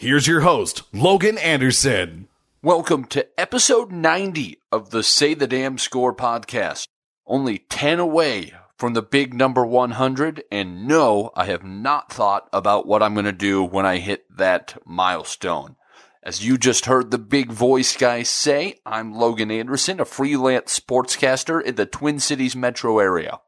Here's 0.00 0.28
your 0.28 0.42
host, 0.42 0.84
Logan 0.92 1.38
Anderson. 1.38 2.28
Welcome 2.62 3.06
to 3.06 3.26
episode 3.36 3.90
90 3.90 4.60
of 4.70 4.90
the 4.90 5.02
Say 5.02 5.34
the 5.34 5.48
Damn 5.48 5.76
Score 5.76 6.14
podcast. 6.14 6.86
Only 7.26 7.58
10 7.68 7.98
away 7.98 8.52
from 8.76 8.94
the 8.94 9.02
big 9.02 9.34
number 9.34 9.66
100, 9.66 10.44
and 10.52 10.86
no, 10.86 11.32
I 11.34 11.46
have 11.46 11.64
not 11.64 12.12
thought 12.12 12.48
about 12.52 12.86
what 12.86 13.02
I'm 13.02 13.14
going 13.14 13.24
to 13.24 13.32
do 13.32 13.64
when 13.64 13.84
I 13.84 13.96
hit 13.96 14.24
that 14.36 14.80
milestone. 14.86 15.74
As 16.22 16.46
you 16.46 16.58
just 16.58 16.86
heard 16.86 17.10
the 17.10 17.18
big 17.18 17.50
voice 17.50 17.96
guy 17.96 18.22
say, 18.22 18.78
I'm 18.86 19.12
Logan 19.12 19.50
Anderson, 19.50 19.98
a 19.98 20.04
freelance 20.04 20.78
sportscaster 20.78 21.60
in 21.60 21.74
the 21.74 21.86
Twin 21.86 22.20
Cities 22.20 22.54
metro 22.54 23.00
area. 23.00 23.40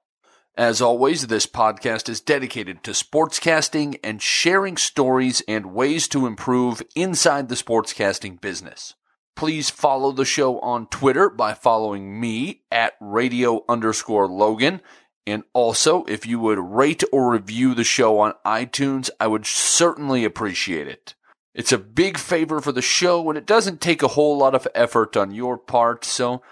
As 0.57 0.83
always, 0.83 1.29
this 1.29 1.47
podcast 1.47 2.09
is 2.09 2.21
dedicated 2.21 2.83
to 2.83 2.91
sportscasting 2.91 3.99
and 4.03 4.21
sharing 4.21 4.77
stories 4.77 5.43
and 5.47 5.73
ways 5.73 6.09
to 6.09 6.27
improve 6.27 6.83
inside 6.97 7.49
the 7.49 7.55
sportscasting 7.55 8.41
business. 8.41 8.95
Please 9.37 9.71
follow 9.71 10.13
the 10.13 10.25
show 10.25 10.59
on 10.59 10.87
Twitter 10.89 11.31
by 11.31 11.55
following 11.55 12.21
me 12.21 12.63
at 12.71 12.95
radio 13.01 13.65
underscore 13.69 14.27
Logan. 14.27 14.83
And 15.27 15.45
also, 15.55 16.05
if 16.05 16.27
you 16.27 16.41
would 16.41 16.59
rate 16.59 17.05
or 17.13 17.33
review 17.33 17.75
the 17.75 17.85
show 17.85 18.19
on 18.19 18.35
iTunes, 18.45 19.09
I 19.21 19.29
would 19.29 19.47
certainly 19.47 20.25
appreciate 20.25 20.89
it. 20.89 21.15
It's 21.55 21.73
a 21.73 21.79
big 21.79 22.19
favor 22.19 22.61
for 22.61 22.73
the 22.73 22.83
show 22.83 23.29
and 23.29 23.39
it 23.39 23.47
doesn't 23.47 23.81
take 23.81 24.03
a 24.03 24.09
whole 24.09 24.37
lot 24.37 24.55
of 24.55 24.69
effort 24.75 25.17
on 25.17 25.33
your 25.33 25.57
part, 25.57 26.05
so 26.05 26.43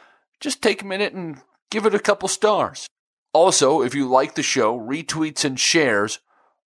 just 0.41 0.63
take 0.63 0.83
a 0.83 0.87
minute 0.87 1.13
and 1.13 1.43
give 1.71 1.85
it 1.85 1.95
a 1.95 2.01
couple 2.01 2.29
stars. 2.29 2.89
Also, 3.33 3.83
if 3.83 3.95
you 3.95 4.09
like 4.09 4.35
the 4.35 4.43
show, 4.43 4.79
retweets 4.79 5.45
and 5.45 5.61
shares 5.61 6.19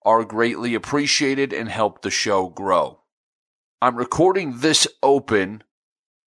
are 0.05 0.25
greatly 0.25 0.75
appreciated 0.75 1.53
and 1.53 1.69
help 1.69 2.03
the 2.03 2.11
show 2.11 2.49
grow. 2.49 3.01
I'm 3.81 3.97
recording 3.97 4.59
this 4.59 4.87
open 5.03 5.65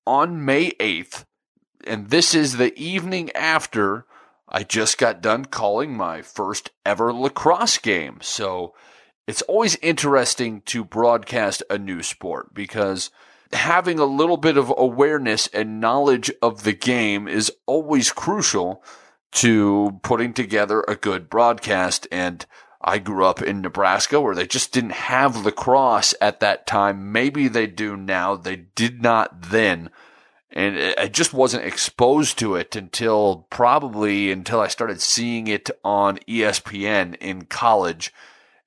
on 0.06 0.44
May 0.44 0.72
8th, 0.72 1.26
and 1.88 2.10
this 2.10 2.36
is 2.36 2.58
the 2.58 2.78
evening 2.78 3.32
after 3.32 4.06
I 4.48 4.64
just 4.64 4.98
got 4.98 5.22
done 5.22 5.46
calling 5.46 5.96
my 5.96 6.22
first 6.22 6.72
ever 6.86 7.14
lacrosse 7.14 7.78
game. 7.78 8.20
So 8.22 8.74
it's 9.28 9.42
always 9.44 9.78
interesting 9.78 10.62
to 10.66 10.84
broadcast 10.84 11.64
a 11.70 11.78
new 11.78 12.04
sport 12.04 12.54
because 12.54 13.10
having 13.54 14.00
a 14.00 14.06
little 14.06 14.38
bit 14.38 14.58
of 14.58 14.74
awareness 14.78 15.48
and 15.48 15.80
knowledge 15.80 16.32
of 16.42 16.64
the 16.64 16.74
game 16.74 17.28
is 17.28 17.52
always 17.66 18.12
crucial 18.12 18.84
to 19.34 20.00
putting 20.04 20.34
together 20.34 20.84
a 20.88 20.96
good 20.96 21.30
broadcast. 21.30 22.08
And 22.12 22.46
I 22.82 23.00
grew 23.00 23.26
up 23.26 23.42
in 23.42 23.62
Nebraska 23.62 24.22
where 24.22 24.36
they 24.36 24.48
just 24.48 24.72
didn't 24.72 24.92
have 24.92 25.44
lacrosse 25.44 26.14
at 26.22 26.40
that 26.40 26.68
time. 26.68 27.12
Maybe 27.12 27.48
they 27.48 27.68
do 27.68 27.98
now. 27.98 28.36
They 28.36 28.56
did 28.56 29.02
not 29.02 29.50
then. 29.50 29.90
And 30.52 30.96
I 30.98 31.08
just 31.08 31.34
wasn't 31.34 31.66
exposed 31.66 32.40
to 32.40 32.56
it 32.56 32.76
until 32.76 33.48
probably 33.50 34.32
until 34.32 34.62
I 34.62 34.68
started 34.68 35.02
seeing 35.02 35.48
it 35.48 35.70
on 35.84 36.20
ESPN 36.30 37.16
in 37.18 37.46
college. 37.46 38.14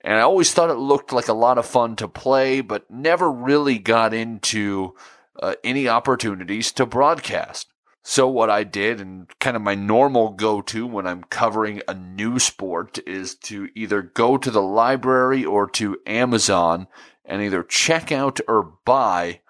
And 0.02 0.14
I 0.14 0.20
always 0.20 0.52
thought 0.52 0.70
it 0.70 0.74
looked 0.74 1.12
like 1.12 1.28
a 1.28 1.32
lot 1.32 1.56
of 1.56 1.66
fun 1.66 1.97
to 1.97 2.08
play, 2.08 2.60
but 2.60 2.91
never 2.91 3.30
really 3.30 3.78
got 3.78 4.12
into 4.12 4.94
uh, 5.41 5.54
any 5.64 5.88
opportunities 5.88 6.72
to 6.72 6.86
broadcast. 6.86 7.68
So 8.10 8.26
what 8.26 8.48
I 8.48 8.64
did 8.64 9.02
and 9.02 9.28
kind 9.38 9.54
of 9.54 9.60
my 9.60 9.74
normal 9.74 10.30
go-to 10.30 10.86
when 10.86 11.06
I'm 11.06 11.24
covering 11.24 11.82
a 11.86 11.92
new 11.92 12.38
sport 12.38 12.98
is 13.06 13.34
to 13.34 13.69
either 13.74 14.00
go 14.00 14.38
to 14.38 14.50
the 14.50 14.62
library 14.62 15.44
or 15.44 15.69
to 15.72 15.98
Amazon 16.06 16.86
and 17.26 17.42
either 17.42 17.62
check 17.62 18.10
out 18.10 18.41
or 18.48 18.72
buy 18.86 19.42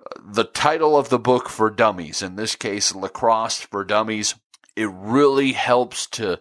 uh, 0.00 0.18
the 0.24 0.44
title 0.44 0.96
of 0.96 1.10
the 1.10 1.18
book 1.18 1.50
for 1.50 1.68
dummies. 1.68 2.22
In 2.22 2.36
this 2.36 2.56
case, 2.56 2.94
Lacrosse 2.94 3.60
for 3.60 3.84
Dummies. 3.84 4.34
It 4.74 4.88
really 4.90 5.52
helps 5.52 6.06
to 6.12 6.40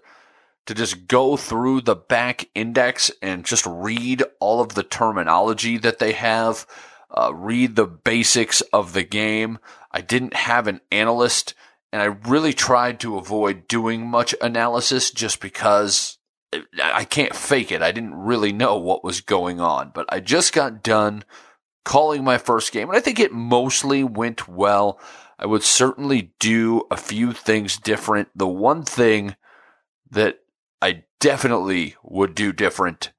to 0.65 0.73
just 0.73 1.07
go 1.07 1.35
through 1.35 1.81
the 1.81 1.95
back 1.95 2.47
index 2.55 3.11
and 3.21 3.43
just 3.43 3.65
read 3.65 4.23
all 4.39 4.61
of 4.61 4.75
the 4.75 4.83
terminology 4.83 5.77
that 5.77 5.99
they 5.99 6.13
have, 6.13 6.65
uh, 7.11 7.33
read 7.35 7.75
the 7.75 7.85
basics 7.85 8.61
of 8.71 8.93
the 8.93 9.03
game. 9.03 9.59
I 9.93 10.01
didn't 10.01 10.33
have 10.33 10.67
an 10.67 10.81
analyst, 10.91 11.53
and 11.91 12.01
I 12.01 12.05
really 12.05 12.53
tried 12.53 12.99
to 13.01 13.17
avoid 13.17 13.67
doing 13.67 14.07
much 14.07 14.33
analysis 14.41 15.11
just 15.11 15.39
because 15.39 16.17
uh, 16.51 16.61
I 16.81 17.05
can't 17.05 17.35
fake 17.35 17.71
it. 17.71 17.81
I 17.81 17.91
didn't 17.91 18.15
really 18.15 18.51
know 18.51 18.77
what 18.77 19.03
was 19.03 19.21
going 19.21 19.59
on, 19.59 19.91
but 19.93 20.05
I 20.09 20.19
just 20.19 20.53
got 20.53 20.83
done 20.83 21.23
calling 21.85 22.23
my 22.23 22.37
first 22.37 22.71
game, 22.71 22.89
and 22.89 22.97
I 22.97 23.01
think 23.01 23.19
it 23.19 23.31
mostly 23.31 24.03
went 24.03 24.47
well. 24.47 24.99
I 25.37 25.45
would 25.45 25.63
certainly 25.63 26.33
do 26.39 26.83
a 26.89 26.97
few 26.97 27.33
things 27.33 27.77
different. 27.77 28.29
The 28.35 28.47
one 28.47 28.83
thing 28.83 29.35
that 30.09 30.39
I 30.81 31.03
definitely 31.19 31.95
would 32.03 32.35
do 32.35 32.53
different 32.53 33.11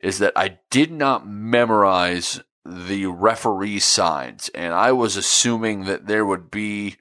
is 0.00 0.18
that 0.18 0.32
I 0.36 0.58
did 0.70 0.92
not 0.92 1.26
memorize 1.26 2.40
the 2.64 3.06
referee 3.06 3.80
signs, 3.80 4.48
and 4.54 4.72
I 4.72 4.92
was 4.92 5.16
assuming 5.16 5.84
that 5.84 6.06
there 6.06 6.24
would 6.24 6.50
be 6.50 6.96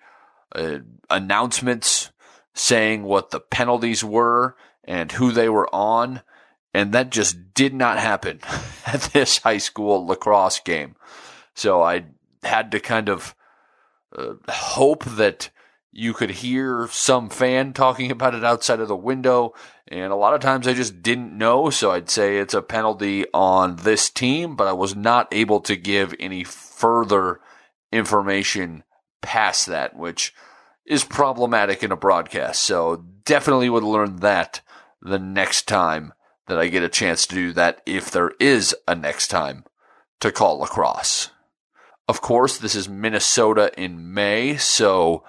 uh, 0.54 0.80
announcements 1.10 2.12
saying 2.54 3.04
what 3.04 3.32
the 3.32 3.40
penalties 3.40 4.04
were 4.04 4.56
and 4.84 5.12
who 5.12 5.32
they 5.32 5.50
were 5.50 5.74
on, 5.74 6.22
and 6.74 6.94
that 6.94 7.12
just 7.12 7.54
did 7.54 7.74
not 7.74 7.98
happen 7.98 8.42
at 8.86 9.02
this 9.14 9.40
high 9.40 9.58
school 9.58 10.06
lacrosse 10.06 10.60
game. 10.60 10.96
So 11.54 11.82
I 11.82 12.06
had 12.44 12.72
to 12.72 12.80
kind 12.80 13.10
of 13.10 13.36
uh, 14.16 14.34
hope 14.50 15.06
that 15.06 15.50
you 15.92 16.14
could 16.14 16.32
hear 16.32 16.88
some 16.92 17.30
fan 17.30 17.72
talking 17.72 18.12
about 18.12 18.36
it 18.36 18.44
outside 18.44 18.80
of 18.80 18.88
the 18.88 18.96
window. 18.96 19.54
And 19.90 20.12
a 20.12 20.16
lot 20.16 20.34
of 20.34 20.40
times 20.40 20.68
I 20.68 20.74
just 20.74 21.02
didn't 21.04 21.38
know. 21.38 21.70
So 21.70 21.92
I'd 21.92 22.10
say 22.10 22.38
it's 22.38 22.54
a 22.54 22.62
penalty 22.62 23.26
on 23.34 23.78
this 23.78 24.10
team, 24.10 24.56
but 24.56 24.68
I 24.68 24.74
was 24.74 24.96
not 24.96 25.28
able 25.32 25.60
to 25.62 25.76
give 25.76 26.16
any 26.20 26.44
further 26.44 27.42
information 27.92 28.84
past 29.22 29.68
that, 29.68 29.96
which 29.96 30.34
is 30.86 31.04
problematic 31.04 31.84
in 31.84 31.92
a 31.92 31.98
broadcast. 31.98 32.64
So 32.64 33.06
definitely 33.26 33.70
would 33.70 33.84
learn 33.84 34.18
that 34.18 34.62
the 35.02 35.20
next 35.20 35.68
time 35.68 36.14
that 36.48 36.58
I 36.58 36.68
get 36.68 36.84
a 36.84 36.90
chance 36.90 37.26
to 37.28 37.36
do 37.36 37.54
that, 37.54 37.82
if 37.86 38.12
there 38.12 38.32
is 38.40 38.76
a 38.88 38.96
next 38.96 39.28
time 39.28 39.64
to 40.20 40.32
call 40.32 40.60
lacrosse. 40.60 41.30
Of 42.08 42.22
course, 42.22 42.58
this 42.58 42.76
is 42.76 42.90
Minnesota 42.90 43.72
in 43.78 44.14
May, 44.14 44.58
so 44.58 45.24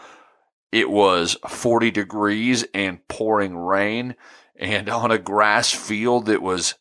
it 0.72 0.90
was 0.90 1.36
40 1.48 1.92
degrees 1.92 2.64
and 2.74 3.06
pouring 3.06 3.56
rain. 3.56 4.16
And 4.56 4.88
on 4.88 5.10
a 5.10 5.18
grass 5.18 5.72
field, 5.72 6.28
it 6.28 6.42
was 6.42 6.74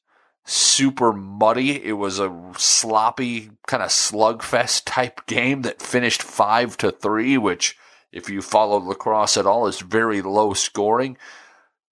super 0.46 1.14
muddy. 1.14 1.84
It 1.84 1.94
was 1.94 2.20
a 2.20 2.52
sloppy 2.58 3.52
kind 3.68 3.82
of 3.82 3.90
slugfest 3.90 4.84
type 4.86 5.26
game 5.26 5.64
that 5.64 5.82
finished 5.82 6.22
five 6.22 6.78
to 6.78 6.92
three, 6.92 7.38
which, 7.38 7.78
if 8.12 8.30
you 8.30 8.42
follow 8.42 8.78
lacrosse 8.78 9.38
at 9.38 9.46
all, 9.46 9.68
is 9.68 9.80
very 9.80 10.22
low 10.22 10.54
scoring. 10.54 11.18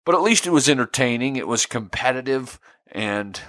But 0.06 0.16
at 0.16 0.22
least 0.22 0.46
it 0.48 0.52
was 0.52 0.70
entertaining. 0.70 1.36
It 1.36 1.48
was 1.48 1.66
competitive. 1.66 2.60
And 2.92 3.40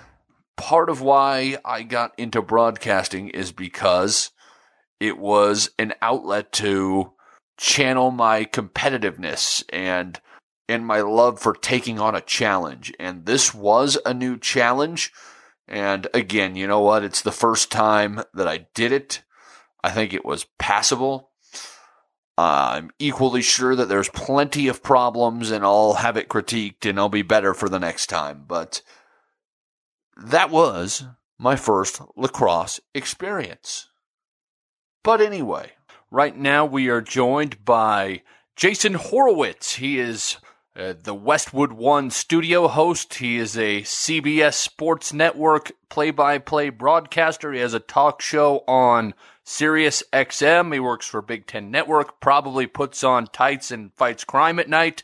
part 0.57 0.89
of 0.89 1.01
why 1.01 1.59
I 1.65 1.83
got 1.83 2.13
into 2.19 2.41
broadcasting 2.41 3.29
is 3.29 3.53
because 3.53 4.31
it 5.01 5.19
was 5.19 5.71
an 5.79 5.95
outlet 6.01 6.53
to 6.53 7.13
channel 7.59 8.11
my 8.11 8.45
competitiveness 8.45 9.65
and 9.71 10.21
and 10.69 10.87
my 10.87 11.01
love 11.01 11.39
for 11.39 11.55
taking 11.55 11.99
on 11.99 12.15
a 12.15 12.21
challenge. 12.21 12.93
And 12.99 13.27
this 13.27 13.53
was 13.55 13.99
a 14.07 14.15
new 14.15 14.39
challenge. 14.39 15.13
And 15.69 16.07
again, 16.15 16.57
you 16.57 16.67
know 16.67 16.81
what? 16.81 17.05
It's 17.05 17.23
the 17.23 17.33
first 17.33 17.71
time 17.71 18.23
that 18.35 18.49
I 18.49 18.67
did 18.75 18.93
it. 18.93 19.23
I 19.85 19.91
think 19.91 20.13
it 20.13 20.25
was 20.25 20.47
passable. 20.59 21.31
I'm 22.39 22.91
equally 22.99 23.43
sure 23.43 23.77
that 23.77 23.89
there's 23.89 24.09
plenty 24.09 24.69
of 24.69 24.83
problems 24.83 25.51
and 25.51 25.65
I'll 25.65 25.95
have 25.95 26.17
it 26.17 26.29
critiqued 26.29 26.89
and 26.89 26.99
I'll 26.99 27.09
be 27.09 27.23
better 27.23 27.53
for 27.53 27.69
the 27.69 27.79
next 27.79 28.07
time. 28.07 28.45
But 28.47 28.83
that 30.17 30.51
was 30.51 31.05
my 31.39 31.57
first 31.57 32.01
lacrosse 32.17 32.81
experience. 32.95 33.89
But 35.03 35.21
anyway, 35.21 35.73
right 36.11 36.37
now 36.37 36.65
we 36.65 36.89
are 36.89 37.01
joined 37.01 37.65
by 37.65 38.23
Jason 38.57 38.95
Horowitz. 38.95 39.75
He 39.75 39.99
is 39.99 40.39
uh, 40.75 40.95
the 41.03 41.15
Westwood 41.15 41.73
One 41.73 42.11
studio 42.11 42.69
host. 42.69 43.15
He 43.15 43.37
is 43.37 43.57
a 43.59 43.83
CBS 43.83 44.55
Sports 44.55 45.13
Network 45.13 45.73
play 45.89 46.11
by 46.11 46.39
play 46.39 46.71
broadcaster. 46.71 47.53
He 47.53 47.61
has 47.61 47.75
a 47.75 47.81
talk 47.81 48.23
show 48.23 48.65
on 48.67 49.15
Sirius 49.45 50.03
XM. 50.13 50.73
He 50.73 50.81
works 50.81 51.07
for 51.07 51.21
Big 51.21 51.47
Ten 51.47 51.71
Network, 51.71 52.21
probably 52.21 52.67
puts 52.67 53.05
on 53.05 53.27
tights 53.27 53.71
and 53.71 53.93
fights 53.93 54.25
crime 54.25 54.59
at 54.59 54.69
night. 54.69 55.03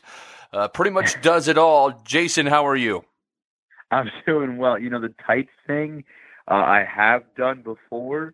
Uh, 0.51 0.67
pretty 0.67 0.91
much 0.91 1.21
does 1.21 1.47
it 1.47 1.57
all. 1.57 1.91
Jason, 2.03 2.47
how 2.47 2.65
are 2.65 2.75
you? 2.75 3.05
I'm 3.91 4.09
doing 4.25 4.57
well. 4.57 4.79
You 4.79 4.89
know, 4.89 5.01
the 5.01 5.13
tights 5.25 5.51
thing 5.67 6.03
uh, 6.49 6.55
I 6.55 6.83
have 6.83 7.23
done 7.37 7.61
before. 7.61 8.33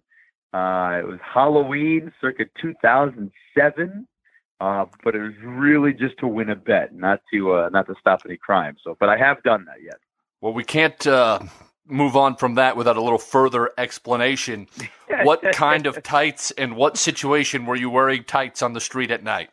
Uh, 0.54 1.00
it 1.00 1.06
was 1.06 1.20
Halloween 1.22 2.14
circa 2.22 2.46
2007. 2.62 4.08
Uh, 4.62 4.86
but 5.04 5.16
it 5.16 5.22
was 5.22 5.34
really 5.44 5.94
just 5.94 6.18
to 6.20 6.28
win 6.28 6.50
a 6.50 6.56
bet, 6.56 6.96
not 6.96 7.22
to 7.34 7.54
uh, 7.54 7.70
not 7.70 7.88
to 7.88 7.96
stop 8.00 8.22
any 8.26 8.38
crime. 8.38 8.78
So, 8.84 8.96
but 9.00 9.10
I 9.10 9.18
have 9.18 9.44
done 9.44 9.66
that 9.66 9.84
yet. 9.84 9.96
Well, 10.40 10.54
we 10.54 10.64
can't 10.64 11.06
uh, 11.06 11.40
move 11.88 12.16
on 12.16 12.36
from 12.36 12.56
that 12.56 12.78
without 12.78 12.98
a 12.98 13.02
little 13.02 13.20
further 13.20 13.72
explanation. 13.78 14.68
what 15.24 15.42
kind 15.54 15.86
of 15.86 16.02
tights 16.04 16.52
and 16.52 16.76
what 16.76 16.98
situation 16.98 17.66
were 17.66 17.76
you 17.76 17.90
wearing 17.90 18.24
tights 18.24 18.62
on 18.62 18.74
the 18.74 18.80
street 18.80 19.12
at 19.12 19.24
night? 19.24 19.50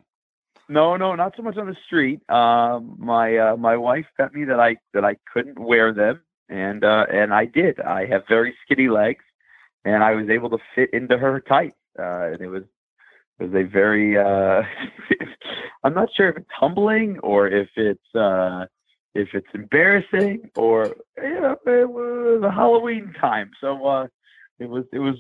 No, 0.69 0.97
no, 0.97 1.15
not 1.15 1.35
so 1.37 1.43
much 1.43 1.57
on 1.57 1.67
the 1.67 1.77
street. 1.87 2.21
Um, 2.31 2.97
my 2.99 3.37
uh, 3.37 3.57
my 3.57 3.77
wife 3.77 4.07
bet 4.17 4.33
me 4.33 4.45
that 4.45 4.61
I 4.61 4.77
that 4.95 5.05
I 5.05 5.17
couldn't 5.33 5.59
wear 5.59 5.93
them, 5.93 6.21
and 6.49 6.85
uh, 6.85 7.07
and 7.13 7.35
I 7.35 7.47
did. 7.47 7.81
I 7.81 8.07
have 8.07 8.23
very 8.29 8.55
skinny 8.65 8.89
legs, 8.89 9.25
and 9.85 10.03
I 10.05 10.15
was 10.15 10.31
able 10.31 10.51
to 10.51 10.59
fit 10.75 10.91
into 10.93 11.19
her 11.19 11.41
tights. 11.41 11.77
Uh, 11.99 12.33
and 12.33 12.41
it 12.41 12.49
was 12.49 12.63
was 13.39 13.51
a 13.55 13.65
very 13.65 14.17
uh 14.19 14.63
I'm 15.85 15.95
not 15.95 16.09
sure 16.17 16.29
if 16.29 16.37
it's 16.37 16.51
humbling 16.59 17.19
or 17.21 17.49
if 17.49 17.69
it's 17.77 18.15
uh 18.15 18.67
if 19.15 19.29
it's 19.35 19.49
embarrassing 19.55 20.51
or 20.57 20.95
you 21.17 21.41
know 21.41 21.57
it 21.67 21.91
was 21.91 22.43
a 22.45 22.51
Halloween 22.51 23.15
time. 23.21 23.51
So 23.61 23.87
uh 23.87 24.07
it 24.59 24.69
was 24.69 24.85
it 24.93 24.99
was, 24.99 25.17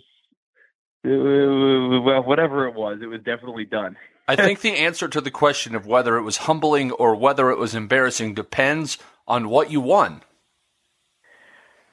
it 1.04 1.08
was 1.08 2.02
well 2.04 2.22
whatever 2.22 2.66
it 2.68 2.74
was, 2.74 2.98
it 3.02 3.06
was 3.06 3.20
definitely 3.22 3.64
done. 3.64 3.96
I 4.28 4.36
think 4.36 4.60
the 4.60 4.76
answer 4.76 5.08
to 5.08 5.20
the 5.20 5.32
question 5.32 5.74
of 5.74 5.86
whether 5.86 6.16
it 6.16 6.22
was 6.22 6.38
humbling 6.38 6.92
or 6.92 7.16
whether 7.16 7.50
it 7.50 7.58
was 7.58 7.74
embarrassing 7.74 8.34
depends 8.34 8.98
on 9.26 9.48
what 9.48 9.70
you 9.70 9.80
won. 9.80 10.22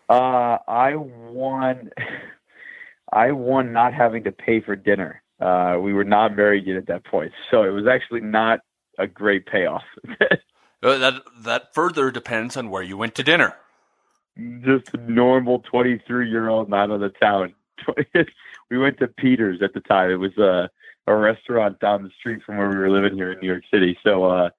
Uh 0.07 0.57
I 0.68 0.95
won 0.95 1.89
I 3.12 3.31
won 3.31 3.74
not 3.74 3.94
having 3.94 4.25
to 4.25 4.31
pay 4.31 4.62
for 4.62 4.75
dinner. 4.75 5.24
Uh, 5.39 5.77
we 5.80 5.94
were 5.94 6.03
not 6.03 6.36
married 6.36 6.68
yet 6.68 6.75
at 6.75 6.88
that 6.88 7.06
point, 7.06 7.31
so 7.50 7.63
it 7.63 7.69
was 7.69 7.88
actually 7.88 8.21
not 8.21 8.59
a 8.97 9.07
great 9.07 9.45
payoff. 9.45 9.83
Uh, 10.81 10.97
that 10.97 11.21
that 11.44 11.74
further 11.74 12.09
depends 12.09 12.56
on 12.56 12.69
where 12.69 12.81
you 12.81 12.95
went 12.95 13.13
to 13.13 13.21
dinner. 13.21 13.53
Just 14.63 14.94
a 14.94 15.12
normal 15.12 15.59
twenty-three-year-old 15.59 16.69
man 16.69 16.91
of 16.91 17.01
the 17.01 17.09
town. 17.09 17.53
we 18.71 18.77
went 18.77 18.97
to 19.00 19.09
Peter's 19.09 19.62
at 19.62 19.74
the 19.74 19.81
time. 19.81 20.09
It 20.09 20.15
was 20.15 20.38
a 20.38 20.69
a 21.06 21.15
restaurant 21.15 21.80
down 21.80 22.03
the 22.03 22.12
street 22.18 22.42
from 22.45 22.57
where 22.57 22.69
we 22.69 22.77
were 22.77 22.89
living 22.89 23.15
here 23.15 23.31
in 23.31 23.39
New 23.39 23.47
York 23.47 23.63
City. 23.71 23.97
So, 24.03 24.24
uh, 24.25 24.50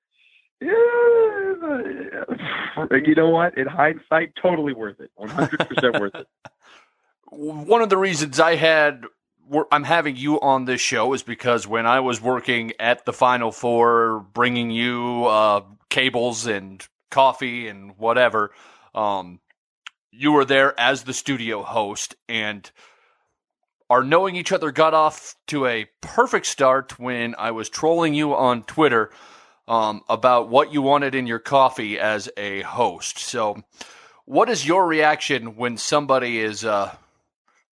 yeah, 0.61 0.73
you 3.05 3.15
know 3.15 3.31
what? 3.31 3.57
In 3.57 3.67
hindsight, 3.67 4.33
totally 4.41 4.75
worth 4.75 5.01
it. 5.01 5.11
One 5.15 5.31
hundred 5.31 5.61
percent 5.69 6.01
worth 6.01 6.15
it. 6.17 6.27
One 7.31 7.81
of 7.81 7.89
the 7.89 7.97
reasons 7.97 8.41
I 8.41 8.57
had 8.57 9.05
I'm 9.71 9.85
having 9.85 10.17
you 10.17 10.41
on 10.41 10.65
this 10.65 10.81
show 10.81 11.13
is 11.13 11.23
because 11.23 11.67
when 11.67 11.87
I 11.87 12.01
was 12.01 12.21
working 12.21 12.73
at 12.79 13.05
the 13.05 13.13
Final 13.13 13.51
Four, 13.51 14.21
bringing 14.33 14.71
you 14.71 15.25
uh, 15.27 15.63
cables 15.89 16.47
and 16.47 16.87
coffee 17.11 17.69
and 17.69 17.97
whatever, 17.99 18.53
um, 18.95 19.41
you 20.13 20.33
were 20.33 20.45
there 20.45 20.79
as 20.79 21.03
the 21.03 21.15
studio 21.15 21.63
host, 21.63 22.15
and 22.29 22.71
our 23.89 24.05
knowing 24.05 24.37
each 24.37 24.53
other 24.53 24.71
got 24.71 24.95
off 24.95 25.35
to 25.49 25.67
a 25.67 25.89
perfect 26.01 26.47
start 26.47 26.99
when 26.99 27.35
I 27.37 27.51
was 27.51 27.69
trolling 27.69 28.15
you 28.15 28.35
on 28.35 28.63
Twitter 28.63 29.11
um, 29.67 30.03
about 30.09 30.49
what 30.49 30.73
you 30.73 30.83
wanted 30.83 31.15
in 31.15 31.27
your 31.27 31.39
coffee 31.39 31.99
as 31.99 32.29
a 32.37 32.63
host. 32.63 33.19
So, 33.19 33.63
what 34.27 34.49
is 34.49 34.67
your 34.67 34.87
reaction 34.87 35.57
when 35.57 35.77
somebody 35.77 36.39
is 36.39 36.65
uh, 36.65 36.95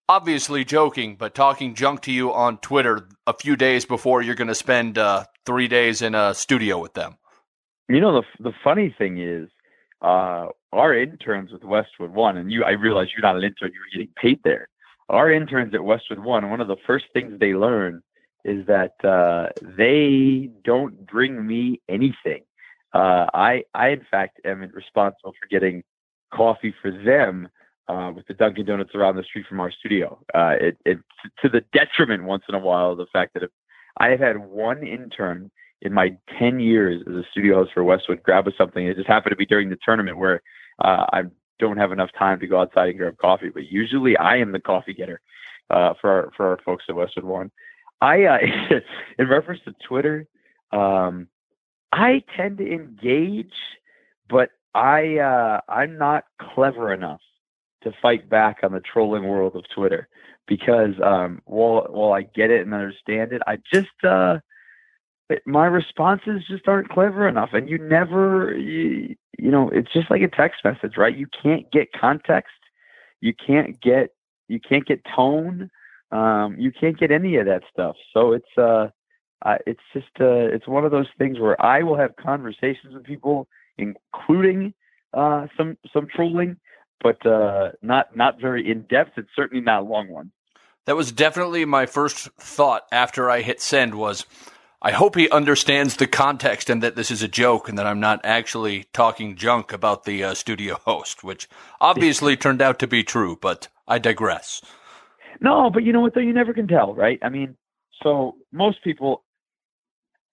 obviously 0.08 0.64
joking, 0.64 1.16
but 1.16 1.34
talking 1.34 1.75
junk 1.75 2.02
to 2.02 2.12
you 2.12 2.32
on 2.32 2.58
Twitter 2.58 3.08
a 3.26 3.34
few 3.34 3.56
days 3.56 3.84
before 3.84 4.22
you're 4.22 4.34
going 4.34 4.49
to 4.49 4.55
spend 4.55 4.99
uh, 4.99 5.25
three 5.44 5.69
days 5.69 6.02
in 6.02 6.14
a 6.14 6.34
studio 6.34 6.78
with 6.78 6.94
them. 6.94 7.16
You 7.88 8.00
know, 8.00 8.20
the 8.20 8.50
the 8.50 8.52
funny 8.62 8.94
thing 8.96 9.19
is, 9.20 9.49
uh, 10.02 10.46
our 10.72 10.94
interns 10.94 11.52
with 11.52 11.64
Westwood 11.64 12.10
One, 12.10 12.37
and 12.37 12.52
you, 12.52 12.64
I 12.64 12.72
realize 12.72 13.08
you're 13.12 13.22
not 13.22 13.37
an 13.37 13.44
intern; 13.44 13.72
you're 13.72 13.84
getting 13.93 14.12
paid 14.20 14.40
there. 14.44 14.69
Our 15.08 15.32
interns 15.32 15.75
at 15.75 15.82
Westwood 15.82 16.19
One, 16.19 16.50
one 16.50 16.61
of 16.61 16.69
the 16.69 16.76
first 16.87 17.06
things 17.14 17.38
they 17.38 17.54
learn 17.54 18.02
is 18.44 18.66
that 18.66 18.93
uh, 19.04 19.49
they 19.76 20.50
don't 20.64 21.06
bring 21.06 21.46
me 21.46 21.81
anything. 21.88 22.43
Uh, 22.94 23.26
I, 23.34 23.64
I 23.75 23.88
in 23.90 24.06
fact 24.11 24.40
am 24.44 24.61
responsible 24.61 25.32
for 25.32 25.49
getting 25.50 25.82
coffee 26.32 26.75
for 26.81 26.90
them 26.90 27.49
uh, 27.88 28.12
with 28.14 28.26
the 28.26 28.35
Dunkin' 28.35 28.67
Donuts 28.67 28.94
around 28.94 29.17
the 29.17 29.23
street 29.23 29.46
from 29.49 29.61
our 29.61 29.73
studio. 29.73 30.19
Uh, 30.35 30.55
it, 30.61 30.79
it 30.85 30.99
to 31.43 31.49
the 31.49 31.62
detriment 31.73 32.25
once 32.25 32.44
in 32.49 32.55
a 32.55 32.58
while 32.58 32.93
of 32.93 32.99
the 32.99 33.06
fact 33.12 33.35
that 33.35 33.43
if 33.43 33.50
I 33.99 34.08
have 34.08 34.20
had 34.20 34.38
one 34.38 34.87
intern 34.87 35.50
in 35.82 35.93
my 35.93 36.17
10 36.38 36.61
years 36.61 37.02
as 37.08 37.14
a 37.14 37.25
studio 37.31 37.56
host 37.56 37.73
for 37.73 37.85
Westwood 37.85 38.23
grab 38.23 38.46
us 38.46 38.55
something. 38.58 38.87
It 38.87 38.96
just 38.96 39.08
happened 39.08 39.32
to 39.32 39.37
be 39.37 39.46
during 39.46 39.70
the 39.70 39.79
tournament 39.85 40.19
where 40.19 40.43
uh, 40.81 41.06
I 41.12 41.23
don't 41.58 41.76
have 41.76 41.93
enough 41.93 42.11
time 42.19 42.40
to 42.40 42.46
go 42.46 42.61
outside 42.61 42.90
and 42.90 42.99
grab 42.99 43.19
coffee, 43.19 43.50
but 43.50 43.67
usually 43.67 44.17
I 44.17 44.37
am 44.37 44.52
the 44.52 44.61
coffee 44.61 44.94
getter 44.94 45.20
uh, 45.70 45.94
for 46.00 46.11
our, 46.11 46.31
for 46.37 46.49
our 46.49 46.58
folks 46.64 46.85
at 46.88 46.94
Westwood 46.94 47.25
One. 47.25 47.50
I, 48.00 48.25
uh, 48.25 48.38
in 49.19 49.29
reference 49.29 49.61
to 49.64 49.75
Twitter, 49.87 50.26
um, 50.73 51.29
I 51.93 52.23
tend 52.37 52.58
to 52.58 52.70
engage, 52.70 53.55
but 54.29 54.50
I, 54.75 55.19
uh, 55.19 55.61
I'm 55.69 55.99
not 55.99 56.25
clever 56.55 56.93
enough 56.93 57.20
to 57.82 57.92
fight 58.02 58.28
back 58.28 58.58
on 58.62 58.72
the 58.72 58.80
trolling 58.80 59.25
world 59.28 59.54
of 59.56 59.64
Twitter 59.75 60.08
because 60.48 60.94
um, 61.04 61.40
while 61.44 61.86
while 61.90 62.12
I 62.12 62.22
get 62.22 62.50
it 62.50 62.62
and 62.62 62.75
understand 62.75 63.32
it, 63.32 63.42
I 63.46 63.58
just 63.72 63.88
uh, 64.02 64.38
my 65.47 65.66
responses 65.66 66.42
just 66.49 66.66
aren't 66.66 66.88
clever 66.88 67.28
enough, 67.28 67.50
and 67.52 67.68
you 67.68 67.78
never 67.78 68.56
you, 68.56 69.14
you 69.38 69.50
know 69.50 69.68
it's 69.70 69.92
just 69.92 70.11
like 70.11 70.23
a 70.23 70.28
text 70.28 70.61
message, 70.64 70.97
right? 70.97 71.16
You 71.16 71.26
can't 71.42 71.70
get 71.70 71.92
context, 71.92 72.56
you 73.20 73.35
can't 73.35 73.80
get 73.80 74.11
you 74.49 74.58
can't 74.58 74.87
get 74.87 75.02
tone, 75.14 75.70
um, 76.11 76.56
you 76.58 76.73
can't 76.73 76.99
get 76.99 77.11
any 77.11 77.37
of 77.37 77.47
that 77.47 77.62
stuff. 77.70 77.97
So 78.14 78.32
it's 78.32 78.56
uh, 78.56 78.88
uh 79.44 79.58
it's 79.66 79.82
just 79.92 80.06
uh, 80.20 80.49
it's 80.49 80.66
one 80.66 80.85
of 80.85 80.90
those 80.90 81.08
things 81.18 81.38
where 81.38 81.61
I 81.61 81.82
will 81.82 81.97
have 81.97 82.16
conversations 82.16 82.94
with 82.94 83.04
people, 83.04 83.47
including 83.76 84.73
uh, 85.12 85.47
some 85.56 85.76
some 85.92 86.06
trolling 86.14 86.56
but 87.02 87.25
uh, 87.26 87.71
not 87.83 88.17
not 88.17 88.40
very 88.40 88.71
in 88.71 88.83
depth 88.83 89.12
and 89.17 89.26
certainly 89.35 89.62
not 89.62 89.83
a 89.83 89.85
long 89.87 90.09
one. 90.09 90.31
That 90.87 90.97
was 90.97 91.12
definitely 91.12 91.64
my 91.64 91.87
first 91.87 92.31
thought 92.38 92.87
after 92.90 93.31
I 93.31 93.43
hit 93.43 93.61
send 93.61 93.95
was 93.95 94.25
I 94.81 94.93
hope 94.93 95.17
he 95.17 95.28
understands 95.31 95.97
the 95.97 96.07
context 96.07 96.71
and 96.71 96.83
that 96.83 96.95
this 96.95 97.11
is 97.11 97.23
a 97.23 97.28
joke 97.28 97.69
and 97.69 97.76
that 97.78 97.87
I'm 97.87 98.00
not 98.00 98.21
actually 98.25 98.85
talking 98.93 99.35
junk 99.35 99.73
about 99.73 100.05
the 100.05 100.23
uh, 100.23 100.35
studio 100.35 100.76
host, 100.85 101.25
which 101.25 101.49
obviously 101.81 102.37
turned 102.38 102.62
out 102.62 102.78
to 102.78 102.87
be 102.87 103.02
true, 103.02 103.37
but 103.40 103.69
I 103.88 103.99
digress. 103.99 104.62
No, 105.40 105.69
but 105.71 105.83
you 105.83 105.93
know 105.93 106.00
what 106.00 106.14
though 106.14 106.21
you 106.21 106.33
never 106.33 106.55
can 106.55 106.69
tell, 106.69 106.95
right? 106.95 107.19
I 107.23 107.28
mean, 107.28 107.57
so 108.02 108.37
most 108.52 108.83
people 108.83 109.25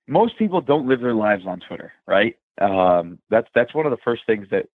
most 0.08 0.38
people 0.38 0.62
don't 0.62 0.88
live 0.88 1.02
their 1.02 1.16
lives 1.16 1.44
on 1.48 1.60
Twitter, 1.68 1.94
right? 2.08 2.38
Um, 2.62 3.20
that's 3.30 3.48
that's 3.56 3.74
one 3.74 3.86
of 3.86 3.92
the 3.92 4.02
first 4.04 4.22
things 4.28 4.48
that 4.52 4.68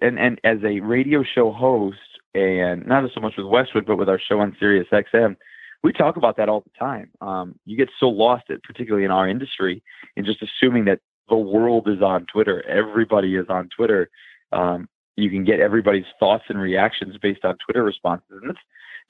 and 0.00 0.18
and 0.18 0.40
as 0.44 0.58
a 0.64 0.80
radio 0.80 1.22
show 1.22 1.52
host, 1.52 1.98
and 2.34 2.86
not 2.86 3.08
so 3.14 3.20
much 3.20 3.34
with 3.36 3.46
Westwood, 3.46 3.86
but 3.86 3.96
with 3.96 4.08
our 4.08 4.20
show 4.20 4.40
on 4.40 4.56
Sirius 4.58 4.88
XM, 4.92 5.36
we 5.82 5.92
talk 5.92 6.16
about 6.16 6.36
that 6.36 6.48
all 6.48 6.60
the 6.60 6.78
time. 6.78 7.10
Um, 7.20 7.58
you 7.64 7.76
get 7.76 7.88
so 7.98 8.08
lost, 8.08 8.44
at, 8.50 8.62
particularly 8.62 9.04
in 9.04 9.10
our 9.10 9.28
industry, 9.28 9.82
in 10.16 10.24
just 10.24 10.42
assuming 10.42 10.84
that 10.86 11.00
the 11.28 11.36
world 11.36 11.88
is 11.88 12.02
on 12.02 12.26
Twitter. 12.32 12.66
Everybody 12.68 13.36
is 13.36 13.46
on 13.48 13.68
Twitter. 13.76 14.10
Um, 14.52 14.88
you 15.16 15.30
can 15.30 15.44
get 15.44 15.60
everybody's 15.60 16.04
thoughts 16.18 16.44
and 16.48 16.60
reactions 16.60 17.16
based 17.20 17.44
on 17.44 17.56
Twitter 17.64 17.82
responses, 17.82 18.28
and 18.30 18.50
that's 18.50 18.58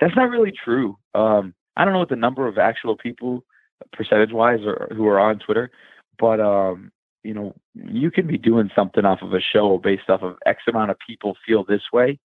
that's 0.00 0.16
not 0.16 0.30
really 0.30 0.52
true. 0.52 0.96
Um, 1.14 1.54
I 1.76 1.84
don't 1.84 1.92
know 1.92 2.00
what 2.00 2.08
the 2.08 2.16
number 2.16 2.46
of 2.46 2.58
actual 2.58 2.96
people, 2.96 3.44
percentage 3.92 4.32
wise, 4.32 4.60
or 4.64 4.88
who 4.94 5.06
are 5.08 5.18
on 5.18 5.38
Twitter, 5.38 5.70
but 6.18 6.40
um, 6.40 6.92
you 7.26 7.34
know, 7.34 7.54
you 7.74 8.10
can 8.10 8.26
be 8.26 8.38
doing 8.38 8.70
something 8.74 9.04
off 9.04 9.20
of 9.20 9.34
a 9.34 9.40
show 9.40 9.78
based 9.78 10.08
off 10.08 10.22
of 10.22 10.36
X 10.46 10.62
amount 10.68 10.92
of 10.92 10.96
people 11.04 11.36
feel 11.44 11.64
this 11.64 11.82
way. 11.92 12.18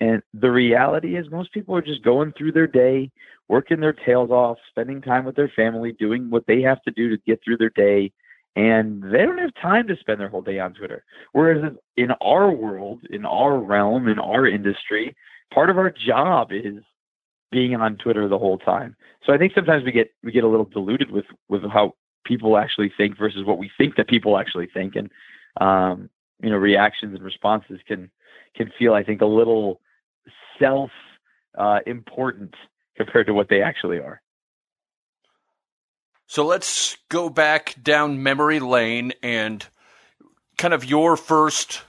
And 0.00 0.22
the 0.32 0.50
reality 0.50 1.16
is, 1.16 1.30
most 1.30 1.52
people 1.52 1.76
are 1.76 1.82
just 1.82 2.02
going 2.02 2.32
through 2.32 2.52
their 2.52 2.66
day, 2.66 3.10
working 3.48 3.80
their 3.80 3.92
tails 3.92 4.30
off, 4.30 4.56
spending 4.70 5.02
time 5.02 5.24
with 5.24 5.36
their 5.36 5.52
family, 5.54 5.92
doing 5.92 6.30
what 6.30 6.44
they 6.46 6.62
have 6.62 6.80
to 6.82 6.90
do 6.92 7.10
to 7.10 7.18
get 7.26 7.40
through 7.44 7.58
their 7.58 7.70
day. 7.70 8.12
And 8.56 9.02
they 9.02 9.18
don't 9.18 9.38
have 9.38 9.52
time 9.60 9.86
to 9.88 9.96
spend 10.00 10.20
their 10.20 10.28
whole 10.28 10.42
day 10.42 10.58
on 10.60 10.72
Twitter. 10.72 11.04
Whereas 11.32 11.72
in 11.96 12.10
our 12.22 12.50
world, 12.50 13.00
in 13.10 13.26
our 13.26 13.58
realm, 13.58 14.08
in 14.08 14.18
our 14.18 14.46
industry, 14.46 15.14
part 15.52 15.68
of 15.68 15.78
our 15.78 15.90
job 15.90 16.52
is 16.52 16.82
being 17.50 17.74
on 17.74 17.96
Twitter 17.96 18.28
the 18.28 18.38
whole 18.38 18.58
time. 18.58 18.96
So 19.24 19.32
I 19.32 19.38
think 19.38 19.52
sometimes 19.54 19.84
we 19.84 19.92
get 19.92 20.10
we 20.22 20.32
get 20.32 20.44
a 20.44 20.48
little 20.48 20.66
diluted 20.66 21.10
with 21.10 21.26
with 21.48 21.62
how 21.70 21.94
people 22.24 22.56
actually 22.56 22.92
think 22.96 23.18
versus 23.18 23.44
what 23.44 23.58
we 23.58 23.70
think 23.78 23.96
that 23.96 24.08
people 24.08 24.38
actually 24.38 24.68
think, 24.72 24.94
and 24.96 25.10
um, 25.60 26.10
you 26.42 26.50
know 26.50 26.56
reactions 26.56 27.14
and 27.14 27.22
responses 27.22 27.80
can 27.86 28.10
can 28.56 28.70
feel 28.78 28.94
I 28.94 29.04
think 29.04 29.20
a 29.20 29.26
little 29.26 29.80
self 30.58 30.90
uh, 31.56 31.80
important 31.86 32.54
compared 32.96 33.26
to 33.26 33.34
what 33.34 33.48
they 33.48 33.62
actually 33.62 33.98
are. 33.98 34.20
So 36.26 36.44
let's 36.44 36.98
go 37.08 37.30
back 37.30 37.74
down 37.82 38.22
memory 38.22 38.60
lane 38.60 39.14
and 39.22 39.66
kind 40.58 40.74
of 40.74 40.84
your 40.84 41.16
first 41.16 41.82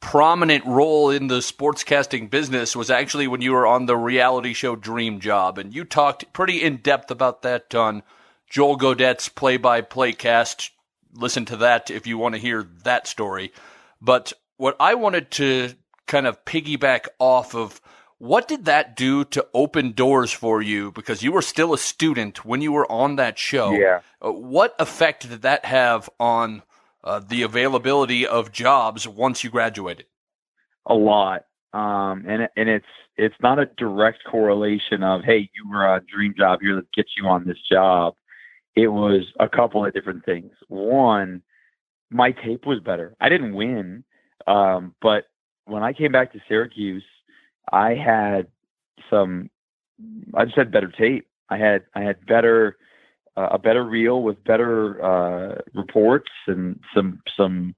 prominent 0.00 0.64
role 0.64 1.10
in 1.10 1.28
the 1.28 1.38
sportscasting 1.38 2.28
business 2.28 2.74
was 2.74 2.90
actually 2.90 3.28
when 3.28 3.40
you 3.40 3.52
were 3.52 3.66
on 3.66 3.86
the 3.86 3.96
reality 3.96 4.52
show 4.52 4.74
Dream 4.74 5.20
Job. 5.20 5.58
And 5.58 5.74
you 5.74 5.84
talked 5.84 6.32
pretty 6.32 6.62
in 6.62 6.78
depth 6.78 7.10
about 7.10 7.42
that 7.42 7.74
on 7.74 8.02
Joel 8.48 8.76
Godet's 8.76 9.28
play 9.28 9.56
by 9.56 9.80
play 9.80 10.12
cast. 10.12 10.70
Listen 11.12 11.44
to 11.46 11.56
that 11.58 11.90
if 11.90 12.06
you 12.06 12.18
want 12.18 12.34
to 12.34 12.40
hear 12.40 12.66
that 12.84 13.06
story. 13.06 13.52
But 14.00 14.32
what 14.56 14.76
I 14.78 14.94
wanted 14.94 15.30
to 15.32 15.72
kind 16.06 16.26
of 16.26 16.44
piggyback 16.44 17.06
off 17.18 17.54
of 17.54 17.80
what 18.18 18.48
did 18.48 18.64
that 18.64 18.96
do 18.96 19.24
to 19.24 19.46
open 19.52 19.92
doors 19.92 20.32
for 20.32 20.62
you? 20.62 20.90
Because 20.92 21.22
you 21.22 21.32
were 21.32 21.42
still 21.42 21.74
a 21.74 21.78
student 21.78 22.44
when 22.44 22.62
you 22.62 22.72
were 22.72 22.90
on 22.90 23.16
that 23.16 23.38
show. 23.38 23.72
Yeah. 23.72 24.00
Uh, 24.24 24.32
what 24.32 24.74
effect 24.78 25.28
did 25.28 25.42
that 25.42 25.64
have 25.66 26.08
on 26.18 26.62
uh, 27.04 27.20
the 27.20 27.42
availability 27.42 28.26
of 28.26 28.52
jobs 28.52 29.06
once 29.06 29.44
you 29.44 29.50
graduated? 29.50 30.06
A 30.86 30.94
lot, 30.94 31.44
um, 31.72 32.24
and 32.26 32.48
and 32.56 32.68
it's 32.68 32.86
it's 33.16 33.34
not 33.42 33.58
a 33.58 33.66
direct 33.76 34.18
correlation 34.30 35.02
of 35.02 35.22
hey, 35.24 35.50
you 35.54 35.68
were 35.68 35.96
a 35.96 36.00
dream 36.00 36.32
job 36.36 36.60
here 36.62 36.76
that 36.76 36.92
gets 36.92 37.10
you 37.16 37.28
on 37.28 37.44
this 37.44 37.58
job. 37.70 38.14
It 38.76 38.88
was 38.88 39.22
a 39.40 39.48
couple 39.48 39.84
of 39.84 39.92
different 39.94 40.24
things. 40.24 40.52
One, 40.68 41.42
my 42.10 42.30
tape 42.30 42.66
was 42.66 42.80
better. 42.80 43.16
I 43.20 43.28
didn't 43.28 43.54
win, 43.54 44.04
um, 44.46 44.94
but 45.02 45.24
when 45.64 45.82
I 45.82 45.92
came 45.92 46.12
back 46.12 46.32
to 46.32 46.40
Syracuse 46.48 47.02
I 47.72 47.94
had 47.94 48.46
some. 49.10 49.50
I 50.34 50.44
just 50.44 50.56
had 50.56 50.70
better 50.70 50.88
tape. 50.88 51.26
I 51.48 51.56
had 51.56 51.84
I 51.94 52.02
had 52.02 52.24
better 52.26 52.76
uh, 53.36 53.48
a 53.52 53.58
better 53.58 53.84
reel 53.84 54.22
with 54.22 54.42
better 54.44 55.02
uh, 55.02 55.60
reports 55.74 56.30
and 56.46 56.78
some 56.94 57.22
some 57.36 57.74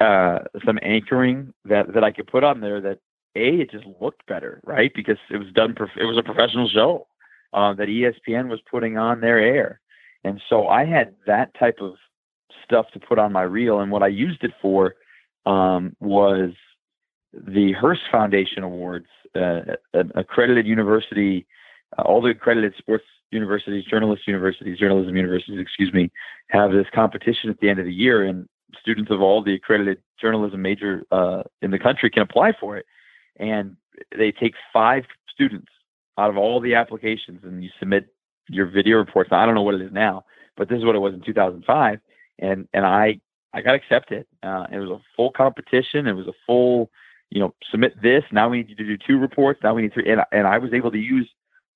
uh, 0.00 0.40
some 0.64 0.78
anchoring 0.82 1.52
that 1.64 1.92
that 1.94 2.04
I 2.04 2.12
could 2.12 2.26
put 2.26 2.44
on 2.44 2.60
there. 2.60 2.80
That 2.80 3.00
a 3.36 3.60
it 3.60 3.70
just 3.70 3.86
looked 4.00 4.26
better, 4.26 4.60
right? 4.64 4.92
Because 4.94 5.18
it 5.30 5.36
was 5.36 5.52
done. 5.52 5.74
Prof- 5.74 5.90
it 5.96 6.04
was 6.04 6.18
a 6.18 6.22
professional 6.22 6.68
show 6.68 7.06
uh, 7.52 7.74
that 7.74 7.88
ESPN 7.88 8.48
was 8.48 8.60
putting 8.70 8.96
on 8.96 9.20
their 9.20 9.38
air, 9.38 9.80
and 10.24 10.40
so 10.48 10.68
I 10.68 10.84
had 10.84 11.14
that 11.26 11.52
type 11.58 11.78
of 11.80 11.94
stuff 12.64 12.86
to 12.92 13.00
put 13.00 13.18
on 13.18 13.32
my 13.32 13.42
reel. 13.42 13.80
And 13.80 13.90
what 13.90 14.02
I 14.02 14.08
used 14.08 14.44
it 14.44 14.52
for 14.60 14.94
um, 15.46 15.96
was 16.00 16.50
the 17.32 17.72
Hearst 17.72 18.02
Foundation 18.10 18.62
Awards, 18.62 19.06
uh, 19.34 19.60
an 19.94 20.12
accredited 20.14 20.66
university, 20.66 21.46
uh, 21.96 22.02
all 22.02 22.20
the 22.20 22.30
accredited 22.30 22.74
sports 22.76 23.04
universities, 23.30 23.84
journalist 23.84 24.22
universities, 24.26 24.78
journalism 24.78 25.16
universities, 25.16 25.58
excuse 25.60 25.92
me, 25.92 26.10
have 26.48 26.72
this 26.72 26.86
competition 26.94 27.50
at 27.50 27.60
the 27.60 27.68
end 27.68 27.78
of 27.78 27.84
the 27.84 27.92
year, 27.92 28.24
and 28.24 28.48
students 28.80 29.10
of 29.10 29.20
all 29.20 29.42
the 29.42 29.54
accredited 29.54 29.98
journalism 30.20 30.62
major 30.62 31.04
uh, 31.10 31.42
in 31.62 31.70
the 31.70 31.78
country 31.78 32.10
can 32.10 32.22
apply 32.22 32.52
for 32.58 32.76
it. 32.76 32.86
And 33.38 33.76
they 34.16 34.32
take 34.32 34.54
five 34.72 35.04
students 35.32 35.68
out 36.18 36.30
of 36.30 36.36
all 36.36 36.60
the 36.60 36.74
applications, 36.74 37.40
and 37.44 37.62
you 37.62 37.70
submit 37.78 38.08
your 38.48 38.66
video 38.66 38.96
reports. 38.96 39.30
I 39.32 39.46
don't 39.46 39.54
know 39.54 39.62
what 39.62 39.74
it 39.74 39.82
is 39.82 39.92
now, 39.92 40.24
but 40.56 40.68
this 40.68 40.78
is 40.78 40.84
what 40.84 40.94
it 40.94 41.00
was 41.00 41.14
in 41.14 41.20
2005, 41.20 42.00
and 42.38 42.68
and 42.72 42.86
I 42.86 43.20
I 43.52 43.60
got 43.62 43.74
accepted. 43.74 44.26
Uh, 44.42 44.66
it 44.70 44.78
was 44.78 44.90
a 44.90 45.00
full 45.16 45.30
competition. 45.30 46.06
It 46.06 46.12
was 46.12 46.26
a 46.26 46.34
full 46.46 46.90
you 47.30 47.40
know, 47.40 47.54
submit 47.70 48.00
this. 48.00 48.24
Now 48.32 48.48
we 48.48 48.58
need 48.58 48.70
you 48.70 48.76
to 48.76 48.84
do 48.84 48.96
two 48.96 49.18
reports. 49.18 49.60
Now 49.62 49.74
we 49.74 49.82
need 49.82 49.94
to, 49.94 50.10
and, 50.10 50.22
and 50.32 50.46
I 50.46 50.58
was 50.58 50.72
able 50.72 50.90
to 50.90 50.98
use 50.98 51.28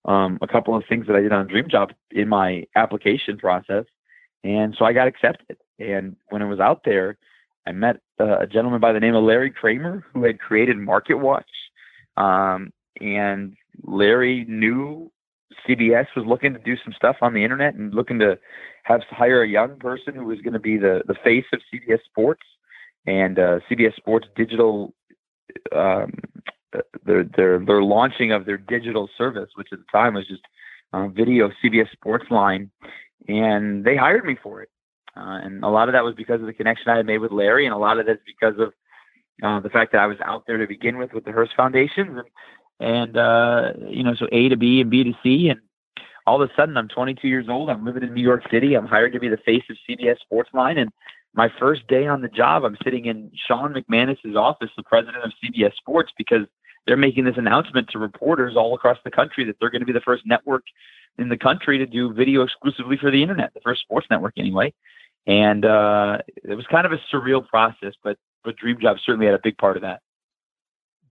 um, 0.05 0.39
a 0.41 0.47
couple 0.47 0.75
of 0.75 0.85
things 0.89 1.07
that 1.07 1.17
I 1.17 1.21
did 1.21 1.33
on 1.33 1.47
Dream 1.47 1.69
Job 1.69 1.93
in 2.11 2.29
my 2.29 2.67
application 2.75 3.39
process. 3.39 3.85
And 4.45 4.75
so 4.79 4.85
I 4.85 4.93
got 4.93 5.09
accepted. 5.09 5.59
And 5.79 6.17
when 6.31 6.43
I 6.43 6.47
was 6.47 6.59
out 6.59 6.83
there, 6.85 7.19
I 7.67 7.73
met 7.73 8.01
uh, 8.19 8.39
a 8.39 8.47
gentleman 8.47 8.81
by 8.81 8.93
the 8.93 9.01
name 9.01 9.15
of 9.15 9.25
Larry 9.25 9.51
Kramer 9.51 10.05
who 10.13 10.25
had 10.25 10.41
created 10.41 10.77
MarketWatch. 10.77 11.45
Um, 12.17 12.73
and 13.01 13.57
Larry 13.85 14.45
knew 14.49 15.13
CBS 15.69 16.07
was 16.17 16.25
looking 16.27 16.53
to 16.53 16.59
do 16.61 16.77
some 16.85 16.93
stuff 16.93 17.17
on 17.23 17.35
the 17.35 17.43
internet 17.43 17.75
and 17.75 17.95
looking 17.95 18.19
to 18.19 18.39
have 18.85 19.01
hire 19.11 19.43
a 19.43 19.49
young 19.49 19.77
person 19.79 20.15
who 20.15 20.25
was 20.25 20.41
going 20.41 20.53
to 20.53 20.59
be 20.61 20.77
the 20.77 21.03
the 21.07 21.15
face 21.25 21.45
of 21.53 21.61
CBS 21.73 22.01
Sports 22.05 22.43
and 23.07 23.39
uh, 23.39 23.59
CBS 23.71 23.95
Sports 23.97 24.27
digital 24.37 24.95
um, 25.75 26.13
their 27.05 27.25
their 27.25 27.59
their 27.59 27.83
launching 27.83 28.33
of 28.33 28.47
their 28.47 28.59
digital 28.59 29.09
service, 29.17 29.51
which 29.55 29.69
at 29.73 29.79
the 29.79 29.85
time 29.93 30.15
was 30.15 30.27
just 30.27 30.43
uh, 30.93 31.09
video 31.09 31.51
CBS 31.63 31.89
SportsLine, 32.05 32.71
and 33.29 33.85
they 33.85 33.97
hired 33.97 34.25
me 34.25 34.37
for 34.43 34.63
it. 34.63 34.69
Uh, 35.17 35.41
and 35.45 35.63
a 35.63 35.69
lot 35.69 35.89
of 35.89 35.93
that 35.93 36.05
was 36.05 36.15
because 36.15 36.41
of 36.41 36.47
the 36.47 36.53
connection 36.53 36.89
I 36.91 36.97
had 36.97 37.07
made 37.07 37.19
with 37.19 37.33
Larry, 37.33 37.67
and 37.67 37.75
a 37.75 37.79
lot 37.79 37.99
of 37.99 38.07
that's 38.07 38.21
because 38.27 38.55
of 38.59 38.73
uh, 39.43 39.61
the 39.61 39.69
fact 39.69 39.93
that 39.93 40.01
I 40.01 40.07
was 40.07 40.19
out 40.25 40.45
there 40.47 40.57
to 40.57 40.67
begin 40.67 40.97
with 40.97 41.13
with 41.13 41.25
the 41.25 41.33
Hearst 41.33 41.53
Foundation, 41.57 42.19
and, 42.19 42.27
and 42.83 43.17
uh, 43.17 43.73
you 43.89 44.03
know, 44.03 44.15
so 44.15 44.27
A 44.33 44.49
to 44.49 44.57
B 44.57 44.81
and 44.81 44.91
B 44.91 45.05
to 45.05 45.13
C, 45.23 45.49
and 45.49 45.61
all 46.27 46.43
of 46.43 46.49
a 46.49 46.53
sudden 46.55 46.77
I'm 46.77 46.89
22 46.89 47.29
years 47.29 47.47
old. 47.49 47.71
I'm 47.71 47.85
living 47.85 48.03
in 48.03 48.13
New 48.13 48.23
York 48.23 48.43
City. 48.51 48.75
I'm 48.75 48.87
hired 48.87 49.13
to 49.13 49.21
be 49.21 49.29
the 49.29 49.39
face 49.39 49.63
of 49.71 49.77
CBS 49.89 50.17
SportsLine, 50.31 50.79
and 50.79 50.91
my 51.35 51.49
first 51.59 51.87
day 51.87 52.07
on 52.07 52.21
the 52.21 52.29
job, 52.29 52.65
I'm 52.65 52.77
sitting 52.85 53.07
in 53.07 53.31
Sean 53.47 53.73
McManus's 53.73 54.37
office, 54.37 54.71
the 54.77 54.83
president 54.83 55.25
of 55.25 55.33
CBS 55.43 55.75
Sports, 55.77 56.13
because 56.19 56.47
they're 56.87 56.97
making 56.97 57.25
this 57.25 57.37
announcement 57.39 57.89
to 57.91 57.99
reporters 57.99 58.55
all 58.57 58.75
across 58.75 58.99
the 59.05 59.11
country 59.11 59.45
that 59.45 59.57
they're 59.61 59.71
going 59.71 59.81
to 59.81 59.87
be 59.87 59.93
the 59.93 60.01
first 60.01 60.25
network 60.27 60.65
in 61.19 61.29
the 61.29 61.37
country 61.37 61.79
to 61.79 61.87
do 61.87 62.13
video 62.13 62.43
exclusively 62.43 62.97
for 62.97 63.11
the 63.11 63.23
internet, 63.23 63.55
the 63.55 63.61
first 63.61 63.83
sports 63.83 64.07
network 64.11 64.35
anyway. 64.37 64.73
And 65.27 65.65
uh, 65.65 66.19
it 66.43 66.55
was 66.55 66.67
kind 66.67 66.85
of 66.85 66.93
a 66.93 66.99
surreal 67.13 67.47
process, 67.47 67.95
but 68.03 68.19
but 68.45 68.57
Dream 68.57 68.79
Job 68.81 68.97
certainly 69.05 69.27
had 69.27 69.37
a 69.37 69.41
big 69.43 69.57
part 69.57 69.77
of 69.77 69.83
that. 69.83 70.01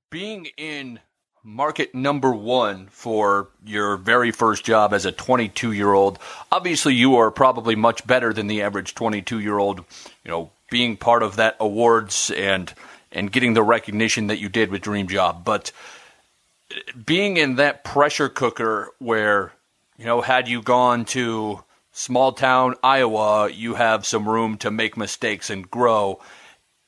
Being 0.10 0.48
in 0.58 1.00
market 1.44 1.96
number 1.96 2.34
one 2.34 2.88
for 2.88 3.50
your 3.66 3.98
very 3.98 4.32
first 4.32 4.64
job 4.64 4.94
as 4.94 5.06
a 5.06 5.12
22 5.12 5.72
year 5.72 5.92
old. 5.92 6.20
Obviously, 6.52 6.94
you 6.94 7.16
are 7.16 7.32
probably 7.32 7.76
much 7.76 8.06
better 8.06 8.34
than 8.34 8.48
the 8.48 8.62
average 8.62 8.94
22 8.96 9.40
year 9.40 9.58
old. 9.58 9.80
You 10.24 10.32
know, 10.32 10.52
being 10.70 10.98
part 10.98 11.24
of 11.24 11.38
that 11.38 11.58
awards 11.60 12.32
and 12.32 12.74
and 13.12 13.32
getting 13.32 13.54
the 13.54 13.64
recognition 13.64 14.28
that 14.28 14.40
you 14.40 14.50
did 14.50 14.72
with 14.72 14.82
Dream 14.82 15.08
Job, 15.08 15.44
but 15.44 15.72
uh, 16.72 16.80
being 17.06 17.36
in 17.38 17.56
that 17.56 17.84
pressure 17.84 18.30
cooker 18.30 18.90
where 19.00 19.52
you 19.98 20.06
know 20.06 20.22
had 20.22 20.48
you 20.48 20.62
gone 20.62 21.06
to 21.06 21.64
small 21.92 22.32
town 22.32 22.76
Iowa, 22.84 23.50
you 23.50 23.74
have 23.76 24.06
some 24.06 24.30
room 24.30 24.58
to 24.60 24.72
make 24.72 24.96
mistakes 24.96 25.50
and 25.50 25.70
grow 25.70 26.22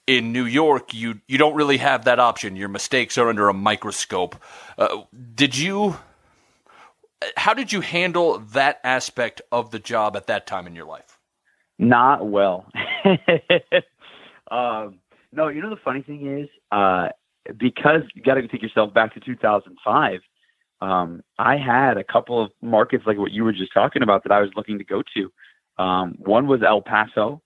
in 0.08 0.34
New 0.34 0.46
York, 0.46 0.94
you 0.94 1.20
you 1.28 1.38
don't 1.38 1.56
really 1.56 1.78
have 1.78 2.06
that 2.06 2.20
option. 2.20 2.56
Your 2.56 2.70
mistakes 2.70 3.18
are 3.18 3.30
under 3.30 3.50
a 3.50 3.54
microscope. 3.54 4.36
Uh, 4.78 5.04
did 5.34 5.58
you? 5.58 5.98
How 7.38 7.54
did 7.54 7.72
you 7.72 7.80
handle 7.80 8.40
that 8.52 8.82
aspect 8.84 9.42
of 9.52 9.72
the 9.72 9.80
job 9.80 10.18
at 10.18 10.28
that 10.28 10.46
time 10.46 10.68
in 10.68 10.76
your 10.76 10.86
life? 10.86 11.18
Not 11.80 12.28
well. 12.28 12.66
um, 14.52 15.00
no, 15.32 15.48
you 15.48 15.62
know 15.62 15.70
the 15.70 15.80
funny 15.84 16.02
thing 16.02 16.40
is, 16.40 16.50
uh, 16.72 17.10
because 17.58 18.02
you 18.14 18.22
got 18.22 18.36
to 18.36 18.48
take 18.48 18.62
yourself 18.62 18.94
back 18.94 19.14
to 19.14 19.22
2005. 19.22 20.20
Um, 20.82 21.24
I 21.40 21.56
had 21.56 21.98
a 21.98 22.04
couple 22.04 22.44
of 22.44 22.52
markets 22.62 23.06
like 23.08 23.18
what 23.18 23.32
you 23.32 23.46
were 23.46 23.54
just 23.54 23.74
talking 23.74 24.04
about 24.04 24.24
that 24.24 24.34
I 24.34 24.42
was 24.42 24.50
looking 24.56 24.80
to 24.80 24.84
go 24.84 25.02
to. 25.16 25.82
Um, 25.82 26.16
one 26.20 26.48
was 26.48 26.62
El 26.62 26.82
Paso, 26.82 27.42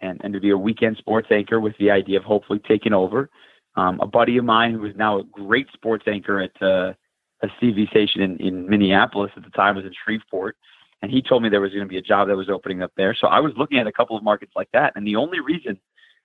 and, 0.00 0.20
and 0.22 0.32
to 0.32 0.40
be 0.40 0.50
a 0.50 0.56
weekend 0.56 0.96
sports 0.96 1.28
anchor 1.30 1.60
with 1.60 1.76
the 1.78 1.90
idea 1.90 2.18
of 2.18 2.24
hopefully 2.24 2.60
taking 2.66 2.92
over. 2.92 3.30
Um, 3.76 4.00
a 4.00 4.06
buddy 4.06 4.36
of 4.38 4.44
mine 4.44 4.72
who 4.72 4.84
is 4.86 4.96
now 4.96 5.18
a 5.18 5.24
great 5.24 5.68
sports 5.72 6.04
anchor 6.06 6.40
at 6.40 6.62
uh, 6.62 6.94
a 7.42 7.48
CV 7.60 7.88
station 7.88 8.22
in, 8.22 8.36
in 8.38 8.68
Minneapolis 8.68 9.30
at 9.36 9.44
the 9.44 9.50
time 9.50 9.76
was 9.76 9.84
in 9.84 9.92
Shreveport, 10.04 10.56
and 11.02 11.10
he 11.10 11.22
told 11.22 11.42
me 11.42 11.48
there 11.48 11.60
was 11.60 11.70
going 11.70 11.84
to 11.84 11.88
be 11.88 11.98
a 11.98 12.02
job 12.02 12.28
that 12.28 12.36
was 12.36 12.48
opening 12.48 12.82
up 12.82 12.92
there. 12.96 13.14
So 13.14 13.28
I 13.28 13.40
was 13.40 13.52
looking 13.56 13.78
at 13.78 13.86
a 13.86 13.92
couple 13.92 14.16
of 14.16 14.24
markets 14.24 14.52
like 14.56 14.68
that, 14.72 14.94
and 14.96 15.06
the 15.06 15.16
only 15.16 15.40
reason 15.40 15.78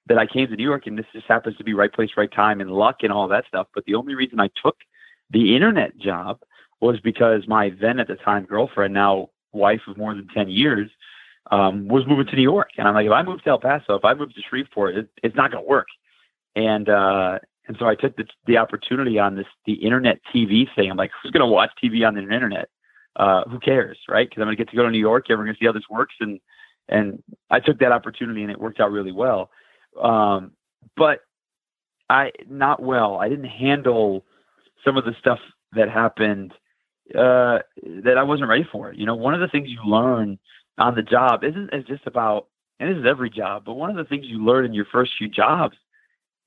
that 0.08 0.18
I 0.18 0.26
came 0.26 0.48
to 0.48 0.56
New 0.56 0.64
York, 0.64 0.88
and 0.88 0.98
this 0.98 1.06
just 1.14 1.28
happens 1.28 1.56
to 1.58 1.64
be 1.64 1.74
right 1.74 1.94
place, 1.94 2.10
right 2.18 2.32
time, 2.32 2.60
and 2.60 2.72
luck 2.72 2.98
and 3.04 3.12
all 3.12 3.28
that 3.28 3.46
stuff, 3.48 3.68
but 3.74 3.86
the 3.86 3.96
only 3.96 4.16
reason 4.16 4.40
I 4.40 4.50
took 4.62 4.78
the 5.30 5.56
internet 5.56 5.98
job 5.98 6.40
was 6.82 7.00
because 7.00 7.48
my 7.48 7.72
then 7.82 8.00
at 8.00 8.08
the 8.08 8.16
time 8.16 8.46
girlfriend, 8.46 8.94
now 8.94 9.30
wife 9.54 9.82
of 9.88 9.98
more 9.98 10.14
than 10.14 10.28
10 10.34 10.50
years, 10.50 10.90
um, 11.52 11.88
was 11.88 12.04
moving 12.08 12.28
to 12.28 12.36
New 12.36 12.42
York. 12.42 12.70
And 12.78 12.88
I'm 12.88 12.94
like, 12.94 13.06
if 13.06 13.12
I 13.12 13.24
move 13.24 13.44
to 13.44 13.50
El 13.50 13.60
Paso, 13.60 13.96
if 13.96 14.06
I 14.06 14.14
move 14.14 14.34
to 14.34 14.42
Shreveport, 14.50 14.96
it, 14.96 15.10
it's 15.22 15.36
not 15.36 15.52
going 15.52 15.64
to 15.64 15.70
work. 15.70 15.88
And, 16.56 16.88
uh, 16.90 17.40
and 17.68 17.78
so 17.80 17.88
I 17.88 17.96
took 17.96 18.16
the, 18.16 18.26
the 18.46 18.58
opportunity 18.58 19.20
on 19.20 19.36
this, 19.36 19.46
the 19.66 19.74
internet 19.74 20.20
TV 20.34 20.68
thing. 20.76 20.90
I'm 20.90 20.98
like, 20.98 21.12
who's 21.22 21.32
going 21.32 21.42
to 21.42 21.48
watch 21.48 21.72
TV 21.84 22.06
on 22.08 22.16
the 22.16 22.22
internet? 22.22 22.70
Uh, 23.16 23.44
who 23.50 23.60
cares? 23.60 23.98
Right. 24.10 24.30
Cause 24.30 24.38
I'm 24.38 24.46
going 24.46 24.58
to 24.58 24.64
get 24.64 24.70
to 24.72 24.76
go 24.76 24.84
to 24.84 24.92
New 24.92 25.00
York. 25.00 25.26
Everyone's 25.30 25.48
going 25.48 25.56
to 25.56 25.60
see 25.60 25.66
how 25.66 25.72
this 25.72 25.90
works. 25.90 26.16
And, 26.20 26.40
and 26.90 27.24
I 27.50 27.60
took 27.60 27.80
that 27.80 27.92
opportunity 27.92 28.42
and 28.42 28.52
it 28.52 28.60
worked 28.60 28.80
out 28.80 28.92
really 28.92 29.12
well. 29.12 29.50
Um, 30.02 30.52
but 30.98 31.20
I, 32.10 32.32
not 32.50 32.82
well, 32.82 33.18
I 33.18 33.30
didn't 33.30 33.46
handle 33.46 34.26
some 34.84 34.98
of 34.98 35.06
the 35.06 35.16
stuff 35.20 35.40
that 35.74 35.90
happened, 35.90 36.54
uh, 37.16 37.60
that 38.04 38.18
I 38.18 38.24
wasn't 38.24 38.50
ready 38.50 38.68
for. 38.70 38.94
You 38.94 39.06
know, 39.06 39.16
one 39.16 39.34
of 39.34 39.40
the 39.40 39.48
things 39.48 39.70
you 39.70 39.80
learn 39.86 40.40
on 40.78 40.96
the 40.96 41.02
job 41.02 41.44
isn't 41.44 41.74
is 41.74 41.86
just 41.86 42.08
about, 42.08 42.48
and 42.80 42.90
this 42.90 43.00
is 43.00 43.06
every 43.08 43.30
job, 43.30 43.64
but 43.66 43.74
one 43.74 43.90
of 43.90 43.96
the 43.96 44.06
things 44.06 44.26
you 44.28 44.44
learn 44.44 44.66
in 44.66 44.74
your 44.74 44.86
first 44.92 45.12
few 45.18 45.30
jobs 45.30 45.78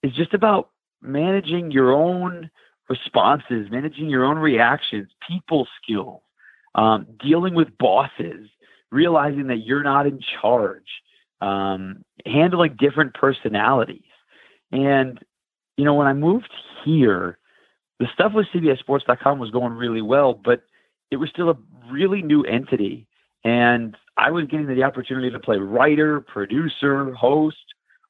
is 0.02 0.12
just 0.12 0.34
about 0.34 0.70
managing 1.02 1.70
your 1.70 1.92
own 1.92 2.50
responses, 2.88 3.68
managing 3.70 4.08
your 4.08 4.24
own 4.24 4.38
reactions, 4.38 5.08
people 5.28 5.66
skills, 5.82 6.20
um, 6.74 7.06
dealing 7.20 7.54
with 7.54 7.76
bosses, 7.78 8.48
realizing 8.92 9.48
that 9.48 9.64
you're 9.64 9.82
not 9.82 10.06
in 10.06 10.20
charge, 10.40 10.86
um, 11.40 12.04
handling 12.24 12.76
different 12.78 13.14
personalities. 13.14 14.02
And, 14.72 15.18
you 15.76 15.84
know, 15.84 15.94
when 15.94 16.06
I 16.06 16.12
moved 16.12 16.50
here, 16.84 17.38
the 17.98 18.06
stuff 18.12 18.32
with 18.34 18.46
CBSSports.com 18.54 19.38
was 19.38 19.50
going 19.50 19.72
really 19.72 20.02
well, 20.02 20.34
but 20.34 20.62
it 21.10 21.16
was 21.16 21.30
still 21.30 21.50
a 21.50 21.56
really 21.90 22.22
new 22.22 22.42
entity. 22.44 23.05
And 23.46 23.96
I 24.16 24.32
was 24.32 24.46
getting 24.46 24.66
the 24.66 24.82
opportunity 24.82 25.30
to 25.30 25.38
play 25.38 25.56
writer, 25.56 26.20
producer, 26.20 27.12
host, 27.14 27.56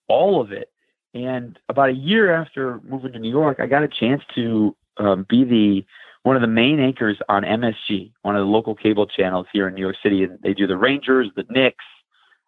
all 0.09 0.41
of 0.41 0.51
it. 0.51 0.71
And 1.13 1.59
about 1.69 1.91
a 1.91 1.93
year 1.93 2.35
after 2.35 2.81
moving 2.89 3.13
to 3.13 3.19
New 3.19 3.31
York, 3.31 3.59
I 3.61 3.67
got 3.67 3.83
a 3.83 3.89
chance 3.89 4.23
to 4.35 4.75
um, 4.97 5.27
be 5.29 5.45
the 5.45 5.85
one 6.23 6.37
of 6.37 6.43
the 6.43 6.49
main 6.49 6.81
anchors 6.81 7.19
on 7.29 7.43
MSG, 7.43 8.13
one 8.23 8.35
of 8.35 8.41
the 8.41 8.51
local 8.51 8.75
cable 8.75 9.07
channels 9.07 9.47
here 9.53 9.69
in 9.69 9.75
New 9.75 9.83
York 9.83 9.97
City. 10.03 10.25
And 10.25 10.39
they 10.43 10.55
do 10.55 10.67
the 10.67 10.77
Rangers, 10.77 11.29
the 11.37 11.45
Knicks, 11.51 11.85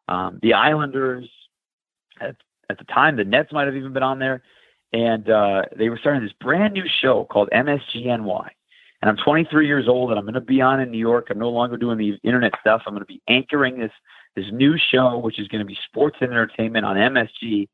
um, 0.09 0.39
the 0.41 0.55
Islanders. 0.55 1.29
At, 2.23 2.37
at 2.71 2.79
the 2.79 2.85
time, 2.85 3.17
the 3.17 3.25
Nets 3.25 3.53
might 3.53 3.67
have 3.67 3.77
even 3.77 3.93
been 3.93 4.03
on 4.03 4.19
there. 4.19 4.43
And 4.95 5.29
uh, 5.29 5.65
they 5.77 5.91
were 5.91 5.99
starting 5.99 6.23
this 6.23 6.33
brand 6.41 6.73
new 6.73 6.85
show 7.03 7.27
called 7.31 7.51
MSGNY 7.53 8.49
and 9.01 9.09
I'm 9.09 9.17
23 9.17 9.67
years 9.67 9.87
old 9.89 10.11
and 10.11 10.19
I'm 10.19 10.25
going 10.25 10.35
to 10.35 10.41
be 10.41 10.61
on 10.61 10.81
in 10.81 10.91
New 10.91 10.99
York. 10.99 11.29
I'm 11.31 11.39
no 11.39 11.51
longer 11.51 11.77
doing 11.77 11.99
the 11.99 12.19
internet 12.25 12.53
stuff. 12.61 12.83
I'm 12.87 12.95
going 12.95 13.03
to 13.03 13.07
be 13.07 13.23
anchoring 13.29 13.79
this 13.79 13.93
this 14.37 14.47
new 14.53 14.77
show, 14.79 15.19
which 15.19 15.39
is 15.39 15.49
going 15.49 15.61
to 15.61 15.65
be 15.65 15.79
sports 15.89 16.19
and 16.21 16.31
entertainment 16.31 16.85
on 16.85 16.97
MSG. 16.97 17.69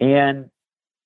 And 0.00 0.50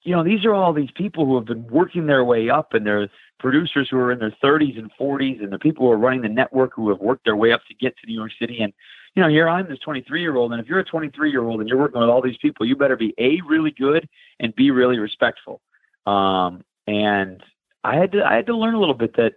you 0.04 0.14
know, 0.14 0.25
these 0.25 0.45
are 0.45 0.52
all 0.52 0.73
these 0.73 0.90
people 0.97 1.25
who 1.25 1.37
have 1.37 1.45
been 1.45 1.66
working 1.69 2.07
their 2.07 2.25
way 2.25 2.50
up, 2.50 2.75
and 2.75 2.85
they're 2.85 3.09
producers 3.38 3.88
who 3.90 3.99
are 3.99 4.11
in 4.11 4.19
their 4.19 4.35
30s 4.42 4.78
and 4.78 4.90
40s, 5.00 5.42
and 5.42 5.52
the 5.52 5.59
people 5.59 5.87
who 5.87 5.92
are 5.92 5.99
running 5.99 6.23
the 6.23 6.28
network 6.28 6.73
who 6.75 6.88
have 6.88 6.99
worked 6.99 7.25
their 7.25 7.37
way 7.37 7.52
up 7.52 7.61
to 7.69 7.75
get 7.75 7.97
to 7.99 8.07
New 8.07 8.14
York 8.14 8.33
City. 8.38 8.61
And 8.62 8.73
you 9.14 9.23
know, 9.23 9.28
here 9.28 9.49
I'm 9.49 9.69
this 9.69 9.78
23 9.81 10.21
year 10.21 10.37
old, 10.37 10.52
and 10.52 10.61
if 10.61 10.66
you're 10.66 10.81
a 10.81 10.85
23 10.85 11.31
year 11.31 11.45
old 11.45 11.61
and 11.61 11.69
you're 11.69 11.78
working 11.78 12.00
with 12.00 12.11
all 12.11 12.23
these 12.23 12.38
people, 12.38 12.66
you 12.66 12.75
better 12.75 12.97
be 12.97 13.14
a 13.19 13.40
really 13.47 13.71
good 13.71 14.09
and 14.40 14.54
be 14.57 14.71
really 14.71 14.99
respectful. 14.99 15.61
Um, 16.07 16.64
and 16.87 17.42
I 17.85 17.97
had 17.97 18.12
to 18.12 18.25
I 18.25 18.35
had 18.35 18.47
to 18.47 18.57
learn 18.57 18.75
a 18.75 18.81
little 18.81 18.95
bit 18.95 19.16
that 19.16 19.35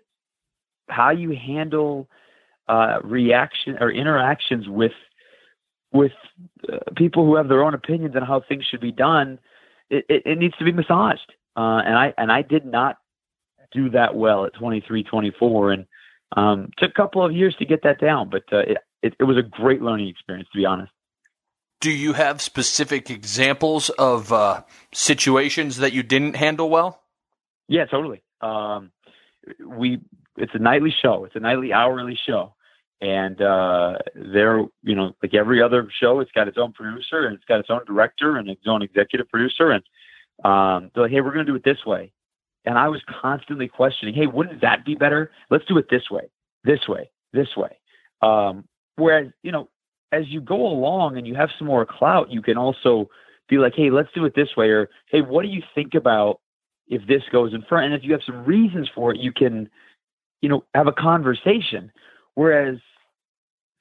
how 0.89 1.12
you 1.12 1.36
handle 1.36 2.08
uh, 2.68 3.00
reaction 3.04 3.77
or 3.80 3.92
interactions 3.92 4.68
with 4.68 4.94
with 5.94 6.12
uh, 6.72 6.77
people 6.96 7.25
who 7.25 7.36
have 7.36 7.48
their 7.48 7.63
own 7.63 7.74
opinions 7.74 8.15
on 8.15 8.22
how 8.22 8.42
things 8.42 8.65
should 8.70 8.82
be 8.82 8.92
done, 8.92 9.40
it, 9.90 10.05
it, 10.10 10.24
it 10.25 10.38
needs 10.38 10.55
to 10.57 10.66
be 10.66 10.74
massaged. 10.74 11.31
Uh, 11.55 11.81
and 11.86 11.96
I 11.96 12.14
and 12.18 12.31
I 12.31 12.42
did 12.42 12.66
not 12.66 12.98
do 13.72 13.90
that 13.92 14.16
well 14.16 14.46
at 14.46 14.53
23, 14.53 15.03
24, 15.03 15.72
and 15.72 15.86
um, 16.36 16.70
took 16.77 16.92
a 16.92 16.94
couple 16.94 17.24
of 17.24 17.31
years 17.31 17.55
to 17.60 17.66
get 17.66 17.83
that 17.83 18.00
down. 18.00 18.29
But 18.29 18.44
uh, 18.51 18.60
it, 18.60 18.77
it, 19.01 19.14
it 19.20 19.24
was 19.24 19.38
a 19.38 19.42
great 19.42 19.81
learning 19.81 20.10
experience, 20.10 20.50
to 20.51 20.57
be 20.57 20.66
honest. 20.66 20.92
Do 21.81 21.92
you 21.92 22.14
have 22.14 22.42
specific 22.42 23.10
examples 23.10 23.90
of 23.92 24.33
uh, 24.33 24.64
situations 24.92 25.77
that 25.77 25.94
you 25.94 26.03
didn't 26.03 26.36
handle 26.36 26.70
well? 26.70 27.01
Yeah, 27.68 27.86
totally. 27.86 28.22
Um, 28.42 28.92
we 29.66 30.01
it's 30.38 30.54
a 30.54 30.60
nightly 30.60 30.94
show. 31.02 31.26
It's 31.26 31.36
a 31.36 31.40
nightly 31.40 31.74
hourly 31.74 32.18
show. 32.28 32.54
And 33.02 33.42
uh, 33.42 33.98
they're, 34.16 34.64
you 34.84 34.96
know, 34.96 35.16
like 35.22 35.34
every 35.34 35.62
other 35.62 35.90
show, 36.00 36.22
it's 36.22 36.32
got 36.32 36.48
its 36.48 36.58
own 36.58 36.74
producer 36.74 37.26
and 37.26 37.36
it's 37.36 37.46
got 37.46 37.60
its 37.60 37.70
own 37.70 37.82
director 37.86 38.38
and 38.38 38.50
its 38.50 38.64
own 38.66 38.82
executive 38.82 39.30
producer. 39.30 39.72
And 39.72 39.84
um, 40.44 40.92
they're 40.94 41.04
like, 41.04 41.12
hey, 41.12 41.22
we're 41.22 41.34
going 41.34 41.46
to 41.46 41.52
do 41.52 41.56
it 41.56 41.64
this 41.64 41.86
way. 41.86 42.14
And 42.66 42.78
I 42.78 42.88
was 42.88 43.02
constantly 43.22 43.68
questioning, 43.68 44.16
hey, 44.16 44.28
wouldn't 44.28 44.62
that 44.62 44.86
be 44.86 44.96
better? 44.96 45.32
Let's 45.50 45.66
do 45.66 45.78
it 45.78 45.88
this 45.90 46.10
way, 46.10 46.32
this 46.64 46.88
way, 46.88 47.12
this 47.32 47.56
way. 47.56 47.78
Um, 48.22 48.66
whereas, 48.96 49.28
you 49.44 49.52
know, 49.52 49.70
as 50.12 50.24
you 50.28 50.42
go 50.42 50.66
along 50.66 51.18
and 51.18 51.28
you 51.28 51.36
have 51.36 51.50
some 51.60 51.68
more 51.68 51.86
clout, 51.86 52.32
you 52.32 52.42
can 52.42 52.58
also 52.58 53.10
be 53.50 53.58
like, 53.58 53.74
hey, 53.76 53.92
let's 53.92 54.10
do 54.16 54.26
it 54.26 54.34
this 54.36 54.56
way. 54.58 54.70
Or, 54.70 54.90
hey, 55.12 55.22
what 55.22 55.44
do 55.44 55.50
you 55.50 55.62
think 55.76 55.94
about 55.94 56.40
if 56.88 57.06
this 57.08 57.22
goes 57.32 57.54
in 57.54 57.62
front? 57.64 57.86
And 57.86 57.94
if 57.94 58.04
you 58.04 58.14
have 58.14 58.24
some 58.26 58.46
reasons 58.46 58.90
for 58.96 59.12
it, 59.12 59.20
you 59.20 59.32
can 59.32 59.70
you 60.46 60.50
know, 60.50 60.64
have 60.75 60.86
a 60.86 60.92
conversation. 60.92 61.92
Whereas, 62.36 62.77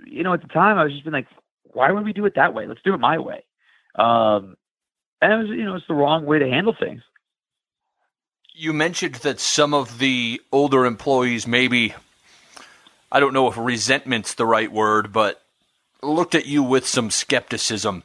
you 0.07 0.23
know, 0.23 0.33
at 0.33 0.41
the 0.41 0.49
time 0.49 0.79
I 0.79 0.85
was 0.85 0.95
just 0.95 1.05
been 1.05 1.13
like, 1.13 1.27
why 1.75 1.93
would 1.93 2.07
we 2.07 2.15
do 2.15 2.25
it 2.25 2.37
that 2.37 2.55
way? 2.55 2.67
Let's 2.67 2.81
do 2.83 2.95
it 2.95 3.01
my 3.01 3.19
way. 3.19 3.45
Um, 3.97 4.57
and 5.21 5.31
it 5.31 5.37
was, 5.37 5.49
you 5.51 5.65
know, 5.67 5.75
it's 5.75 5.87
the 5.87 5.93
wrong 5.93 6.25
way 6.25 6.39
to 6.39 6.49
handle 6.49 6.75
things. 6.79 7.03
You 8.55 8.73
mentioned 8.73 9.17
that 9.17 9.41
some 9.41 9.75
of 9.75 9.99
the 9.99 10.41
older 10.51 10.87
employees 10.87 11.47
maybe, 11.47 11.93
I 13.13 13.21
don't 13.21 13.35
know 13.35 13.49
if 13.49 13.59
resentment's 13.59 14.33
the 14.33 14.47
right 14.47 14.73
word, 14.73 15.13
but 15.13 15.43
looked 16.03 16.35
at 16.35 16.47
you 16.47 16.63
with 16.63 16.87
some 16.87 17.11
skepticism. 17.11 18.05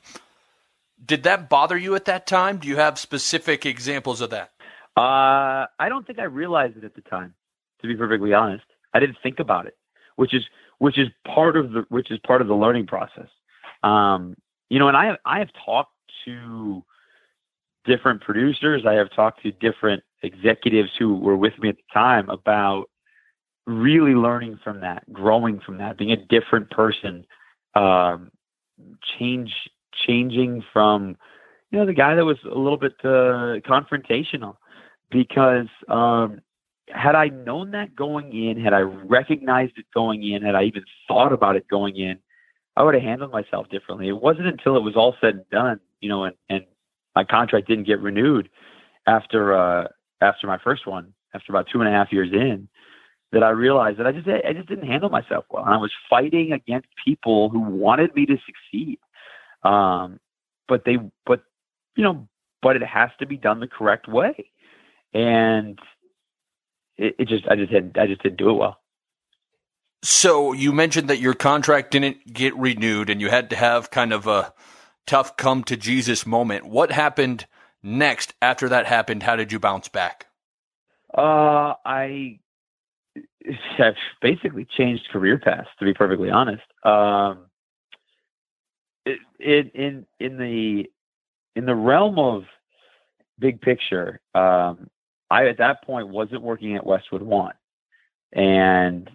Did 1.05 1.23
that 1.23 1.47
bother 1.47 1.77
you 1.77 1.95
at 1.95 2.05
that 2.05 2.27
time? 2.27 2.57
Do 2.57 2.67
you 2.67 2.75
have 2.75 2.99
specific 2.99 3.65
examples 3.65 4.19
of 4.19 4.31
that? 4.31 4.51
Uh, 4.97 5.63
I 5.79 5.87
don't 5.87 6.05
think 6.05 6.19
I 6.19 6.23
realized 6.23 6.75
it 6.75 6.83
at 6.83 6.93
the 6.93 7.01
time 7.01 7.35
to 7.81 7.87
be 7.87 7.95
perfectly 7.95 8.33
honest. 8.33 8.65
I 8.93 8.99
didn't 8.99 9.17
think 9.21 9.39
about 9.39 9.67
it, 9.67 9.77
which 10.15 10.33
is 10.33 10.43
which 10.79 10.97
is 10.97 11.07
part 11.25 11.57
of 11.57 11.71
the 11.71 11.85
which 11.89 12.11
is 12.11 12.19
part 12.25 12.41
of 12.41 12.47
the 12.47 12.55
learning 12.55 12.87
process. 12.87 13.27
Um, 13.83 14.35
you 14.69 14.79
know, 14.79 14.87
and 14.87 14.97
I 14.97 15.05
have 15.05 15.17
I 15.25 15.39
have 15.39 15.49
talked 15.65 15.93
to 16.25 16.83
different 17.85 18.21
producers. 18.21 18.83
I 18.87 18.93
have 18.93 19.09
talked 19.15 19.43
to 19.43 19.51
different 19.51 20.03
executives 20.23 20.89
who 20.97 21.15
were 21.15 21.37
with 21.37 21.57
me 21.59 21.69
at 21.69 21.75
the 21.77 21.93
time 21.93 22.29
about 22.29 22.85
really 23.65 24.13
learning 24.13 24.59
from 24.63 24.81
that, 24.81 25.11
growing 25.13 25.59
from 25.59 25.77
that, 25.77 25.97
being 25.97 26.11
a 26.11 26.25
different 26.25 26.69
person, 26.71 27.25
um, 27.75 28.31
change 29.17 29.53
changing 30.07 30.63
from 30.71 31.17
you 31.71 31.79
know 31.79 31.85
the 31.85 31.93
guy 31.93 32.15
that 32.15 32.25
was 32.25 32.37
a 32.45 32.57
little 32.57 32.77
bit 32.77 32.93
uh, 33.03 33.59
confrontational 33.67 34.55
because 35.11 35.67
um, 35.87 36.39
had 36.89 37.15
I 37.15 37.27
known 37.27 37.71
that 37.71 37.95
going 37.95 38.33
in, 38.33 38.61
had 38.63 38.73
I 38.73 38.79
recognized 38.79 39.73
it 39.77 39.85
going 39.93 40.23
in, 40.23 40.41
had 40.41 40.55
I 40.55 40.63
even 40.63 40.83
thought 41.07 41.33
about 41.33 41.55
it 41.55 41.67
going 41.67 41.95
in, 41.97 42.19
I 42.75 42.83
would 42.83 42.93
have 42.93 43.03
handled 43.03 43.31
myself 43.31 43.69
differently. 43.69 44.07
It 44.07 44.21
wasn't 44.21 44.47
until 44.47 44.77
it 44.77 44.83
was 44.83 44.95
all 44.95 45.15
said 45.19 45.35
and 45.35 45.49
done, 45.49 45.79
you 46.01 46.09
know, 46.09 46.23
and, 46.23 46.35
and 46.49 46.65
my 47.15 47.23
contract 47.23 47.67
didn't 47.67 47.85
get 47.85 47.99
renewed 47.99 48.49
after 49.07 49.53
uh, 49.53 49.87
after 50.21 50.47
my 50.47 50.57
first 50.63 50.87
one, 50.87 51.13
after 51.33 51.51
about 51.51 51.67
two 51.71 51.79
and 51.81 51.87
a 51.87 51.91
half 51.91 52.11
years 52.11 52.29
in, 52.31 52.67
that 53.31 53.43
I 53.43 53.49
realized 53.49 53.99
that 53.99 54.07
I 54.07 54.11
just 54.11 54.27
I 54.27 54.53
just 54.53 54.67
didn't 54.67 54.87
handle 54.87 55.09
myself 55.09 55.45
well, 55.49 55.65
and 55.65 55.73
I 55.73 55.77
was 55.77 55.91
fighting 56.09 56.51
against 56.53 56.87
people 57.03 57.49
who 57.49 57.59
wanted 57.59 58.15
me 58.15 58.25
to 58.25 58.37
succeed. 58.45 58.99
Um, 59.63 60.19
but 60.67 60.85
they, 60.85 60.97
but 61.25 61.43
you 61.95 62.03
know, 62.03 62.27
but 62.61 62.75
it 62.75 62.83
has 62.83 63.09
to 63.19 63.25
be 63.25 63.37
done 63.37 63.59
the 63.59 63.67
correct 63.67 64.07
way, 64.07 64.51
and 65.13 65.79
it, 66.99 67.15
it 67.17 67.27
just 67.27 67.47
I 67.47 67.55
just 67.55 67.71
had 67.71 67.97
I 67.99 68.05
just 68.05 68.21
didn't 68.21 68.37
do 68.37 68.49
it 68.49 68.53
well. 68.53 68.79
So 70.03 70.53
you 70.53 70.71
mentioned 70.71 71.09
that 71.09 71.19
your 71.19 71.33
contract 71.33 71.91
didn't 71.91 72.33
get 72.33 72.55
renewed 72.55 73.09
and 73.09 73.19
you 73.19 73.29
had 73.29 73.49
to 73.49 73.55
have 73.55 73.91
kind 73.91 74.13
of 74.13 74.27
a 74.27 74.53
tough 75.05 75.35
come 75.35 75.63
to 75.65 75.75
Jesus 75.75 76.25
moment. 76.25 76.65
What 76.65 76.91
happened 76.91 77.47
next 77.83 78.33
after 78.41 78.69
that 78.69 78.85
happened? 78.85 79.23
How 79.23 79.35
did 79.35 79.51
you 79.51 79.59
bounce 79.59 79.89
back? 79.89 80.27
Uh, 81.13 81.73
I 81.85 82.39
have 83.77 83.95
basically 84.21 84.67
changed 84.77 85.09
career 85.11 85.39
paths 85.39 85.67
to 85.79 85.85
be 85.85 85.93
perfectly 85.93 86.29
honest. 86.29 86.63
Um, 86.83 87.47
it, 89.05 89.19
it, 89.39 89.71
in 89.73 90.05
in 90.19 90.37
the 90.37 90.85
in 91.55 91.65
the 91.65 91.75
realm 91.75 92.19
of 92.19 92.43
big 93.39 93.59
picture, 93.61 94.19
um, 94.35 94.89
I 95.29 95.47
at 95.47 95.57
that 95.59 95.83
point 95.83 96.09
wasn't 96.09 96.41
working 96.41 96.75
at 96.75 96.85
Westwood 96.85 97.21
One. 97.21 97.53
and 98.33 99.09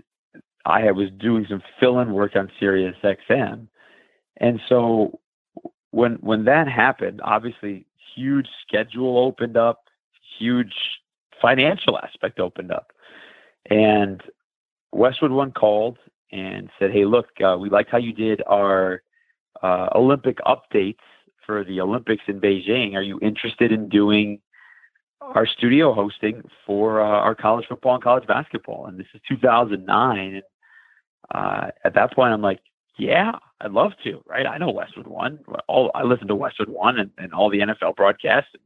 I 0.66 0.90
was 0.92 1.10
doing 1.18 1.46
some 1.48 1.62
fill-in 1.78 2.12
work 2.12 2.36
on 2.36 2.50
Sirius 2.58 2.96
XM, 3.04 3.68
and 4.38 4.60
so 4.68 5.20
when 5.90 6.14
when 6.14 6.44
that 6.46 6.68
happened, 6.68 7.20
obviously 7.22 7.86
huge 8.14 8.48
schedule 8.66 9.18
opened 9.18 9.56
up, 9.56 9.84
huge 10.38 10.74
financial 11.40 11.98
aspect 11.98 12.40
opened 12.40 12.72
up, 12.72 12.92
and 13.70 14.22
Westwood 14.92 15.32
One 15.32 15.52
called 15.52 15.98
and 16.32 16.70
said, 16.78 16.90
"Hey, 16.92 17.04
look, 17.04 17.28
uh, 17.44 17.56
we 17.60 17.68
liked 17.70 17.90
how 17.90 17.98
you 17.98 18.12
did 18.12 18.42
our 18.46 19.02
uh, 19.62 19.88
Olympic 19.94 20.38
updates 20.38 20.98
for 21.46 21.64
the 21.64 21.80
Olympics 21.80 22.24
in 22.26 22.40
Beijing. 22.40 22.94
Are 22.94 23.02
you 23.02 23.18
interested 23.20 23.70
in 23.70 23.88
doing 23.88 24.40
our 25.20 25.46
studio 25.46 25.92
hosting 25.94 26.42
for 26.66 27.00
uh, 27.00 27.06
our 27.06 27.34
college 27.34 27.66
football 27.68 27.94
and 27.94 28.02
college 28.02 28.26
basketball?" 28.26 28.86
And 28.86 28.98
this 28.98 29.06
is 29.14 29.20
2009, 29.28 30.18
and 30.18 30.42
uh, 31.34 31.70
at 31.84 31.94
that 31.94 32.12
point, 32.14 32.32
I'm 32.32 32.42
like, 32.42 32.60
"Yeah, 32.98 33.32
I'd 33.60 33.72
love 33.72 33.92
to." 34.04 34.22
Right? 34.26 34.46
I 34.46 34.58
know 34.58 34.70
Westwood 34.70 35.06
One. 35.06 35.40
All 35.68 35.90
I 35.94 36.02
listen 36.02 36.28
to 36.28 36.34
Westwood 36.34 36.68
One 36.68 36.98
and, 36.98 37.10
and 37.18 37.32
all 37.32 37.50
the 37.50 37.60
NFL 37.60 37.96
broadcasts 37.96 38.50
and 38.54 38.62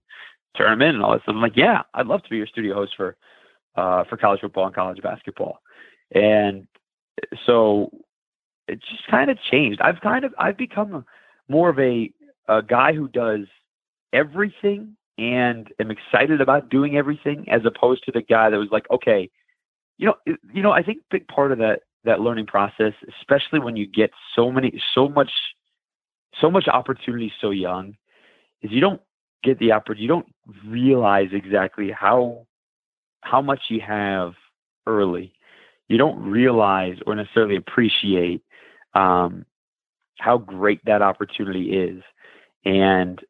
tournament 0.54 0.94
and 0.94 1.04
all 1.04 1.12
that 1.12 1.22
stuff. 1.22 1.34
I'm 1.34 1.42
like, 1.42 1.56
"Yeah, 1.56 1.82
I'd 1.94 2.06
love 2.06 2.22
to 2.22 2.30
be 2.30 2.36
your 2.36 2.46
studio 2.46 2.74
host 2.74 2.94
for 2.96 3.16
uh, 3.76 4.04
for 4.04 4.16
college 4.16 4.40
football 4.40 4.66
and 4.66 4.74
college 4.74 5.02
basketball." 5.02 5.60
And 6.14 6.66
so 7.46 7.90
it 8.66 8.80
just 8.80 9.06
kind 9.08 9.30
of 9.30 9.38
changed. 9.50 9.80
I've 9.80 10.00
kind 10.00 10.24
of 10.24 10.34
I've 10.38 10.56
become 10.56 11.04
more 11.48 11.68
of 11.70 11.78
a 11.78 12.12
a 12.48 12.62
guy 12.62 12.92
who 12.92 13.08
does 13.08 13.46
everything 14.12 14.96
and 15.18 15.68
am 15.80 15.90
excited 15.90 16.40
about 16.40 16.70
doing 16.70 16.96
everything 16.96 17.44
as 17.48 17.62
opposed 17.64 18.04
to 18.04 18.12
the 18.12 18.22
guy 18.22 18.50
that 18.50 18.56
was 18.56 18.70
like, 18.70 18.86
okay, 18.90 19.30
you 19.98 20.06
know, 20.06 20.14
you 20.52 20.62
know, 20.62 20.70
I 20.70 20.82
think 20.82 20.98
big 21.10 21.26
part 21.28 21.52
of 21.52 21.58
that 21.58 21.80
that 22.04 22.20
learning 22.20 22.46
process, 22.46 22.92
especially 23.20 23.58
when 23.58 23.76
you 23.76 23.86
get 23.86 24.10
so 24.34 24.50
many 24.50 24.80
so 24.94 25.08
much 25.08 25.30
so 26.40 26.50
much 26.50 26.68
opportunity 26.68 27.32
so 27.40 27.50
young, 27.50 27.96
is 28.62 28.70
you 28.70 28.80
don't 28.80 29.00
get 29.42 29.58
the 29.58 29.72
opportunity 29.72 30.02
you 30.02 30.08
don't 30.08 30.32
realize 30.66 31.28
exactly 31.32 31.90
how 31.90 32.46
how 33.22 33.42
much 33.42 33.60
you 33.68 33.80
have 33.80 34.34
early 34.86 35.32
you 35.88 35.96
don't 35.96 36.18
realize 36.22 36.96
or 37.06 37.14
necessarily 37.14 37.56
appreciate 37.56 38.42
um, 38.94 39.44
how 40.18 40.38
great 40.38 40.84
that 40.84 41.02
opportunity 41.02 41.72
is. 41.72 42.02
And 42.64 43.20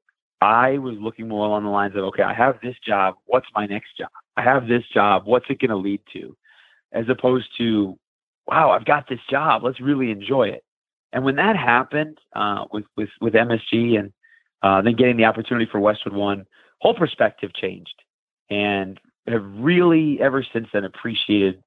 I 0.41 0.79
was 0.79 0.95
looking 1.01 1.29
more 1.29 1.47
along 1.47 1.65
the 1.65 1.71
lines 1.71 1.97
of, 1.97 2.05
okay, 2.05 2.23
I 2.23 2.35
have 2.35 2.57
this 2.63 2.77
job. 2.87 3.17
What's 3.27 3.47
my 3.55 3.67
next 3.67 3.97
job? 3.99 4.11
I 4.37 4.43
have 4.43 4.69
this 4.69 4.85
job. 4.93 5.23
What's 5.25 5.47
it 5.49 5.59
going 5.59 5.71
to 5.71 5.77
lead 5.77 6.01
to? 6.13 6.37
As 6.93 7.07
opposed 7.09 7.47
to, 7.59 7.99
wow, 8.47 8.71
I've 8.71 8.85
got 8.85 9.09
this 9.09 9.21
job. 9.29 9.65
Let's 9.65 9.81
really 9.81 10.11
enjoy 10.11 10.49
it. 10.49 10.65
And 11.13 11.25
when 11.25 11.37
that 11.37 11.57
happened 11.57 12.19
uh, 12.37 12.67
with, 12.73 12.85
with, 12.97 13.09
with 13.21 13.35
MSG 13.35 13.99
and 13.99 14.13
uh, 14.63 14.83
then 14.83 14.95
getting 14.95 15.17
the 15.17 15.25
opportunity 15.25 15.69
for 15.71 15.81
Westwood 15.81 16.15
One, 16.15 16.47
whole 16.81 16.95
perspective 16.95 17.51
changed. 17.55 17.95
And 18.51 19.01
have 19.27 19.45
really 19.59 20.19
ever 20.21 20.45
since 20.53 20.69
then 20.73 20.85
appreciated 20.85 21.63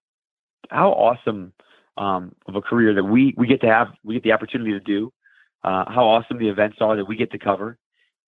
how 0.69 0.91
awesome 0.91 1.53
um, 1.97 2.33
of 2.47 2.55
a 2.55 2.61
career 2.61 2.93
that 2.93 3.03
we 3.03 3.33
we 3.37 3.47
get 3.47 3.61
to 3.61 3.67
have, 3.67 3.89
we 4.03 4.15
get 4.15 4.23
the 4.23 4.31
opportunity 4.31 4.71
to 4.71 4.79
do. 4.79 5.11
Uh, 5.63 5.85
how 5.87 6.07
awesome 6.07 6.39
the 6.39 6.49
events 6.49 6.77
are 6.81 6.95
that 6.95 7.05
we 7.05 7.15
get 7.15 7.31
to 7.31 7.37
cover, 7.37 7.77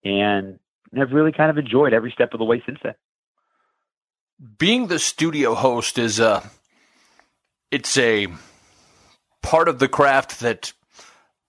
and 0.04 0.60
I've 0.98 1.12
really 1.12 1.32
kind 1.32 1.50
of 1.50 1.58
enjoyed 1.58 1.94
every 1.94 2.12
step 2.12 2.34
of 2.34 2.39
the 2.39 2.46
way 2.46 2.62
since 2.66 2.80
then. 2.84 2.96
Being 4.58 4.88
the 4.88 5.00
studio 5.00 5.54
host 5.54 5.98
is 5.98 6.20
a, 6.20 6.50
it's 7.72 7.98
a 7.98 8.28
part 9.42 9.68
of 9.68 9.80
the 9.80 9.88
craft 9.88 10.42
that 10.42 10.74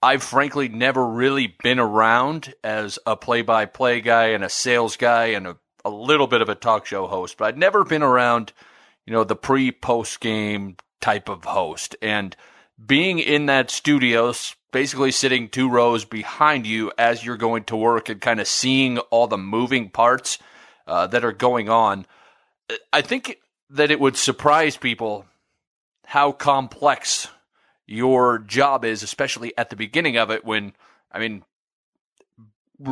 I've 0.03 0.23
frankly 0.23 0.69
never 0.69 1.05
really 1.05 1.57
been 1.63 1.79
around 1.79 2.55
as 2.63 2.99
a 3.07 3.17
play-by-play 3.17 4.01
guy 4.03 4.27
and 4.29 4.45
a 4.45 4.49
sales 4.49 4.97
guy 4.97 5.27
and 5.27 5.47
a, 5.47 5.57
a 5.85 5.91
little 5.91 6.27
bit 6.27 6.43
of 6.43 6.49
a 6.49 6.55
talk 6.55 6.87
show 6.87 7.07
host, 7.07 7.37
but 7.39 7.47
I'd 7.47 7.59
never 7.59 7.85
been 7.85 8.03
around 8.03 8.53
you 9.07 9.13
know, 9.13 9.25
the 9.25 9.37
pre 9.37 9.73
post 9.73 10.21
game 10.21 10.77
type 11.01 11.29
of 11.29 11.45
host. 11.45 11.97
And 12.01 12.35
being 12.85 13.19
in 13.19 13.47
that 13.47 13.71
studio, 13.71 14.33
basically 14.75 15.13
sitting 15.13 15.49
two 15.49 15.71
rows 15.71 16.05
behind 16.05 16.67
you 16.67 16.91
as 16.99 17.25
you're 17.25 17.37
going 17.37 17.63
to 17.63 17.77
work 17.77 18.09
and 18.09 18.21
kind 18.21 18.41
of 18.41 18.49
seeing 18.49 18.99
all 18.99 19.29
the 19.29 19.39
moving 19.39 19.89
parts 19.89 20.37
uh, 20.89 21.07
that 21.07 21.25
are 21.25 21.33
going 21.33 21.69
on, 21.69 22.05
I 22.93 23.01
think 23.01 23.39
that 23.71 23.93
it 23.93 24.01
would 24.01 24.17
surprise 24.17 24.77
people 24.77 25.27
how 26.07 26.33
complex 26.33 27.29
your 27.87 28.41
job 28.41 28.85
is, 28.85 29.05
especially 29.05 29.57
at 29.57 29.71
the 29.71 29.77
beginning 29.77 30.17
of 30.17 30.33
it 30.33 30.45
when, 30.45 30.73
I 31.13 31.21
mean, 31.21 31.45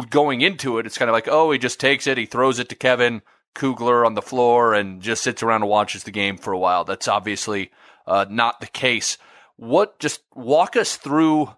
going 0.09 0.41
into 0.41 0.79
it, 0.79 0.87
it's 0.87 0.99
kind 0.99 1.09
of 1.09 1.15
like, 1.15 1.27
oh, 1.27 1.51
he 1.51 1.59
just 1.59 1.81
takes 1.81 2.07
it, 2.07 2.17
he 2.17 2.27
throws 2.27 2.61
it 2.61 2.69
to 2.69 2.77
Kevin, 2.77 3.23
Kugler 3.57 4.07
on 4.07 4.15
the 4.15 4.23
floor 4.23 4.73
and 4.73 5.03
just 5.03 5.25
sits 5.25 5.43
around 5.43 5.63
and 5.63 5.69
watches 5.69 6.05
the 6.05 6.13
game 6.13 6.39
for 6.39 6.53
a 6.53 6.59
while. 6.59 6.85
That's 6.85 7.09
obviously 7.09 7.73
uh, 8.07 8.27
not 8.31 8.61
the 8.61 8.69
case. 8.69 9.19
What 9.57 9.99
just 9.99 10.23
walk 10.33 10.77
us 10.77 10.95
through 10.95 11.51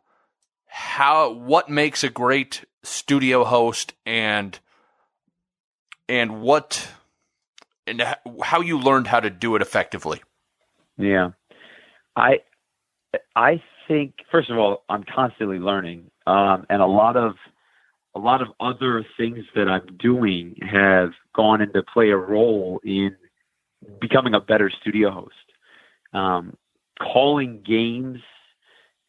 how 0.76 1.30
what 1.30 1.70
makes 1.70 2.02
a 2.02 2.10
great 2.10 2.64
studio 2.82 3.44
host 3.44 3.94
and 4.04 4.58
and 6.08 6.40
what 6.40 6.88
and 7.86 8.02
how 8.42 8.60
you 8.60 8.80
learned 8.80 9.06
how 9.06 9.20
to 9.20 9.30
do 9.30 9.54
it 9.54 9.62
effectively. 9.62 10.20
Yeah, 10.98 11.30
I 12.16 12.40
I 13.36 13.62
think 13.86 14.14
first 14.32 14.50
of 14.50 14.58
all 14.58 14.82
I'm 14.88 15.04
constantly 15.04 15.60
learning, 15.60 16.10
um, 16.26 16.66
and 16.68 16.82
a 16.82 16.86
lot 16.86 17.16
of 17.16 17.36
a 18.16 18.18
lot 18.18 18.42
of 18.42 18.48
other 18.58 19.06
things 19.16 19.44
that 19.54 19.68
I'm 19.68 19.96
doing 19.96 20.56
have 20.60 21.10
gone 21.36 21.60
into 21.60 21.84
play 21.84 22.10
a 22.10 22.16
role 22.16 22.80
in 22.82 23.14
becoming 24.00 24.34
a 24.34 24.40
better 24.40 24.72
studio 24.80 25.12
host. 25.12 25.34
Um, 26.12 26.56
calling 27.00 27.62
games, 27.64 28.18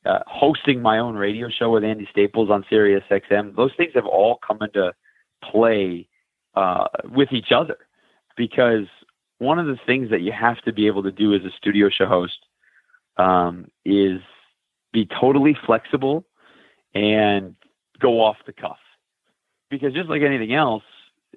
uh, 0.05 0.19
hosting 0.27 0.81
my 0.81 0.99
own 0.99 1.15
radio 1.15 1.49
show 1.49 1.71
with 1.71 1.83
Andy 1.83 2.07
Staples 2.11 2.49
on 2.49 2.65
Sirius 2.69 3.03
XM, 3.09 3.55
those 3.55 3.71
things 3.77 3.91
have 3.95 4.05
all 4.05 4.39
come 4.45 4.59
into 4.61 4.93
play 5.43 6.07
uh, 6.55 6.85
with 7.05 7.29
each 7.31 7.51
other. 7.55 7.77
Because 8.37 8.85
one 9.39 9.59
of 9.59 9.65
the 9.65 9.77
things 9.85 10.09
that 10.11 10.21
you 10.21 10.31
have 10.31 10.61
to 10.63 10.73
be 10.73 10.87
able 10.87 11.03
to 11.03 11.11
do 11.11 11.33
as 11.33 11.41
a 11.43 11.51
studio 11.57 11.89
show 11.89 12.05
host 12.05 12.37
um, 13.17 13.67
is 13.85 14.19
be 14.93 15.07
totally 15.19 15.57
flexible 15.65 16.25
and 16.93 17.55
go 17.99 18.21
off 18.21 18.37
the 18.45 18.53
cuff. 18.53 18.77
Because 19.69 19.93
just 19.93 20.09
like 20.09 20.21
anything 20.21 20.53
else, 20.53 20.83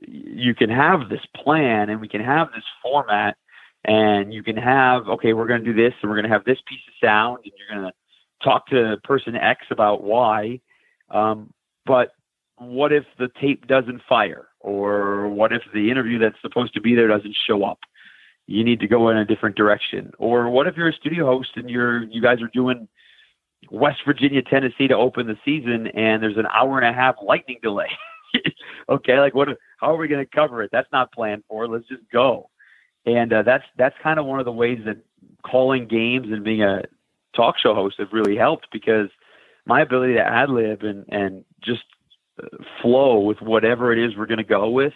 you 0.00 0.54
can 0.54 0.70
have 0.70 1.08
this 1.08 1.24
plan 1.34 1.90
and 1.90 2.00
we 2.00 2.08
can 2.08 2.20
have 2.20 2.48
this 2.54 2.64
format 2.82 3.36
and 3.84 4.32
you 4.32 4.42
can 4.42 4.56
have, 4.56 5.08
okay, 5.08 5.32
we're 5.32 5.46
going 5.46 5.64
to 5.64 5.72
do 5.72 5.82
this 5.82 5.94
and 6.02 6.10
we're 6.10 6.16
going 6.16 6.28
to 6.28 6.32
have 6.32 6.44
this 6.44 6.58
piece 6.68 6.80
of 6.86 7.06
sound 7.06 7.38
and 7.44 7.52
you're 7.56 7.76
going 7.76 7.90
to 7.90 7.96
talk 8.42 8.66
to 8.68 8.96
person 9.04 9.36
X 9.36 9.66
about 9.70 10.02
Y. 10.02 10.60
Um, 11.10 11.52
but 11.86 12.12
what 12.56 12.92
if 12.92 13.04
the 13.18 13.28
tape 13.40 13.66
doesn't 13.66 14.02
fire 14.08 14.48
or 14.60 15.28
what 15.28 15.52
if 15.52 15.62
the 15.72 15.90
interview 15.90 16.18
that's 16.18 16.40
supposed 16.42 16.74
to 16.74 16.80
be 16.80 16.94
there 16.94 17.08
doesn't 17.08 17.36
show 17.46 17.64
up? 17.64 17.78
You 18.46 18.64
need 18.64 18.80
to 18.80 18.88
go 18.88 19.10
in 19.10 19.16
a 19.16 19.24
different 19.24 19.56
direction. 19.56 20.12
Or 20.18 20.48
what 20.48 20.66
if 20.66 20.76
you're 20.76 20.88
a 20.88 20.92
studio 20.92 21.26
host 21.26 21.50
and 21.56 21.68
you're, 21.68 22.04
you 22.04 22.22
guys 22.22 22.40
are 22.40 22.50
doing 22.52 22.88
West 23.70 24.00
Virginia, 24.06 24.42
Tennessee 24.42 24.88
to 24.88 24.94
open 24.94 25.26
the 25.26 25.36
season 25.44 25.88
and 25.88 26.22
there's 26.22 26.38
an 26.38 26.46
hour 26.46 26.78
and 26.78 26.86
a 26.86 26.98
half 26.98 27.16
lightning 27.22 27.58
delay. 27.62 27.90
okay, 28.88 29.18
like 29.18 29.34
what? 29.34 29.48
How 29.78 29.94
are 29.94 29.96
we 29.96 30.08
going 30.08 30.24
to 30.24 30.30
cover 30.30 30.62
it? 30.62 30.70
That's 30.72 30.88
not 30.92 31.12
planned 31.12 31.44
for. 31.48 31.68
Let's 31.68 31.88
just 31.88 32.02
go. 32.12 32.50
And 33.06 33.32
uh, 33.32 33.42
that's 33.42 33.64
that's 33.76 33.96
kind 34.02 34.18
of 34.18 34.26
one 34.26 34.38
of 34.38 34.44
the 34.44 34.52
ways 34.52 34.80
that 34.84 34.98
calling 35.42 35.86
games 35.86 36.28
and 36.30 36.44
being 36.44 36.62
a 36.62 36.82
talk 37.34 37.56
show 37.58 37.74
host 37.74 37.96
have 37.98 38.12
really 38.12 38.36
helped 38.36 38.68
because 38.72 39.08
my 39.66 39.80
ability 39.80 40.14
to 40.14 40.20
ad 40.20 40.50
lib 40.50 40.82
and 40.82 41.04
and 41.08 41.44
just 41.62 41.84
uh, 42.42 42.46
flow 42.82 43.20
with 43.20 43.40
whatever 43.40 43.92
it 43.92 43.98
is 43.98 44.16
we're 44.16 44.26
going 44.26 44.38
to 44.38 44.44
go 44.44 44.70
with 44.70 44.94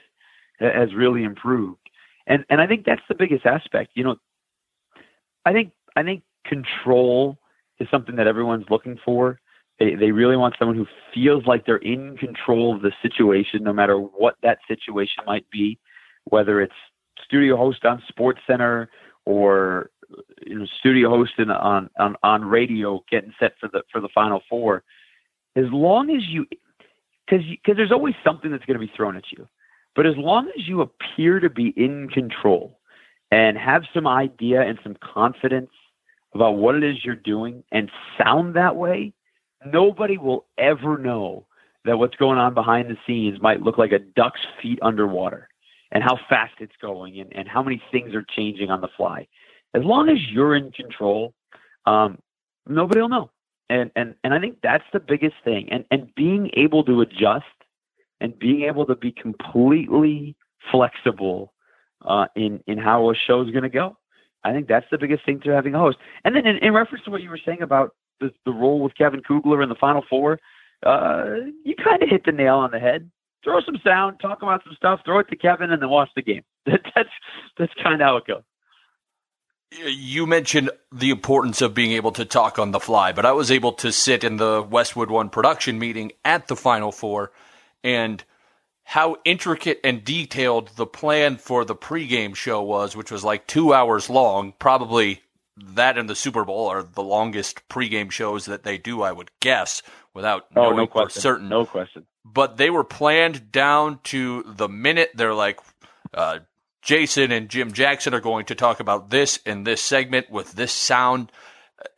has 0.61 0.95
really 0.95 1.25
improved. 1.25 1.79
And 2.27 2.45
and 2.49 2.61
I 2.61 2.66
think 2.66 2.85
that's 2.85 3.03
the 3.09 3.14
biggest 3.14 3.47
aspect. 3.47 3.92
You 3.95 4.05
know, 4.05 4.16
I 5.45 5.53
think 5.53 5.73
I 5.97 6.03
think 6.03 6.23
control 6.47 7.38
is 7.79 7.88
something 7.90 8.16
that 8.16 8.27
everyone's 8.27 8.66
looking 8.71 8.99
for. 9.05 9.40
They, 9.79 9.95
they 9.95 10.12
really 10.12 10.37
want 10.37 10.55
someone 10.59 10.77
who 10.77 10.87
feels 11.12 11.45
like 11.47 11.66
they're 11.66 11.77
in 11.77 12.16
control 12.16 12.75
of 12.75 12.83
the 12.83 12.92
situation, 13.03 13.64
no 13.64 13.73
matter 13.73 13.97
what 13.97 14.37
that 14.42 14.59
situation 14.68 15.25
might 15.27 15.49
be, 15.51 15.79
whether 16.25 16.61
it's 16.61 16.75
studio 17.25 17.57
host 17.57 17.85
on 17.85 18.03
SportsCenter 18.12 18.88
or 19.25 19.90
you 20.46 20.59
know, 20.59 20.66
studio 20.79 21.11
hosting 21.11 21.51
on, 21.51 21.90
on 21.98 22.16
on 22.22 22.44
radio, 22.44 23.05
getting 23.11 23.33
set 23.38 23.53
for 23.61 23.68
the 23.68 23.83
for 23.90 24.01
the 24.01 24.09
Final 24.14 24.42
Four. 24.48 24.85
As 25.57 25.66
long 25.70 26.11
as 26.11 26.22
you, 26.29 26.46
because 27.27 27.44
because 27.46 27.77
there's 27.77 27.92
always 27.92 28.14
something 28.25 28.51
that's 28.51 28.64
going 28.64 28.79
to 28.79 28.87
be 28.87 28.92
thrown 28.96 29.16
at 29.16 29.31
you, 29.31 29.48
but 29.94 30.07
as 30.07 30.16
long 30.16 30.48
as 30.57 30.66
you 30.66 30.81
appear 30.81 31.40
to 31.40 31.51
be 31.51 31.68
in 31.77 32.09
control, 32.09 32.79
and 33.33 33.57
have 33.57 33.85
some 33.94 34.07
idea 34.07 34.61
and 34.61 34.79
some 34.83 34.94
confidence 35.03 35.70
about 36.35 36.53
what 36.59 36.75
it 36.75 36.85
is 36.85 37.03
you're 37.03 37.14
doing 37.14 37.64
and 37.72 37.90
sound 38.18 38.55
that 38.55 38.77
way, 38.77 39.12
nobody 39.66 40.18
will 40.18 40.44
ever 40.59 40.98
know 40.98 41.46
that 41.85 41.98
what's 41.98 42.14
going 42.16 42.38
on 42.38 42.55
behind 42.55 42.90
the 42.90 42.96
scenes 43.07 43.40
might 43.40 43.62
look 43.62 43.79
like 43.79 43.90
a 43.90 43.98
duck's 43.98 44.42
feet 44.61 44.79
underwater 44.83 45.48
and 45.90 46.05
how 46.05 46.18
fast 46.29 46.53
it's 46.61 46.77
going 46.81 47.18
and, 47.18 47.35
and 47.35 47.48
how 47.48 47.62
many 47.62 47.83
things 47.90 48.14
are 48.14 48.25
changing 48.37 48.70
on 48.70 48.83
the 48.83 48.88
fly. 48.96 49.27
As 49.74 49.82
long 49.85 50.08
as 50.08 50.18
you're 50.30 50.54
in 50.54 50.70
control, 50.72 51.35
um, 51.87 52.18
nobody 52.66 53.00
will 53.00 53.08
know. 53.08 53.30
And, 53.70 53.90
and, 53.96 54.14
and 54.22 54.35
I 54.35 54.40
think 54.40 54.58
that's 54.62 54.85
the 54.92 55.00
biggest 55.00 55.37
thing. 55.44 55.68
And, 55.70 55.85
and 55.90 56.14
being 56.14 56.50
able 56.54 56.85
to 56.85 57.00
adjust 57.00 57.44
and 58.20 58.38
being 58.38 58.62
able 58.62 58.87
to 58.87 58.94
be 58.94 59.12
completely 59.12 60.37
flexible 60.70 61.52
uh, 62.06 62.26
in, 62.37 62.62
in 62.66 62.78
how 62.78 63.11
a 63.11 63.14
show 63.14 63.42
is 63.42 63.50
going 63.50 63.62
to 63.62 63.68
go. 63.68 63.96
I 64.44 64.52
think 64.52 64.68
that's 64.68 64.87
the 64.90 64.98
biggest 64.98 65.24
thing 65.24 65.40
to 65.40 65.50
having 65.50 65.74
a 65.74 65.78
host. 65.78 65.98
And 66.24 66.35
then 66.35 66.46
in, 66.46 66.56
in 66.58 66.72
reference 66.72 67.04
to 67.04 67.11
what 67.11 67.22
you 67.22 67.30
were 67.30 67.40
saying 67.44 67.62
about 67.62 67.94
the, 68.20 68.30
the 68.44 68.52
role 68.52 68.80
with 68.80 68.96
Kevin 68.96 69.22
Kugler 69.22 69.62
in 69.62 69.68
the 69.68 69.74
Final 69.76 70.04
Four, 70.08 70.38
uh, 70.85 71.24
you 71.64 71.74
kind 71.76 72.02
of 72.02 72.08
hit 72.08 72.24
the 72.24 72.32
nail 72.32 72.56
on 72.56 72.70
the 72.72 72.78
head. 72.78 73.11
Throw 73.44 73.61
some 73.61 73.76
sound, 73.85 74.20
talk 74.20 74.42
about 74.42 74.62
some 74.64 74.74
stuff, 74.76 75.00
throw 75.04 75.18
it 75.18 75.28
to 75.28 75.37
Kevin, 75.37 75.72
and 75.72 75.82
then 75.82 75.90
watch 75.90 76.11
the 76.14 76.22
game. 76.22 76.42
that's 76.66 77.08
that's 77.58 77.72
kind 77.82 78.00
of 78.00 78.06
how 78.06 78.16
it 78.16 78.26
goes. 78.26 78.42
You 79.85 80.26
mentioned 80.26 80.70
the 80.92 81.11
importance 81.11 81.62
of 81.62 81.74
being 81.74 81.92
able 81.92 82.12
to 82.12 82.24
talk 82.24 82.58
on 82.58 82.72
the 82.72 82.80
fly, 82.80 83.12
but 83.12 83.24
I 83.24 83.32
was 83.32 83.50
able 83.50 83.72
to 83.74 83.92
sit 83.92 84.24
in 84.24 84.37
the 84.37 84.62
Westwood 84.62 85.11
One 85.11 85.30
production 85.30 85.78
meeting 85.78 86.12
at 86.24 86.48
the 86.48 86.56
Final 86.56 86.92
Four, 86.92 87.32
and 87.82 88.22
how 88.85 89.16
intricate 89.24 89.80
and 89.85 90.04
detailed 90.04 90.70
the 90.76 90.87
plan 90.87 91.37
for 91.37 91.64
the 91.64 91.74
pregame 91.74 92.35
show 92.35 92.62
was, 92.62 92.96
which 92.96 93.11
was 93.11 93.24
like 93.24 93.46
two 93.46 93.72
hours 93.72 94.11
long, 94.11 94.52
probably 94.58 95.22
that 95.56 95.98
and 95.98 96.08
the 96.08 96.14
Super 96.14 96.44
Bowl 96.44 96.68
are 96.68 96.82
the 96.82 97.02
longest 97.02 97.66
pregame 97.68 98.11
shows 98.11 98.46
that 98.46 98.64
they 98.64 98.78
do, 98.78 99.02
I 99.02 99.12
would 99.12 99.30
guess, 99.40 99.82
without 100.14 100.46
oh, 100.56 100.62
knowing 100.62 100.76
no 100.76 100.87
for 100.87 100.92
question. 100.92 101.22
certain. 101.22 101.48
No 101.48 101.66
question. 101.66 102.06
But 102.24 102.56
they 102.56 102.70
were 102.70 102.85
planned 102.85 103.52
down 103.52 104.00
to 104.04 104.44
the 104.46 104.68
minute. 104.68 105.11
They're 105.14 105.35
like, 105.35 105.61
uh, 106.14 106.40
Jason 106.83 107.33
and 107.33 107.49
Jim 107.49 107.73
Jackson 107.73 108.12
are 108.14 108.21
going 108.21 108.47
to 108.47 108.55
talk 108.55 108.81
about 108.81 109.11
this 109.11 109.38
in 109.38 109.64
this 109.64 109.81
segment 109.81 110.31
with 110.31 110.53
this 110.53 110.73
sound. 110.73 111.33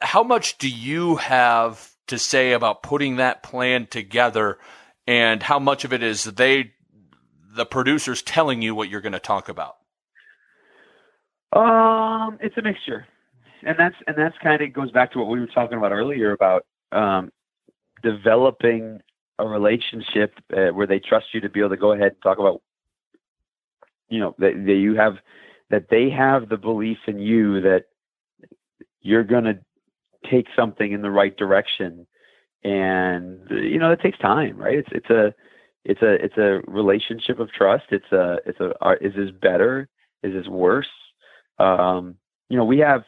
How 0.01 0.23
much 0.23 0.59
do 0.59 0.69
you 0.69 1.17
have 1.17 1.91
to 2.07 2.19
say 2.19 2.53
about 2.53 2.83
putting 2.83 3.17
that 3.17 3.43
plan 3.43 3.87
together, 3.87 4.59
and 5.07 5.43
how 5.43 5.59
much 5.59 5.85
of 5.85 5.93
it 5.93 6.03
is 6.03 6.25
they, 6.25 6.73
the 7.55 7.67
producers, 7.67 8.23
telling 8.23 8.63
you 8.63 8.75
what 8.75 8.89
you're 8.89 9.01
going 9.01 9.13
to 9.13 9.19
talk 9.19 9.49
about? 9.49 9.77
Um, 11.53 12.39
it's 12.41 12.57
a 12.57 12.63
mixture 12.63 13.07
and 13.65 13.77
that's 13.79 13.97
and 14.07 14.17
that's 14.17 14.37
kind 14.43 14.61
of 14.63 14.73
goes 14.73 14.91
back 14.91 15.13
to 15.13 15.19
what 15.19 15.29
we 15.29 15.41
were 15.41 15.47
talking 15.47 15.79
about 15.79 15.93
earlier 15.93 16.33
about 16.33 16.67
um, 16.93 17.31
developing 18.03 19.01
a 19.39 19.47
relationship 19.47 20.35
uh, 20.53 20.69
where 20.73 20.87
they 20.87 21.01
trust 21.01 21.27
you 21.33 21.41
to 21.41 21.49
be 21.49 21.61
able 21.61 21.71
to 21.71 21.77
go 21.77 21.93
ahead 21.93 22.09
and 22.09 22.23
talk 22.23 22.39
about 22.39 22.63
you 24.15 24.21
know 24.21 24.35
that, 24.39 24.53
that 24.67 24.75
you 24.75 24.95
have 24.95 25.15
that 25.71 25.89
they 25.91 26.09
have 26.09 26.49
the 26.49 26.57
belief 26.57 26.99
in 27.09 27.19
you 27.19 27.61
that 27.63 27.87
you're 29.01 29.25
going 29.25 29.45
to 29.45 29.59
take 30.31 30.47
something 30.55 30.93
in 30.93 31.03
the 31.03 31.11
right 31.11 31.37
direction. 31.37 32.07
And 32.63 33.41
you 33.51 33.79
know 33.79 33.91
it 33.91 34.01
takes 34.01 34.19
time 34.19 34.57
right? 34.57 34.79
It's 34.79 34.89
it's 34.93 35.11
a 35.11 35.35
it's 35.85 36.01
a 36.01 36.13
it's 36.25 36.39
a 36.39 36.61
relationship 36.71 37.41
of 37.41 37.51
trust. 37.53 37.85
It's 37.91 38.13
a 38.13 38.39
it's 38.47 38.61
a 38.61 38.71
is 39.01 39.15
this 39.15 39.31
better? 39.43 39.89
Is 40.23 40.33
this 40.33 40.47
worse? 40.47 40.95
Um 41.59 42.15
you 42.49 42.57
know 42.57 42.65
we 42.65 42.79
have 42.79 43.03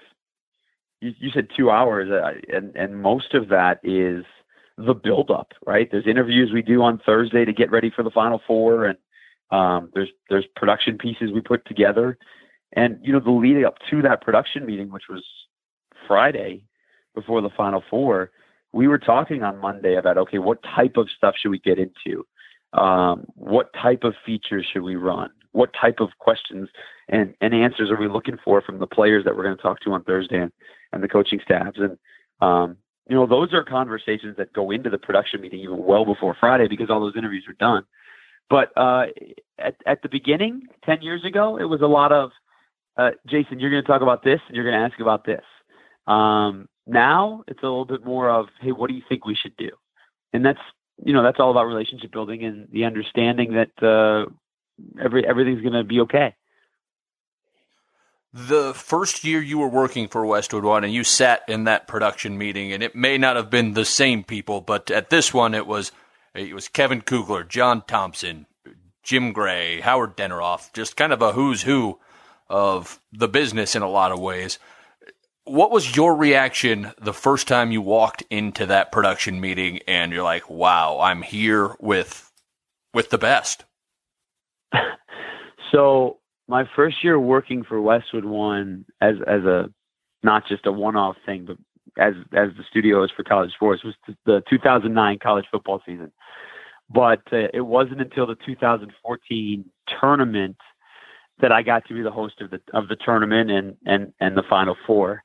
you, 1.00 1.12
you 1.18 1.30
said 1.30 1.48
two 1.56 1.70
hours, 1.70 2.10
uh, 2.10 2.32
and 2.54 2.74
and 2.74 3.00
most 3.00 3.32
of 3.34 3.48
that 3.48 3.80
is 3.82 4.24
the 4.76 4.94
build 4.94 5.30
up 5.30 5.52
right? 5.66 5.88
There's 5.90 6.06
interviews 6.06 6.50
we 6.52 6.62
do 6.62 6.82
on 6.82 7.00
Thursday 7.06 7.46
to 7.46 7.52
get 7.52 7.70
ready 7.70 7.90
for 7.94 8.02
the 8.02 8.10
Final 8.10 8.42
Four, 8.46 8.84
and 8.84 8.98
um, 9.50 9.90
there's 9.94 10.08
there's 10.28 10.46
production 10.56 10.98
pieces 10.98 11.30
we 11.32 11.40
put 11.40 11.64
together, 11.66 12.18
and 12.72 12.98
you 13.02 13.12
know 13.12 13.20
the 13.20 13.30
leading 13.30 13.64
up 13.64 13.76
to 13.90 14.02
that 14.02 14.22
production 14.22 14.66
meeting, 14.66 14.90
which 14.90 15.04
was 15.08 15.24
Friday 16.06 16.62
before 17.14 17.40
the 17.40 17.50
Final 17.56 17.82
Four, 17.88 18.30
we 18.72 18.88
were 18.88 18.98
talking 18.98 19.42
on 19.42 19.58
Monday 19.58 19.96
about 19.96 20.18
okay, 20.18 20.38
what 20.38 20.62
type 20.62 20.96
of 20.96 21.08
stuff 21.16 21.34
should 21.40 21.50
we 21.50 21.58
get 21.58 21.78
into? 21.78 22.26
Um, 22.72 23.24
what 23.34 23.72
type 23.72 24.04
of 24.04 24.14
features 24.24 24.66
should 24.70 24.82
we 24.82 24.96
run? 24.96 25.30
What 25.52 25.70
type 25.80 26.00
of 26.00 26.10
questions 26.18 26.68
and, 27.08 27.34
and 27.40 27.54
answers 27.54 27.90
are 27.90 27.98
we 27.98 28.08
looking 28.08 28.36
for 28.44 28.60
from 28.60 28.78
the 28.78 28.86
players 28.86 29.24
that 29.24 29.36
we're 29.36 29.44
going 29.44 29.56
to 29.56 29.62
talk 29.62 29.80
to 29.80 29.92
on 29.92 30.04
Thursday 30.04 30.40
and, 30.40 30.52
and 30.92 31.02
the 31.02 31.08
coaching 31.08 31.40
staffs? 31.42 31.78
And, 31.78 31.96
um, 32.40 32.76
you 33.08 33.16
know, 33.16 33.26
those 33.26 33.54
are 33.54 33.64
conversations 33.64 34.36
that 34.36 34.52
go 34.52 34.70
into 34.70 34.90
the 34.90 34.98
production 34.98 35.40
meeting 35.40 35.60
even 35.60 35.82
well 35.82 36.04
before 36.04 36.36
Friday 36.38 36.66
because 36.68 36.90
all 36.90 37.00
those 37.00 37.16
interviews 37.16 37.44
are 37.48 37.54
done. 37.54 37.84
But 38.48 38.68
uh, 38.76 39.06
at, 39.58 39.74
at 39.86 40.02
the 40.02 40.08
beginning, 40.08 40.62
10 40.84 41.02
years 41.02 41.24
ago, 41.24 41.58
it 41.58 41.64
was 41.64 41.80
a 41.82 41.86
lot 41.86 42.12
of, 42.12 42.30
uh, 42.96 43.10
Jason, 43.26 43.58
you're 43.58 43.70
going 43.70 43.82
to 43.82 43.88
talk 43.88 44.02
about 44.02 44.22
this 44.22 44.40
and 44.46 44.56
you're 44.56 44.64
going 44.64 44.78
to 44.80 44.86
ask 44.86 45.00
about 45.00 45.24
this. 45.24 45.42
Um, 46.06 46.68
now 46.86 47.42
it's 47.48 47.60
a 47.62 47.66
little 47.66 47.84
bit 47.84 48.04
more 48.04 48.30
of, 48.30 48.46
hey, 48.60 48.70
what 48.70 48.88
do 48.88 48.94
you 48.94 49.02
think 49.08 49.26
we 49.26 49.34
should 49.34 49.56
do? 49.56 49.70
And 50.32 50.44
that's 50.44 50.60
you 51.04 51.12
know 51.12 51.22
that's 51.22 51.38
all 51.38 51.50
about 51.50 51.64
relationship 51.64 52.12
building 52.12 52.44
and 52.44 52.68
the 52.70 52.84
understanding 52.84 53.54
that 53.54 53.86
uh, 53.86 54.30
every 55.02 55.26
everything's 55.26 55.60
going 55.60 55.74
to 55.74 55.84
be 55.84 56.00
okay. 56.00 56.34
The 58.32 58.74
first 58.74 59.24
year 59.24 59.40
you 59.40 59.58
were 59.58 59.68
working 59.68 60.08
for 60.08 60.26
Westwood 60.26 60.64
One, 60.64 60.84
and 60.84 60.92
you 60.92 61.04
sat 61.04 61.42
in 61.48 61.64
that 61.64 61.88
production 61.88 62.36
meeting, 62.36 62.72
and 62.72 62.82
it 62.82 62.94
may 62.94 63.16
not 63.16 63.36
have 63.36 63.50
been 63.50 63.72
the 63.72 63.84
same 63.84 64.24
people, 64.24 64.60
but 64.60 64.90
at 64.90 65.10
this 65.10 65.32
one 65.32 65.54
it 65.54 65.66
was 65.66 65.92
it 66.36 66.54
was 66.54 66.68
Kevin 66.68 67.00
Kugler, 67.00 67.44
John 67.44 67.82
Thompson, 67.86 68.46
Jim 69.02 69.32
Gray, 69.32 69.80
Howard 69.80 70.16
Deneroff, 70.16 70.72
just 70.72 70.96
kind 70.96 71.12
of 71.12 71.22
a 71.22 71.32
who's 71.32 71.62
who 71.62 71.98
of 72.48 73.00
the 73.12 73.28
business 73.28 73.74
in 73.74 73.82
a 73.82 73.88
lot 73.88 74.12
of 74.12 74.20
ways. 74.20 74.58
What 75.44 75.70
was 75.70 75.96
your 75.96 76.14
reaction 76.14 76.92
the 77.00 77.12
first 77.12 77.46
time 77.46 77.70
you 77.70 77.80
walked 77.80 78.22
into 78.30 78.66
that 78.66 78.90
production 78.90 79.40
meeting 79.40 79.80
and 79.86 80.12
you're 80.12 80.24
like, 80.24 80.50
"Wow, 80.50 80.98
I'm 81.00 81.22
here 81.22 81.76
with 81.78 82.32
with 82.92 83.10
the 83.10 83.18
best"? 83.18 83.64
so, 85.72 86.18
my 86.48 86.64
first 86.74 87.04
year 87.04 87.18
working 87.18 87.62
for 87.62 87.80
Westwood 87.80 88.24
One 88.24 88.84
as 89.00 89.16
as 89.26 89.44
a 89.44 89.70
not 90.24 90.48
just 90.48 90.66
a 90.66 90.72
one-off 90.72 91.16
thing, 91.24 91.44
but 91.44 91.58
as 91.98 92.14
as 92.32 92.48
the 92.56 92.64
studio 92.68 93.02
is 93.04 93.10
for 93.16 93.24
college 93.24 93.52
sports 93.52 93.82
was 93.84 93.94
the 94.24 94.42
2009 94.48 95.18
college 95.22 95.46
football 95.50 95.80
season. 95.86 96.12
But 96.88 97.22
uh, 97.32 97.48
it 97.52 97.62
wasn't 97.66 98.00
until 98.00 98.26
the 98.26 98.36
2014 98.46 99.64
tournament 100.00 100.56
that 101.40 101.52
I 101.52 101.62
got 101.62 101.86
to 101.88 101.94
be 101.94 102.02
the 102.02 102.10
host 102.10 102.40
of 102.40 102.50
the 102.50 102.60
of 102.72 102.88
the 102.88 102.96
tournament 102.96 103.50
and 103.50 103.76
and 103.86 104.12
and 104.20 104.36
the 104.36 104.44
Final 104.48 104.76
Four. 104.86 105.22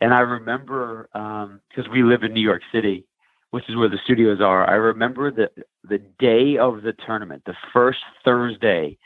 And 0.00 0.12
I 0.12 0.20
remember 0.20 1.08
because 1.12 1.86
um, 1.86 1.92
we 1.92 2.02
live 2.02 2.22
in 2.22 2.32
New 2.32 2.40
York 2.40 2.62
City, 2.72 3.04
which 3.50 3.68
is 3.68 3.76
where 3.76 3.88
the 3.88 3.98
studios 4.04 4.40
are. 4.40 4.68
I 4.68 4.74
remember 4.74 5.30
the 5.30 5.50
the 5.84 5.98
day 6.18 6.58
of 6.58 6.82
the 6.82 6.92
tournament, 7.06 7.42
the 7.46 7.56
first 7.72 8.00
Thursday 8.24 8.98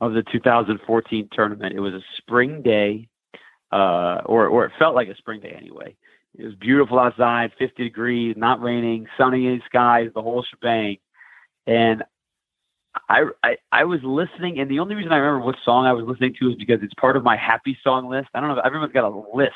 of 0.00 0.12
the 0.12 0.22
2014 0.30 1.28
tournament. 1.32 1.74
It 1.74 1.80
was 1.80 1.94
a 1.94 2.02
spring 2.18 2.62
day, 2.62 3.08
uh, 3.72 4.20
or 4.26 4.46
or 4.48 4.66
it 4.66 4.72
felt 4.78 4.94
like 4.94 5.08
a 5.08 5.16
spring 5.16 5.40
day 5.40 5.54
anyway. 5.56 5.96
It 6.36 6.44
was 6.44 6.54
beautiful 6.54 6.98
outside, 6.98 7.52
50 7.58 7.82
degrees, 7.82 8.34
not 8.36 8.60
raining, 8.60 9.06
sunny 9.16 9.62
skies, 9.66 10.10
the 10.14 10.22
whole 10.22 10.42
shebang. 10.42 10.98
And 11.66 12.02
I, 13.08 13.24
I 13.42 13.56
I 13.72 13.84
was 13.84 14.00
listening, 14.02 14.58
and 14.60 14.70
the 14.70 14.78
only 14.78 14.94
reason 14.94 15.12
I 15.12 15.16
remember 15.16 15.44
what 15.44 15.56
song 15.64 15.86
I 15.86 15.92
was 15.92 16.04
listening 16.06 16.34
to 16.40 16.50
is 16.50 16.54
because 16.56 16.80
it's 16.82 16.94
part 16.94 17.16
of 17.16 17.24
my 17.24 17.36
happy 17.36 17.76
song 17.82 18.08
list. 18.08 18.28
I 18.34 18.40
don't 18.40 18.48
know 18.50 18.58
if 18.58 18.64
everyone's 18.64 18.92
got 18.92 19.04
a 19.04 19.36
list 19.36 19.54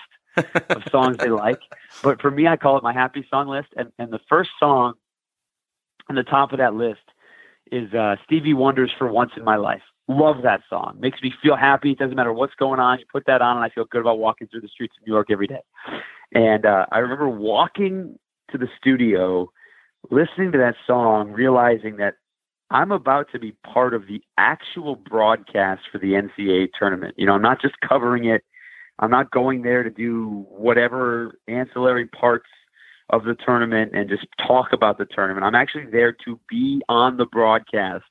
of 0.71 0.83
songs 0.91 1.19
they 1.19 1.31
like. 1.31 1.61
But 2.03 2.21
for 2.21 2.31
me, 2.31 2.47
I 2.47 2.57
call 2.57 2.77
it 2.77 2.83
my 2.83 2.93
happy 2.93 3.27
song 3.31 3.49
list. 3.49 3.69
And, 3.77 3.93
and 3.99 4.13
the 4.13 4.21
first 4.29 4.51
song 4.59 4.95
on 6.09 6.17
the 6.17 6.23
top 6.23 6.53
of 6.53 6.59
that 6.59 6.75
list 6.75 7.01
is 7.71 7.93
uh, 7.95 8.17
Stevie 8.25 8.55
Wonder's 8.55 8.91
For 8.99 9.11
Once 9.11 9.33
in 9.37 9.45
My 9.45 9.57
Life. 9.57 9.83
Love 10.09 10.43
that 10.43 10.63
song. 10.71 10.97
Makes 10.99 11.23
me 11.23 11.33
feel 11.43 11.57
happy. 11.57 11.93
It 11.93 11.99
doesn't 11.99 12.17
matter 12.17 12.33
what's 12.33 12.55
going 12.55 12.81
on. 12.81 12.99
You 12.99 13.05
put 13.13 13.27
that 13.27 13.43
on, 13.43 13.57
and 13.57 13.65
I 13.65 13.69
feel 13.69 13.85
good 13.85 14.01
about 14.01 14.19
walking 14.19 14.49
through 14.49 14.63
the 14.63 14.69
streets 14.69 14.95
of 14.99 15.07
New 15.07 15.13
York 15.13 15.29
every 15.31 15.47
day. 15.47 15.61
And 16.33 16.67
uh, 16.67 16.87
I 16.93 16.99
remember 16.99 17.29
walking 17.29 18.19
to 18.51 18.59
the 18.59 18.69
studio, 18.79 19.51
listening 20.11 20.53
to 20.53 20.59
that 20.59 20.75
song, 20.87 21.33
realizing 21.33 21.97
that 21.97 22.15
I'm 22.71 22.93
about 22.93 23.29
to 23.33 23.39
be 23.39 23.53
part 23.73 23.95
of 23.95 24.07
the 24.07 24.21
actual 24.37 24.97
broadcast 24.97 25.83
for 25.91 25.99
the 25.99 26.13
NCAA 26.13 26.69
tournament. 26.79 27.15
You 27.17 27.27
know, 27.27 27.33
I'm 27.33 27.43
not 27.43 27.63
just 27.63 27.75
covering 27.81 28.27
it 28.27 28.43
I'm 28.99 29.11
not 29.11 29.31
going 29.31 29.63
there 29.63 29.83
to 29.83 29.91
do 29.91 30.47
whatever 30.49 31.39
ancillary 31.47 32.07
parts 32.07 32.49
of 33.11 33.25
the 33.25 33.37
tournament 33.47 33.93
and 33.95 34.09
just 34.09 34.27
talk 34.47 34.73
about 34.73 34.99
the 34.99 35.07
tournament. 35.07 35.45
I'm 35.45 35.55
actually 35.55 35.87
there 35.91 36.13
to 36.25 36.39
be 36.49 36.83
on 36.89 37.17
the 37.17 37.27
broadcast 37.27 38.05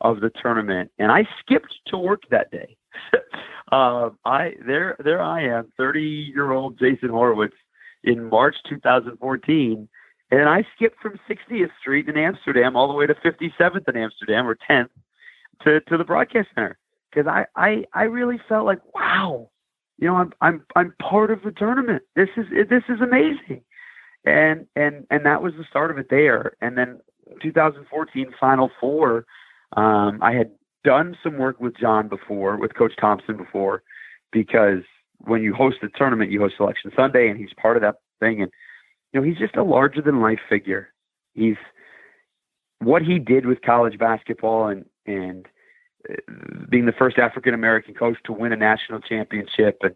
of 0.00 0.20
the 0.20 0.30
tournament. 0.42 0.90
And 0.98 1.10
I 1.10 1.26
skipped 1.40 1.74
to 1.88 1.98
work 1.98 2.22
that 2.30 2.50
day. 2.50 2.76
uh, 3.74 4.10
I 4.24 4.52
there 4.64 4.96
there 5.02 5.20
I 5.20 5.42
am, 5.42 5.72
30 5.76 6.00
year 6.00 6.52
old 6.52 6.78
Jason 6.78 7.08
Horowitz 7.08 7.56
in 8.04 8.28
March 8.30 8.54
2014, 8.68 9.88
and 10.30 10.48
I 10.48 10.64
skipped 10.76 11.00
from 11.00 11.18
60th 11.28 11.70
Street 11.80 12.08
in 12.08 12.16
Amsterdam 12.16 12.76
all 12.76 12.86
the 12.86 12.94
way 12.94 13.06
to 13.06 13.14
57th 13.14 13.88
in 13.88 13.96
Amsterdam 13.96 14.46
or 14.46 14.56
10th 14.70 14.90
to 15.64 15.80
to 15.80 15.96
the 15.96 16.04
broadcast 16.04 16.48
center 16.54 16.78
because 17.10 17.26
I 17.26 17.46
I 17.56 17.84
I 17.92 18.04
really 18.04 18.40
felt 18.48 18.64
like 18.64 18.80
wow, 18.94 19.50
you 19.98 20.06
know 20.06 20.16
I'm 20.16 20.32
I'm 20.40 20.64
I'm 20.76 20.94
part 21.02 21.32
of 21.32 21.42
the 21.42 21.50
tournament. 21.50 22.02
This 22.14 22.28
is 22.36 22.46
this 22.68 22.84
is 22.88 23.00
amazing, 23.00 23.62
and 24.24 24.66
and 24.76 25.04
and 25.10 25.26
that 25.26 25.42
was 25.42 25.54
the 25.54 25.64
start 25.68 25.90
of 25.90 25.98
it 25.98 26.06
there. 26.10 26.52
And 26.60 26.78
then 26.78 27.00
2014 27.42 28.34
Final 28.38 28.70
Four, 28.78 29.26
um, 29.76 30.20
I 30.22 30.32
had 30.32 30.52
done 30.84 31.16
some 31.22 31.38
work 31.38 31.60
with 31.60 31.76
John 31.76 32.08
before, 32.08 32.56
with 32.56 32.74
Coach 32.74 32.92
Thompson 33.00 33.36
before, 33.36 33.82
because 34.32 34.82
when 35.18 35.42
you 35.42 35.54
host 35.54 35.78
a 35.82 35.88
tournament, 35.88 36.30
you 36.30 36.40
host 36.40 36.54
Selection 36.56 36.92
Sunday, 36.94 37.28
and 37.28 37.38
he's 37.38 37.52
part 37.60 37.76
of 37.76 37.82
that 37.82 37.96
thing. 38.20 38.42
And 38.42 38.50
you 39.12 39.20
know, 39.20 39.26
he's 39.26 39.38
just 39.38 39.56
a 39.56 39.62
larger 39.62 40.02
than 40.02 40.20
life 40.20 40.40
figure. 40.48 40.88
He's 41.32 41.56
what 42.80 43.02
he 43.02 43.18
did 43.18 43.46
with 43.46 43.62
college 43.62 43.98
basketball 43.98 44.68
and 44.68 44.84
and 45.06 45.46
uh, 46.08 46.14
being 46.68 46.86
the 46.86 46.92
first 46.92 47.18
African 47.18 47.54
American 47.54 47.94
coach 47.94 48.18
to 48.24 48.32
win 48.32 48.52
a 48.52 48.56
national 48.56 49.00
championship 49.00 49.78
and 49.82 49.94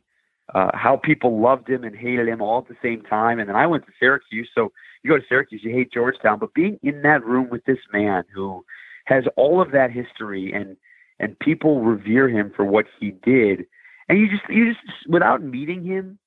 uh, 0.54 0.70
how 0.74 0.96
people 0.96 1.40
loved 1.40 1.68
him 1.68 1.84
and 1.84 1.94
hated 1.94 2.26
him 2.26 2.40
all 2.40 2.58
at 2.58 2.68
the 2.68 2.76
same 2.82 3.02
time. 3.02 3.38
And 3.38 3.48
then 3.48 3.56
I 3.56 3.66
went 3.66 3.84
to 3.86 3.92
Syracuse. 4.00 4.48
So 4.54 4.72
you 5.02 5.10
go 5.10 5.18
to 5.18 5.24
Syracuse, 5.28 5.60
you 5.62 5.74
hate 5.74 5.92
Georgetown, 5.92 6.38
but 6.38 6.54
being 6.54 6.78
in 6.82 7.02
that 7.02 7.24
room 7.24 7.48
with 7.50 7.64
this 7.64 7.78
man 7.92 8.24
who 8.34 8.64
has 9.08 9.24
all 9.36 9.60
of 9.62 9.72
that 9.72 9.90
history 9.90 10.52
and 10.52 10.76
and 11.18 11.36
people 11.40 11.80
revere 11.80 12.28
him 12.28 12.52
for 12.54 12.64
what 12.64 12.84
he 13.00 13.10
did. 13.10 13.64
And 14.08 14.18
you 14.18 14.28
just 14.28 14.42
you 14.48 14.72
just 14.72 15.08
without 15.08 15.42
meeting 15.42 15.84
him, 15.84 16.18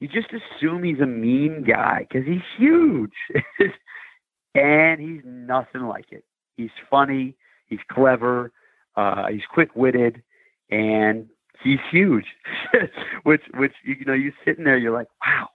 you 0.00 0.08
just 0.08 0.28
assume 0.32 0.82
he's 0.82 1.00
a 1.00 1.06
mean 1.06 1.64
guy 1.66 2.06
because 2.08 2.26
he's 2.26 2.42
huge, 2.58 3.12
and 4.54 5.00
he's 5.00 5.22
nothing 5.24 5.82
like 5.82 6.06
it. 6.10 6.24
He's 6.56 6.70
funny, 6.90 7.36
he's 7.66 7.80
clever, 7.90 8.52
uh, 8.96 9.28
he's 9.28 9.46
quick 9.48 9.74
witted, 9.74 10.22
and 10.70 11.28
he's 11.62 11.78
huge. 11.90 12.26
which 13.22 13.42
which 13.54 13.74
you 13.84 14.04
know 14.04 14.12
you 14.14 14.32
sitting 14.44 14.64
there, 14.64 14.76
you're 14.76 14.92
like, 14.92 15.08
wow, 15.24 15.48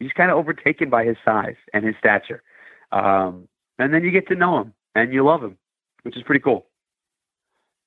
he's 0.00 0.12
kind 0.12 0.30
of 0.30 0.36
overtaken 0.36 0.90
by 0.90 1.04
his 1.04 1.16
size 1.24 1.56
and 1.72 1.84
his 1.84 1.94
stature. 1.98 2.42
Um, 2.92 3.48
and 3.78 3.94
then 3.94 4.02
you 4.04 4.10
get 4.10 4.28
to 4.28 4.34
know 4.34 4.60
him 4.60 4.74
and 4.94 5.12
you 5.12 5.24
love 5.24 5.42
him 5.42 5.58
which 6.06 6.16
is 6.16 6.22
pretty 6.22 6.40
cool. 6.40 6.66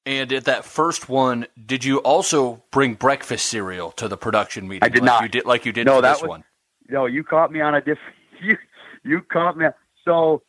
And 0.05 0.32
at 0.34 0.45
that 0.45 0.65
first 0.65 1.08
one, 1.08 1.47
did 1.65 1.86
you 1.86 1.99
also 1.99 2.62
bring 2.71 2.95
breakfast 2.95 3.45
cereal 3.45 3.91
to 3.93 4.08
the 4.08 4.17
production 4.17 4.67
meeting? 4.67 4.84
I 4.84 4.89
did 4.89 5.01
like 5.01 5.05
not. 5.05 5.21
You 5.23 5.29
did 5.29 5.45
like 5.45 5.65
you 5.65 5.71
did 5.71 5.88
no, 5.88 6.01
that 6.01 6.13
this 6.15 6.21
was, 6.21 6.29
one. 6.29 6.43
No, 6.89 7.05
you 7.05 7.23
caught 7.23 7.51
me 7.51 7.62
on 7.62 7.73
a 7.75 7.79
different. 7.79 8.15
You 8.41 8.55
you 9.03 9.21
caught 9.21 9.58
me. 9.58 9.65
So, 10.05 10.43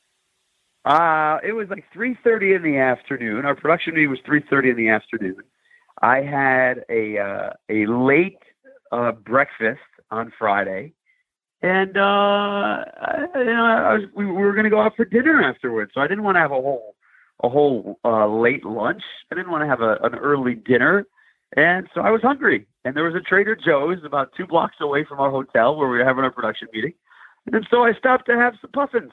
uh, 0.85 1.39
it 1.43 1.53
was 1.53 1.69
like 1.69 1.85
three 1.93 2.17
thirty 2.23 2.55
in 2.55 2.63
the 2.63 2.77
afternoon. 2.79 3.45
Our 3.45 3.57
production 3.57 3.95
meeting 3.95 4.11
was 4.11 4.21
three 4.25 4.45
thirty 4.49 4.71
in 4.71 4.77
the 4.77 4.91
afternoon. 4.91 5.39
I 6.01 6.19
had 6.19 6.85
a 6.89 7.19
uh, 7.19 7.51
a 7.69 7.87
late 7.87 8.39
uh, 8.93 9.11
breakfast 9.11 9.81
on 10.13 10.33
Friday, 10.39 10.93
and 11.63 11.97
uh, 11.97 12.01
I, 12.01 13.27
you 13.35 13.45
know 13.45 13.65
I 13.65 13.95
was, 13.95 14.03
we, 14.15 14.25
we 14.25 14.33
were 14.33 14.53
going 14.53 14.65
to 14.65 14.71
go 14.71 14.81
out 14.81 14.95
for 14.95 15.05
dinner 15.05 15.43
afterwards. 15.43 15.91
So 15.95 16.01
I 16.01 16.07
didn't 16.07 16.23
want 16.23 16.37
to 16.37 16.41
have 16.41 16.53
a 16.53 16.61
whole 16.61 16.95
a 17.43 17.49
whole 17.49 17.99
uh, 18.05 18.27
late 18.27 18.65
lunch. 18.65 19.03
I 19.31 19.35
didn't 19.35 19.51
want 19.51 19.63
to 19.63 19.69
have 19.69 19.81
a, 19.81 19.97
an 20.03 20.15
early 20.17 20.55
dinner. 20.55 21.07
And 21.57 21.89
so 21.95 22.01
I 22.01 22.11
was 22.11 22.23
hungry. 22.23 22.67
And 22.85 22.97
there 22.97 23.05
was 23.05 23.15
a 23.15 23.21
Trader 23.21 23.57
Joe's 23.57 24.05
about 24.05 24.33
two 24.37 24.47
blocks 24.47 24.77
away 24.81 25.05
from 25.05 25.21
our 25.21 25.31
hotel 25.31 25.77
where 25.77 25.89
we 25.89 25.99
were 25.99 26.05
having 26.05 26.25
our 26.25 26.31
production 26.31 26.69
meeting. 26.73 26.95
And 27.53 27.67
so 27.71 27.85
I 27.85 27.93
stopped 27.95 28.27
to 28.27 28.37
have 28.37 28.55
some 28.61 28.71
puffins. 28.71 29.13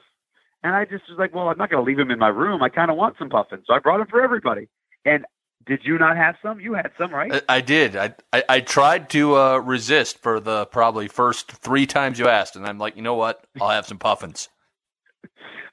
And 0.62 0.74
I 0.74 0.84
just 0.84 1.04
was 1.08 1.18
like, 1.18 1.34
well, 1.34 1.48
I'm 1.48 1.58
not 1.58 1.70
going 1.70 1.82
to 1.82 1.86
leave 1.86 1.98
them 1.98 2.10
in 2.10 2.18
my 2.18 2.28
room. 2.28 2.62
I 2.62 2.68
kind 2.68 2.90
of 2.90 2.96
want 2.96 3.16
some 3.18 3.28
puffins. 3.28 3.64
So 3.66 3.74
I 3.74 3.78
brought 3.78 3.98
them 3.98 4.08
for 4.08 4.22
everybody. 4.22 4.68
And 5.04 5.24
did 5.66 5.80
you 5.84 5.98
not 5.98 6.16
have 6.16 6.36
some? 6.42 6.60
You 6.60 6.74
had 6.74 6.90
some, 6.98 7.12
right? 7.12 7.32
I, 7.48 7.56
I 7.56 7.60
did. 7.60 7.94
I, 7.94 8.14
I, 8.32 8.44
I 8.48 8.60
tried 8.60 9.10
to 9.10 9.36
uh, 9.36 9.58
resist 9.58 10.18
for 10.22 10.40
the 10.40 10.66
probably 10.66 11.08
first 11.08 11.52
three 11.52 11.86
times 11.86 12.18
you 12.18 12.26
asked, 12.28 12.56
and 12.56 12.66
I'm 12.66 12.78
like, 12.78 12.96
you 12.96 13.02
know 13.02 13.14
what? 13.14 13.44
I'll 13.60 13.68
have 13.68 13.86
some 13.86 13.98
puffins. 13.98 14.48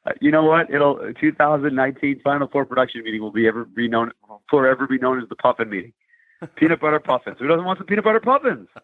Uh, 0.05 0.11
you 0.21 0.31
know 0.31 0.43
what? 0.43 0.69
It'll 0.69 1.13
2019 1.19 2.21
Final 2.23 2.47
Four 2.47 2.65
production 2.65 3.03
meeting 3.03 3.21
will 3.21 3.31
be 3.31 3.47
ever 3.47 3.65
be 3.65 3.87
known 3.87 4.11
forever 4.49 4.87
be 4.87 4.99
known 4.99 5.21
as 5.21 5.27
the 5.29 5.35
Puffin 5.35 5.69
meeting. 5.69 5.93
peanut 6.55 6.79
butter 6.79 6.99
puffins. 6.99 7.37
Who 7.39 7.47
doesn't 7.47 7.65
want 7.65 7.79
some 7.79 7.87
peanut 7.87 8.03
butter 8.03 8.19
puffins? 8.19 8.67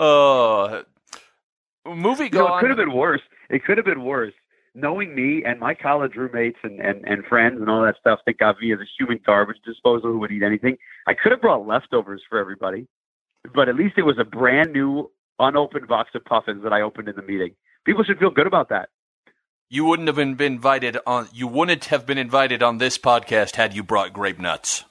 Uh, 0.00 0.82
movie 1.84 2.26
you 2.26 2.30
know, 2.30 2.56
it 2.56 2.60
could 2.60 2.70
have 2.70 2.76
been 2.76 2.92
worse. 2.92 3.20
It 3.50 3.64
could 3.64 3.78
have 3.78 3.84
been 3.84 4.04
worse. 4.04 4.32
Knowing 4.76 5.12
me 5.12 5.42
and 5.44 5.58
my 5.58 5.74
college 5.74 6.14
roommates 6.14 6.58
and, 6.62 6.78
and, 6.78 7.04
and 7.04 7.24
friends 7.24 7.60
and 7.60 7.68
all 7.68 7.82
that 7.82 7.96
stuff 7.98 8.20
think 8.24 8.40
of 8.40 8.54
me 8.60 8.72
as 8.72 8.78
a 8.78 8.84
human 8.96 9.18
garbage 9.26 9.56
disposal 9.64 10.12
who 10.12 10.20
would 10.20 10.30
eat 10.30 10.44
anything. 10.44 10.76
I 11.08 11.14
could 11.14 11.32
have 11.32 11.40
brought 11.40 11.66
leftovers 11.66 12.22
for 12.28 12.38
everybody, 12.38 12.86
but 13.56 13.68
at 13.68 13.74
least 13.74 13.94
it 13.96 14.02
was 14.02 14.18
a 14.20 14.24
brand 14.24 14.72
new, 14.72 15.10
unopened 15.40 15.88
box 15.88 16.10
of 16.14 16.24
puffins 16.24 16.62
that 16.62 16.72
I 16.72 16.82
opened 16.82 17.08
in 17.08 17.16
the 17.16 17.22
meeting. 17.22 17.56
People 17.84 18.04
should 18.04 18.20
feel 18.20 18.30
good 18.30 18.46
about 18.46 18.68
that. 18.68 18.90
You 19.70 19.84
wouldn't 19.84 20.08
have 20.08 20.16
been, 20.16 20.40
invited 20.40 20.96
on. 21.06 21.28
You 21.32 21.46
wouldn't 21.46 21.86
have 21.86 22.06
been 22.06 22.16
invited 22.16 22.62
on 22.62 22.78
this 22.78 22.96
podcast 22.96 23.56
had 23.56 23.74
you 23.74 23.82
brought 23.82 24.14
grape 24.14 24.38
nuts. 24.38 24.84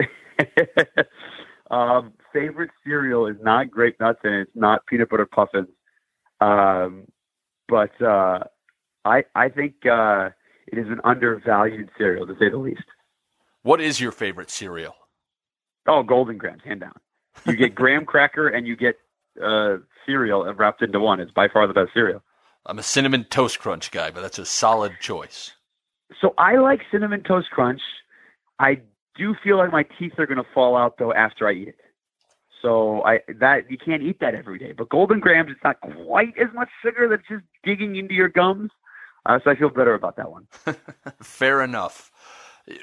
um, 1.70 2.14
favorite 2.32 2.70
cereal 2.84 3.26
is 3.26 3.36
not 3.42 3.70
grape 3.70 4.00
nuts 4.00 4.20
and 4.24 4.34
it's 4.34 4.50
not 4.54 4.86
peanut 4.86 5.10
butter 5.10 5.26
puffins. 5.26 5.68
Um, 6.40 7.06
but 7.68 7.90
uh, 8.00 8.40
I 9.04 9.24
I 9.34 9.50
think 9.50 9.74
uh, 9.84 10.30
it 10.66 10.78
is 10.78 10.86
an 10.88 11.00
undervalued 11.04 11.90
cereal 11.98 12.26
to 12.26 12.34
say 12.38 12.48
the 12.48 12.56
least. 12.56 12.84
What 13.62 13.82
is 13.82 14.00
your 14.00 14.12
favorite 14.12 14.50
cereal? 14.50 14.94
Oh, 15.86 16.02
Golden 16.02 16.38
Grahams, 16.38 16.62
hand 16.64 16.80
down. 16.80 16.94
You 17.44 17.54
get 17.54 17.74
graham 17.74 18.06
cracker 18.06 18.48
and 18.48 18.66
you 18.66 18.76
get 18.76 18.96
uh, 19.44 19.76
cereal 20.06 20.50
wrapped 20.54 20.82
into 20.82 21.00
one. 21.00 21.20
It's 21.20 21.32
by 21.32 21.48
far 21.48 21.66
the 21.66 21.74
best 21.74 21.90
cereal. 21.92 22.22
I'm 22.66 22.78
a 22.78 22.82
cinnamon 22.82 23.24
toast 23.24 23.60
crunch 23.60 23.90
guy, 23.90 24.10
but 24.10 24.22
that's 24.22 24.38
a 24.38 24.44
solid 24.44 24.96
choice. 25.00 25.52
So 26.20 26.34
I 26.38 26.56
like 26.56 26.80
cinnamon 26.90 27.22
toast 27.22 27.50
crunch. 27.50 27.80
I 28.58 28.80
do 29.16 29.34
feel 29.42 29.56
like 29.56 29.72
my 29.72 29.84
teeth 29.98 30.12
are 30.18 30.26
going 30.26 30.38
to 30.38 30.46
fall 30.54 30.76
out 30.76 30.98
though 30.98 31.12
after 31.12 31.48
I 31.48 31.52
eat 31.52 31.68
it. 31.68 31.76
So 32.62 33.02
I 33.04 33.20
that 33.38 33.70
you 33.70 33.78
can't 33.78 34.02
eat 34.02 34.18
that 34.20 34.34
every 34.34 34.58
day. 34.58 34.72
But 34.72 34.88
Golden 34.88 35.20
Grahams, 35.20 35.50
it's 35.50 35.60
not 35.62 35.80
quite 35.80 36.34
as 36.38 36.48
much 36.54 36.68
sugar 36.82 37.08
that's 37.08 37.26
just 37.28 37.44
digging 37.62 37.96
into 37.96 38.14
your 38.14 38.28
gums. 38.28 38.70
Uh, 39.24 39.38
so 39.42 39.50
I 39.50 39.56
feel 39.56 39.70
better 39.70 39.94
about 39.94 40.16
that 40.16 40.30
one. 40.30 40.46
Fair 41.22 41.62
enough. 41.62 42.10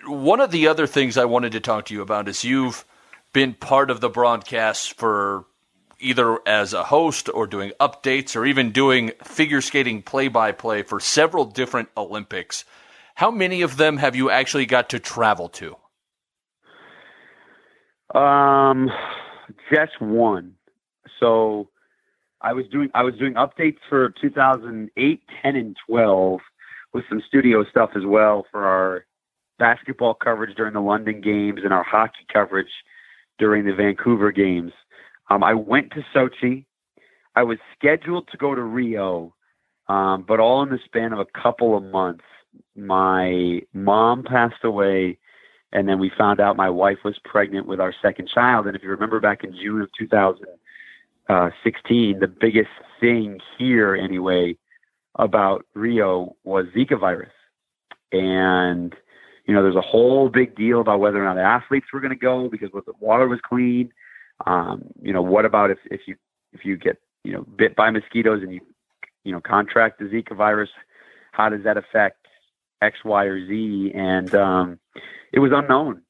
One 0.06 0.40
of 0.40 0.52
the 0.52 0.68
other 0.68 0.88
things 0.88 1.18
I 1.18 1.26
wanted 1.26 1.54
to 1.54 1.60
talk 1.60 1.86
to 1.86 1.94
you 1.94 2.02
about 2.02 2.28
is 2.28 2.44
you've 2.44 2.86
been 3.34 3.54
part 3.54 3.90
of 3.90 4.00
the 4.00 4.10
broadcast 4.10 4.98
for 4.98 5.46
either 6.04 6.40
as 6.46 6.74
a 6.74 6.84
host 6.84 7.30
or 7.34 7.48
doing 7.48 7.72
updates 7.80 8.36
or 8.36 8.46
even 8.46 8.72
doing 8.72 9.12
figure 9.24 9.62
skating 9.62 10.02
play 10.02 10.28
by 10.28 10.52
play 10.52 10.84
for 10.84 11.00
several 11.00 11.46
different 11.46 11.90
Olympics. 11.98 12.66
How 13.16 13.32
many 13.32 13.62
of 13.62 13.78
them 13.78 13.98
have 13.98 14.16
you 14.16 14.30
actually 14.30 14.66
got 14.66 14.90
to 14.90 15.00
travel 15.00 15.50
to? 15.50 15.76
Um, 18.18 18.90
just 19.72 20.00
one. 20.00 20.54
So 21.20 21.70
I 22.42 22.54
was 22.54 22.66
doing 22.72 22.90
I 22.94 23.04
was 23.04 23.16
doing 23.16 23.34
updates 23.36 23.78
for 23.90 24.14
2008, 24.22 25.22
10, 25.42 25.56
and 25.56 25.78
12 25.88 26.40
with 26.94 27.06
some 27.10 27.22
studio 27.28 27.64
stuff 27.70 27.92
as 27.96 28.04
well 28.06 28.46
for 28.52 28.66
our 28.66 29.06
basketball 29.58 30.14
coverage 30.14 30.56
during 30.56 30.74
the 30.74 30.82
London 30.82 31.22
games 31.22 31.62
and 31.64 31.74
our 31.74 31.84
hockey 31.84 32.26
coverage 32.32 32.72
during 33.40 33.66
the 33.66 33.74
Vancouver 33.74 34.32
games. 34.32 34.72
Um, 35.30 35.44
I 35.44 35.54
went 35.54 35.92
to 35.92 36.04
Sochi. 36.14 36.66
I 37.36 37.44
was 37.44 37.58
scheduled 37.78 38.28
to 38.32 38.38
go 38.38 38.54
to 38.54 38.62
Rio, 38.62 39.34
um, 39.88 40.24
but 40.28 40.40
all 40.40 40.62
in 40.64 40.70
the 40.70 40.80
span 40.86 41.14
of 41.14 41.20
a 41.20 41.26
couple 41.26 41.76
of 41.76 41.84
months, 41.84 42.24
my 42.76 43.62
mom 43.74 44.24
passed 44.24 44.64
away, 44.64 45.18
and 45.72 45.90
then 45.90 45.98
we 46.00 46.12
found 46.16 46.40
out 46.40 46.56
my 46.56 46.70
wife 46.70 47.00
was 47.04 47.18
pregnant 47.24 47.66
with 47.68 47.80
our 47.80 47.96
second 48.02 48.30
child. 48.30 48.68
And 48.68 48.76
if 48.76 48.84
you 48.84 48.90
remember 48.90 49.20
back 49.20 49.44
in 49.44 49.54
June 49.54 49.82
of 49.82 49.90
2016, 49.98 52.20
the 52.20 52.28
biggest 52.28 52.70
thing 53.00 53.40
here, 53.58 53.96
anyway, 53.96 54.56
about 55.16 55.66
Rio 55.74 56.36
was 56.44 56.68
Zika 56.76 57.00
virus. 57.00 57.32
And, 58.12 58.96
you 59.46 59.54
know, 59.54 59.64
there's 59.64 59.76
a 59.76 59.82
whole 59.82 60.30
big 60.30 60.56
deal 60.56 60.82
about 60.82 61.00
whether 61.00 61.20
or 61.20 61.26
not 61.26 61.40
athletes 61.40 61.88
were 61.92 62.00
going 62.00 62.12
to 62.12 62.16
go 62.16 62.48
because 62.50 62.70
the 62.74 62.94
water 63.00 63.28
was 63.28 63.40
clean. 63.42 63.92
Um, 64.46 64.84
you 65.02 65.14
know, 65.14 65.22
what 65.22 65.46
about 65.46 65.72
if, 65.72 65.78
if 65.86 66.02
you 66.08 66.16
if 66.54 66.66
you 66.66 66.78
get 66.78 66.98
you 67.24 67.34
know 67.34 67.46
bit 67.58 67.76
by 67.76 67.90
mosquitoes 67.92 68.42
and 68.44 68.54
you 68.54 68.62
you 69.24 69.32
know 69.32 69.42
contract 69.42 70.00
the 70.00 70.06
Zika 70.06 70.36
virus? 70.36 70.70
How 71.32 71.50
does 71.50 71.64
that 71.64 71.78
affect 71.78 72.28
X, 72.82 72.98
Y, 73.04 73.26
or 73.26 73.48
Z? 73.48 73.92
And 73.96 74.34
um, 74.36 74.80
it 75.32 75.40
was 75.40 75.52
unknown. 75.54 76.02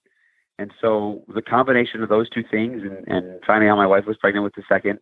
And 0.59 0.71
so 0.81 1.23
the 1.33 1.41
combination 1.41 2.03
of 2.03 2.09
those 2.09 2.29
two 2.29 2.43
things, 2.49 2.83
and, 2.83 3.07
and 3.07 3.39
finding 3.45 3.69
out 3.69 3.77
my 3.77 3.87
wife 3.87 4.05
was 4.05 4.17
pregnant 4.17 4.43
with 4.43 4.53
the 4.55 4.63
second, 4.69 4.99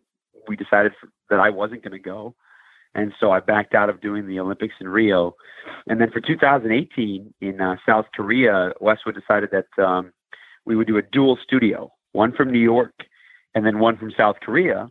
we 0.48 0.56
decided 0.56 0.92
that 1.28 1.40
I 1.40 1.50
wasn't 1.50 1.82
going 1.82 1.92
to 1.92 1.98
go. 1.98 2.34
And 2.94 3.12
so 3.18 3.30
I 3.30 3.40
backed 3.40 3.74
out 3.74 3.88
of 3.88 4.00
doing 4.00 4.26
the 4.26 4.38
Olympics 4.38 4.74
in 4.80 4.88
Rio. 4.88 5.34
And 5.86 6.00
then 6.00 6.10
for 6.10 6.20
2018 6.20 7.34
in 7.40 7.60
uh, 7.60 7.76
South 7.86 8.06
Korea, 8.14 8.72
Westwood 8.80 9.14
decided 9.14 9.50
that 9.50 9.82
um, 9.82 10.12
we 10.66 10.76
would 10.76 10.86
do 10.86 10.98
a 10.98 11.02
dual 11.02 11.38
studio, 11.42 11.90
one 12.12 12.32
from 12.32 12.50
New 12.50 12.60
York 12.60 12.92
and 13.54 13.64
then 13.64 13.78
one 13.78 13.96
from 13.96 14.12
South 14.16 14.36
Korea. 14.40 14.88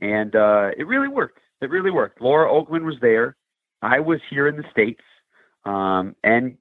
And 0.00 0.34
uh, 0.34 0.70
it 0.76 0.86
really 0.86 1.08
worked. 1.08 1.40
It 1.60 1.70
really 1.70 1.90
worked. 1.90 2.20
Laura 2.20 2.50
Okmin 2.50 2.84
was 2.84 2.96
there. 3.00 3.36
I 3.82 4.00
was 4.00 4.20
here 4.30 4.46
in 4.46 4.56
the 4.56 4.64
States. 4.70 5.02
Um, 5.64 6.14
and 6.22 6.56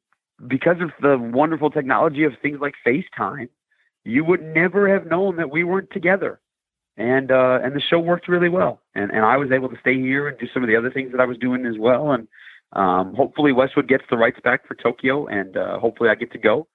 because 0.47 0.77
of 0.81 0.91
the 1.01 1.17
wonderful 1.17 1.69
technology 1.69 2.23
of 2.23 2.33
things 2.41 2.59
like 2.59 2.73
FaceTime, 2.85 3.49
you 4.03 4.23
would 4.23 4.41
never 4.41 4.91
have 4.91 5.05
known 5.07 5.37
that 5.37 5.51
we 5.51 5.63
weren't 5.63 5.91
together. 5.91 6.39
And 6.97 7.31
uh, 7.31 7.59
and 7.63 7.75
the 7.75 7.81
show 7.81 7.99
worked 7.99 8.27
really 8.27 8.49
well. 8.49 8.81
And 8.95 9.11
and 9.11 9.23
I 9.23 9.37
was 9.37 9.51
able 9.51 9.69
to 9.69 9.79
stay 9.79 9.99
here 9.99 10.27
and 10.27 10.37
do 10.39 10.47
some 10.51 10.63
of 10.63 10.67
the 10.67 10.75
other 10.75 10.89
things 10.89 11.11
that 11.11 11.21
I 11.21 11.25
was 11.25 11.37
doing 11.37 11.65
as 11.67 11.75
well. 11.77 12.11
And 12.11 12.27
um, 12.73 13.13
hopefully 13.13 13.53
Westwood 13.53 13.87
gets 13.87 14.03
the 14.09 14.17
rights 14.17 14.39
back 14.43 14.67
for 14.67 14.75
Tokyo, 14.75 15.27
and 15.27 15.55
uh, 15.55 15.79
hopefully 15.79 16.09
I 16.09 16.15
get 16.15 16.31
to 16.31 16.39
go. 16.39 16.67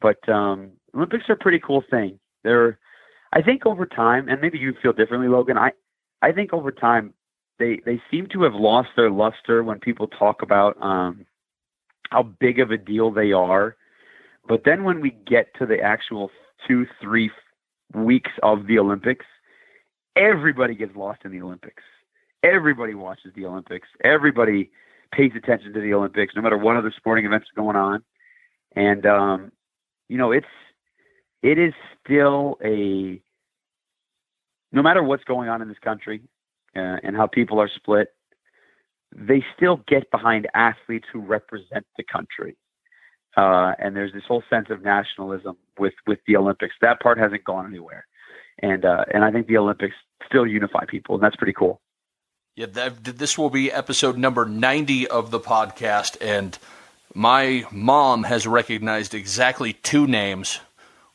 But 0.00 0.28
um, 0.28 0.72
Olympics 0.94 1.24
are 1.28 1.34
a 1.34 1.38
pretty 1.38 1.58
cool 1.58 1.82
thing. 1.90 2.18
They're, 2.44 2.78
I 3.32 3.42
think, 3.42 3.64
over 3.66 3.86
time, 3.86 4.28
and 4.28 4.40
maybe 4.40 4.58
you 4.58 4.74
feel 4.82 4.92
differently, 4.92 5.28
Logan. 5.28 5.56
I, 5.56 5.72
I 6.20 6.32
think 6.32 6.52
over 6.52 6.70
time, 6.70 7.14
they 7.58 7.80
they 7.84 8.00
seem 8.10 8.26
to 8.32 8.42
have 8.42 8.54
lost 8.54 8.90
their 8.96 9.10
luster 9.10 9.62
when 9.62 9.78
people 9.78 10.06
talk 10.06 10.42
about 10.42 10.80
um, 10.82 11.26
how 12.10 12.22
big 12.22 12.60
of 12.60 12.70
a 12.70 12.76
deal 12.76 13.10
they 13.10 13.32
are. 13.32 13.76
But 14.48 14.62
then 14.64 14.84
when 14.84 15.00
we 15.00 15.16
get 15.26 15.54
to 15.58 15.66
the 15.66 15.80
actual 15.80 16.30
two, 16.66 16.86
three 17.00 17.30
weeks 17.94 18.30
of 18.42 18.66
the 18.66 18.78
Olympics, 18.78 19.26
everybody 20.16 20.74
gets 20.74 20.96
lost 20.96 21.20
in 21.24 21.32
the 21.32 21.40
Olympics. 21.40 21.82
Everybody 22.42 22.94
watches 22.94 23.32
the 23.36 23.46
Olympics. 23.46 23.88
Everybody 24.02 24.70
pays 25.12 25.32
attention 25.36 25.72
to 25.74 25.80
the 25.80 25.94
Olympics, 25.94 26.34
no 26.34 26.42
matter 26.42 26.58
what 26.58 26.76
other 26.76 26.92
sporting 26.96 27.24
events 27.24 27.46
are 27.54 27.62
going 27.62 27.76
on. 27.76 28.02
And 28.74 29.06
um, 29.06 29.52
you 30.08 30.18
know, 30.18 30.32
it's 30.32 30.46
it 31.42 31.58
is 31.58 31.74
still 32.04 32.58
a 32.64 33.20
no 34.72 34.82
matter 34.82 35.02
what's 35.02 35.24
going 35.24 35.48
on 35.48 35.60
in 35.60 35.68
this 35.68 35.78
country 35.78 36.22
uh, 36.74 36.96
and 37.02 37.14
how 37.14 37.26
people 37.26 37.60
are 37.60 37.68
split, 37.68 38.08
they 39.14 39.44
still 39.54 39.80
get 39.86 40.10
behind 40.10 40.48
athletes 40.54 41.06
who 41.12 41.20
represent 41.20 41.84
the 41.98 42.04
country. 42.04 42.56
Uh, 43.36 43.72
and 43.78 43.96
there's 43.96 44.12
this 44.12 44.22
whole 44.26 44.42
sense 44.48 44.66
of 44.70 44.82
nationalism 44.82 45.56
with 45.78 45.94
with 46.06 46.18
the 46.26 46.36
Olympics. 46.36 46.74
That 46.80 47.00
part 47.00 47.18
hasn't 47.18 47.44
gone 47.44 47.66
anywhere, 47.66 48.06
and 48.60 48.84
uh, 48.84 49.04
and 49.12 49.24
I 49.24 49.30
think 49.30 49.46
the 49.46 49.56
Olympics 49.56 49.94
still 50.26 50.46
unify 50.46 50.84
people, 50.86 51.14
and 51.14 51.24
that's 51.24 51.36
pretty 51.36 51.54
cool. 51.54 51.80
Yeah, 52.56 52.66
that, 52.66 53.04
this 53.04 53.38
will 53.38 53.48
be 53.48 53.72
episode 53.72 54.18
number 54.18 54.44
ninety 54.44 55.08
of 55.08 55.30
the 55.30 55.40
podcast, 55.40 56.18
and 56.20 56.58
my 57.14 57.64
mom 57.70 58.24
has 58.24 58.46
recognized 58.46 59.14
exactly 59.14 59.72
two 59.72 60.06
names. 60.06 60.60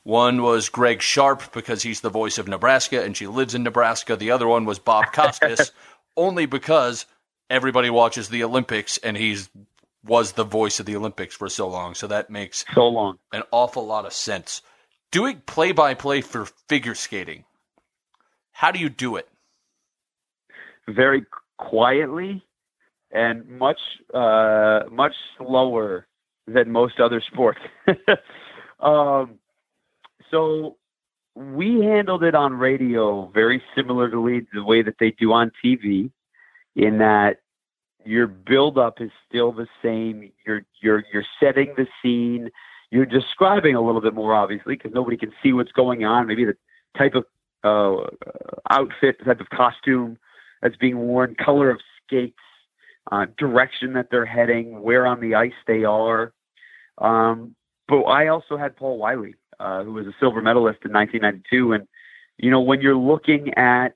One 0.08 0.42
was 0.42 0.70
Greg 0.70 1.02
Sharpe 1.02 1.52
because 1.52 1.84
he's 1.84 2.00
the 2.00 2.10
voice 2.10 2.38
of 2.38 2.48
Nebraska 2.48 3.04
and 3.04 3.18
she 3.18 3.28
lives 3.28 3.54
in 3.54 3.64
Nebraska. 3.64 4.16
The 4.16 4.32
other 4.32 4.48
one 4.48 4.64
was 4.64 4.80
Bob 4.80 5.12
Costas, 5.12 5.74
only 6.16 6.46
because 6.46 7.06
everybody 7.50 7.90
watches 7.90 8.30
the 8.30 8.46
Olympics 8.46 8.98
and 9.00 9.18
he's 9.18 9.50
was 10.06 10.32
the 10.32 10.46
voice 10.46 10.80
of 10.80 10.86
the 10.86 10.96
Olympics 10.96 11.36
for 11.36 11.50
so 11.50 11.68
long. 11.68 11.94
So 11.94 12.08
that 12.08 12.30
makes 12.30 12.64
so 12.74 12.88
long 12.88 13.20
an 13.34 13.44
awful 13.52 13.86
lot 13.86 14.06
of 14.06 14.14
sense. 14.14 14.62
Doing 15.12 15.42
play 15.46 15.74
by 15.74 15.94
play 15.94 16.22
for 16.22 16.46
figure 16.70 16.96
skating, 16.96 17.44
how 18.54 18.72
do 18.72 18.80
you 18.80 18.88
do 18.88 19.18
it? 19.18 19.28
Very 20.88 21.26
quietly 21.58 22.46
and 23.12 23.46
much 23.50 23.80
uh, 24.14 24.84
much 24.90 25.16
slower 25.38 26.08
than 26.48 26.72
most 26.72 27.02
other 27.02 27.22
sports. 27.30 27.60
um, 28.80 29.38
so 30.32 30.78
we 31.36 31.82
handled 31.82 32.24
it 32.24 32.36
on 32.36 32.54
radio 32.54 33.30
very 33.34 33.62
similarly 33.76 34.42
to 34.42 34.48
the 34.54 34.64
way 34.64 34.82
that 34.82 34.96
they 35.00 35.12
do 35.12 35.32
on 35.34 35.52
TV, 35.64 36.12
in 36.76 37.00
that 37.00 37.38
your 38.06 38.28
build 38.28 38.78
up 38.78 39.02
is 39.02 39.12
still 39.28 39.52
the 39.52 39.68
same. 39.84 40.32
You're 40.46 40.64
you're 40.82 41.04
you're 41.12 41.26
setting 41.40 41.74
the 41.76 41.88
scene. 42.02 42.50
You're 42.90 43.06
describing 43.06 43.76
a 43.76 43.82
little 43.82 44.02
bit 44.02 44.14
more 44.14 44.34
obviously 44.34 44.76
because 44.76 44.94
nobody 44.94 45.18
can 45.18 45.32
see 45.44 45.54
what's 45.54 45.72
going 45.72 46.06
on. 46.06 46.28
Maybe 46.28 46.46
the 46.46 46.56
type 46.98 47.16
of 47.16 47.26
uh, 47.64 48.08
outfit, 48.70 49.18
the 49.20 49.26
type 49.26 49.42
of 49.42 49.50
costume 49.50 50.18
that's 50.62 50.78
being 50.78 50.98
worn, 50.98 51.36
color 51.36 51.70
of 51.70 51.80
skates, 52.06 52.40
uh, 53.12 53.26
direction 53.38 53.94
that 53.94 54.08
they're 54.10 54.26
heading, 54.26 54.82
where 54.82 55.06
on 55.06 55.20
the 55.20 55.36
ice 55.36 55.52
they 55.68 55.84
are. 55.84 56.34
Um, 57.00 57.56
but 57.88 58.02
I 58.04 58.28
also 58.28 58.58
had 58.58 58.76
Paul 58.76 58.98
Wylie, 58.98 59.36
uh, 59.60 59.84
who 59.84 59.94
was 59.94 60.06
a 60.06 60.16
silver 60.20 60.42
medalist 60.42 60.80
in 60.86 60.92
1992, 60.92 61.74
and 61.74 61.88
you 62.38 62.52
know 62.52 62.62
when 62.62 62.82
you're 62.82 62.96
looking 62.96 63.54
at 63.56 63.90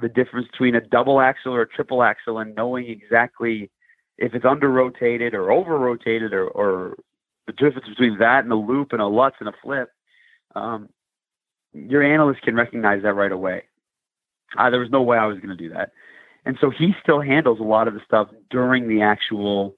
the 0.00 0.08
difference 0.08 0.48
between 0.50 0.74
a 0.74 0.80
double 0.80 1.20
axel 1.20 1.54
or 1.54 1.62
a 1.62 1.68
triple 1.68 2.02
axel 2.02 2.38
and 2.38 2.54
knowing 2.54 2.86
exactly 2.88 3.70
if 4.18 4.34
it's 4.34 4.44
under 4.44 4.68
rotated 4.68 5.32
or 5.32 5.50
over 5.50 5.78
rotated 5.78 6.32
or, 6.32 6.48
or 6.48 6.96
the 7.46 7.52
difference 7.52 7.88
between 7.88 8.18
that 8.18 8.44
and 8.44 8.52
a 8.52 8.56
loop 8.56 8.92
and 8.92 9.00
a 9.00 9.06
Lutz 9.06 9.36
and 9.40 9.48
a 9.48 9.54
flip, 9.62 9.88
um, 10.54 10.88
your 11.72 12.02
analyst 12.02 12.42
can 12.42 12.54
recognize 12.54 13.02
that 13.02 13.14
right 13.14 13.32
away. 13.32 13.62
Uh, 14.58 14.70
there 14.70 14.80
was 14.80 14.90
no 14.90 15.02
way 15.02 15.16
I 15.16 15.26
was 15.26 15.38
going 15.38 15.56
to 15.56 15.56
do 15.56 15.72
that. 15.74 15.92
And 16.44 16.56
so 16.60 16.70
he 16.70 16.92
still 17.02 17.20
handles 17.20 17.60
a 17.60 17.64
lot 17.64 17.88
of 17.88 17.94
the 17.94 18.00
stuff 18.04 18.28
during 18.50 18.88
the 18.88 19.02
actual 19.02 19.76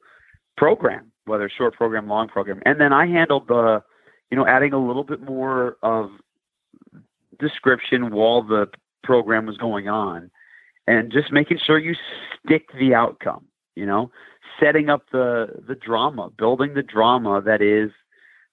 program, 0.56 1.10
whether 1.24 1.50
short 1.50 1.74
program, 1.74 2.08
long 2.08 2.28
program. 2.28 2.60
And 2.64 2.80
then 2.80 2.92
I 2.92 3.06
handled 3.06 3.48
the, 3.48 3.82
you 4.30 4.36
know, 4.36 4.46
adding 4.46 4.72
a 4.72 4.78
little 4.78 5.04
bit 5.04 5.20
more 5.20 5.76
of 5.82 6.10
description 7.38 8.10
while 8.10 8.42
the 8.42 8.68
program 9.02 9.46
was 9.46 9.56
going 9.56 9.88
on 9.88 10.30
and 10.86 11.10
just 11.10 11.32
making 11.32 11.58
sure 11.58 11.78
you 11.78 11.94
stick 12.44 12.68
the 12.78 12.94
outcome, 12.94 13.46
you 13.74 13.86
know, 13.86 14.10
setting 14.58 14.88
up 14.88 15.04
the 15.12 15.62
the 15.66 15.74
drama, 15.74 16.30
building 16.30 16.74
the 16.74 16.82
drama 16.82 17.40
that 17.42 17.62
is 17.62 17.90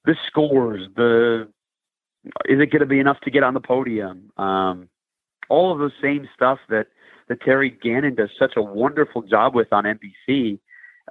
the 0.05 0.15
scores, 0.25 0.87
the 0.95 1.47
is 2.45 2.59
it 2.59 2.71
going 2.71 2.79
to 2.79 2.85
be 2.85 2.99
enough 2.99 3.19
to 3.21 3.31
get 3.31 3.43
on 3.43 3.53
the 3.53 3.59
podium? 3.59 4.31
Um, 4.37 4.89
all 5.49 5.71
of 5.71 5.79
the 5.79 5.91
same 6.01 6.27
stuff 6.33 6.59
that 6.69 6.87
that 7.27 7.41
Terry 7.41 7.69
Gannon 7.69 8.15
does 8.15 8.29
such 8.39 8.53
a 8.55 8.61
wonderful 8.61 9.21
job 9.21 9.53
with 9.53 9.71
on 9.71 9.83
NBC 9.83 10.59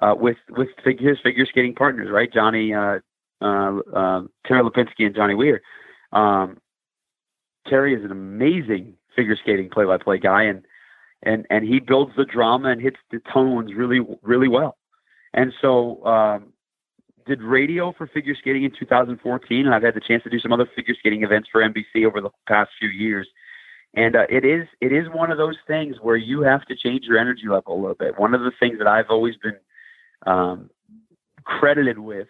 uh, 0.02 0.14
with 0.18 0.38
with 0.50 0.68
his 0.84 1.18
figure 1.22 1.46
skating 1.46 1.74
partners, 1.74 2.08
right? 2.10 2.32
Johnny 2.32 2.74
uh, 2.74 3.00
uh, 3.40 3.78
uh, 3.94 4.22
Tara 4.46 4.62
Lipinski 4.62 5.04
and 5.06 5.14
Johnny 5.14 5.34
Weir. 5.34 5.62
Um, 6.12 6.58
Terry 7.68 7.94
is 7.94 8.04
an 8.04 8.10
amazing 8.10 8.94
figure 9.14 9.36
skating 9.40 9.68
play-by-play 9.70 10.18
guy, 10.18 10.44
and 10.44 10.64
and 11.22 11.46
and 11.50 11.64
he 11.64 11.80
builds 11.80 12.12
the 12.16 12.24
drama 12.24 12.70
and 12.70 12.80
hits 12.80 12.98
the 13.10 13.20
tones 13.32 13.72
really 13.74 14.00
really 14.22 14.48
well. 14.48 14.76
And 15.34 15.52
so 15.60 16.04
um, 16.06 16.52
did 17.26 17.42
radio 17.42 17.92
for 17.96 18.06
figure 18.06 18.34
skating 18.34 18.64
in 18.64 18.72
2014, 18.78 19.66
and 19.66 19.74
I've 19.74 19.82
had 19.82 19.94
the 19.94 20.00
chance 20.00 20.22
to 20.22 20.30
do 20.30 20.38
some 20.38 20.52
other 20.52 20.68
figure 20.74 20.94
skating 20.98 21.24
events 21.24 21.48
for 21.50 21.60
NBC 21.60 22.06
over 22.06 22.20
the 22.20 22.30
past 22.46 22.70
few 22.78 22.88
years. 22.88 23.28
And 23.94 24.14
uh, 24.14 24.26
it 24.28 24.44
is 24.44 24.66
it 24.80 24.92
is 24.92 25.06
one 25.12 25.30
of 25.30 25.38
those 25.38 25.56
things 25.66 25.96
where 26.00 26.16
you 26.16 26.42
have 26.42 26.64
to 26.66 26.76
change 26.76 27.04
your 27.04 27.18
energy 27.18 27.48
level 27.48 27.74
a 27.74 27.80
little 27.80 27.94
bit. 27.94 28.18
One 28.18 28.34
of 28.34 28.42
the 28.42 28.52
things 28.60 28.78
that 28.78 28.86
I've 28.86 29.10
always 29.10 29.34
been 29.36 29.56
um, 30.26 30.70
credited 31.44 31.98
with, 31.98 32.28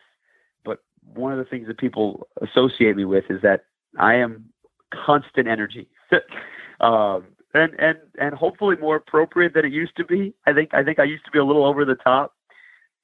one 1.14 1.32
of 1.32 1.38
the 1.38 1.44
things 1.44 1.66
that 1.68 1.78
people 1.78 2.28
associate 2.42 2.96
me 2.96 3.04
with 3.04 3.24
is 3.30 3.42
that 3.42 3.64
I 3.98 4.14
am 4.14 4.46
constant 4.92 5.48
energy, 5.48 5.88
um, 6.80 7.24
and 7.54 7.72
and 7.78 7.98
and 8.18 8.34
hopefully 8.34 8.76
more 8.76 8.96
appropriate 8.96 9.54
than 9.54 9.64
it 9.64 9.72
used 9.72 9.96
to 9.96 10.04
be. 10.04 10.34
I 10.46 10.52
think 10.52 10.74
I 10.74 10.84
think 10.84 10.98
I 10.98 11.04
used 11.04 11.24
to 11.24 11.30
be 11.30 11.38
a 11.38 11.44
little 11.44 11.64
over 11.64 11.84
the 11.84 11.96
top, 11.96 12.34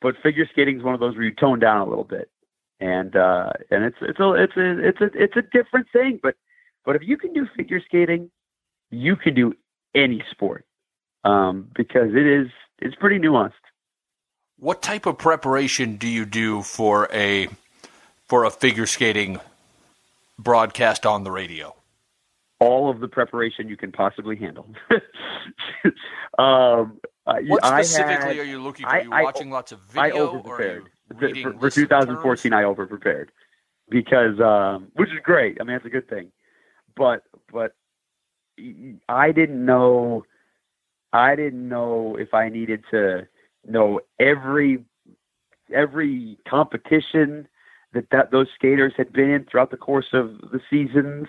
but 0.01 0.15
figure 0.23 0.47
skating 0.51 0.79
is 0.79 0.85
one 0.85 0.95
of 0.95 1.01
those 1.01 1.15
where 1.15 1.25
you 1.25 1.35
tone 1.35 1.59
down 1.59 1.81
a 1.81 1.89
little 1.89 2.05
bit, 2.05 2.31
and 2.81 3.17
uh, 3.17 3.53
and 3.71 3.85
it's 3.85 3.97
it's 4.03 4.21
a 4.21 4.33
it's 4.35 4.57
a 4.57 4.89
it's 4.89 5.01
a 5.01 5.11
it's 5.15 5.37
a 5.37 5.43
different 5.43 5.87
thing, 5.93 6.21
but 6.23 6.35
but 6.85 6.97
if 6.97 7.03
you 7.03 7.17
can 7.17 7.33
do 7.33 7.47
figure 7.57 7.81
skating 7.85 8.31
you 8.93 9.17
can 9.17 9.35
do 9.35 9.55
any 9.95 10.23
sport 10.31 10.65
um, 11.25 11.69
because 11.75 12.11
it 12.15 12.27
is 12.27 12.49
it's 12.79 12.95
pretty 12.97 13.19
nuanced. 13.19 13.53
What 14.59 14.83
type 14.83 15.07
of 15.07 15.19
preparation 15.19 15.97
do 15.97 16.07
you 16.07 16.25
do 16.25 16.63
for 16.63 17.09
a 17.13 17.49
for 18.33 18.45
a 18.45 18.51
figure 18.51 18.87
skating 18.87 19.39
broadcast 20.39 21.05
on 21.05 21.23
the 21.23 21.31
radio? 21.31 21.77
All 22.61 22.89
of 22.89 23.01
the 23.01 23.07
preparation 23.07 23.69
you 23.69 23.77
can 23.77 23.93
possibly 23.93 24.37
handle. 24.37 24.67
um, 26.39 26.99
what 27.27 27.63
specifically 27.63 28.15
had, 28.15 28.39
are 28.39 28.45
you 28.45 28.59
looking 28.59 28.87
for? 28.87 28.93
Are 28.93 29.03
you 29.03 29.13
I, 29.13 29.23
watching 29.23 29.53
I, 29.53 29.57
lots 29.57 29.71
of 29.73 29.81
video? 29.81 30.03
I 30.03 30.11
over 30.13 30.39
prepared. 30.39 30.89
For, 31.43 31.53
for 31.61 31.69
2014, 31.69 32.55
I 32.55 32.65
over 32.65 32.87
prepared 32.87 33.33
because 33.91 34.41
um, 34.41 34.89
which 34.95 35.11
is 35.11 35.19
great. 35.23 35.59
I 35.61 35.65
mean, 35.65 35.75
that's 35.77 35.85
a 35.85 35.91
good 35.91 36.09
thing. 36.09 36.33
But 36.97 37.25
but 37.53 37.75
I 39.11 39.33
didn't 39.33 39.63
know 39.63 40.25
I 41.13 41.37
didn't 41.37 41.69
know 41.69 42.17
if 42.19 42.33
I 42.33 42.49
needed 42.49 42.83
to 42.93 43.29
know 43.69 44.01
every 44.19 44.87
every 45.71 46.39
competition 46.49 47.47
that, 47.95 48.07
that 48.11 48.31
those 48.31 48.47
skaters 48.55 48.93
had 48.97 49.13
been 49.13 49.31
in 49.31 49.45
throughout 49.45 49.71
the 49.71 49.77
course 49.77 50.09
of 50.13 50.39
the 50.51 50.61
seasons, 50.71 51.27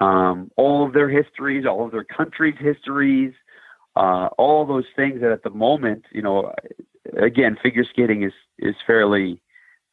um, 0.00 0.50
all 0.56 0.86
of 0.86 0.92
their 0.92 1.08
histories, 1.08 1.64
all 1.66 1.84
of 1.84 1.92
their 1.92 2.04
countries' 2.04 2.54
histories, 2.58 3.32
uh, 3.96 4.28
all 4.38 4.66
those 4.66 4.86
things 4.96 5.20
that 5.20 5.32
at 5.32 5.42
the 5.42 5.50
moment, 5.50 6.04
you 6.12 6.22
know, 6.22 6.52
again, 7.20 7.56
figure 7.62 7.84
skating 7.84 8.22
is 8.22 8.32
is 8.58 8.74
fairly 8.86 9.40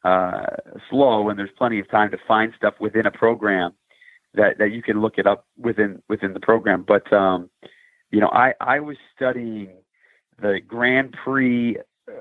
uh, 0.04 0.46
slow, 0.88 1.28
and 1.28 1.38
there's 1.38 1.50
plenty 1.56 1.78
of 1.78 1.90
time 1.90 2.10
to 2.10 2.18
find 2.26 2.52
stuff 2.56 2.74
within 2.80 3.06
a 3.06 3.10
program 3.10 3.72
that 4.34 4.58
that 4.58 4.72
you 4.72 4.82
can 4.82 5.00
look 5.00 5.18
it 5.18 5.26
up 5.26 5.46
within 5.58 6.02
within 6.08 6.32
the 6.32 6.40
program. 6.40 6.84
But 6.86 7.12
um, 7.12 7.50
you 8.10 8.20
know, 8.20 8.30
I 8.32 8.54
I 8.60 8.80
was 8.80 8.96
studying 9.14 9.70
the 10.40 10.60
Grand 10.66 11.14
Prix 11.24 11.76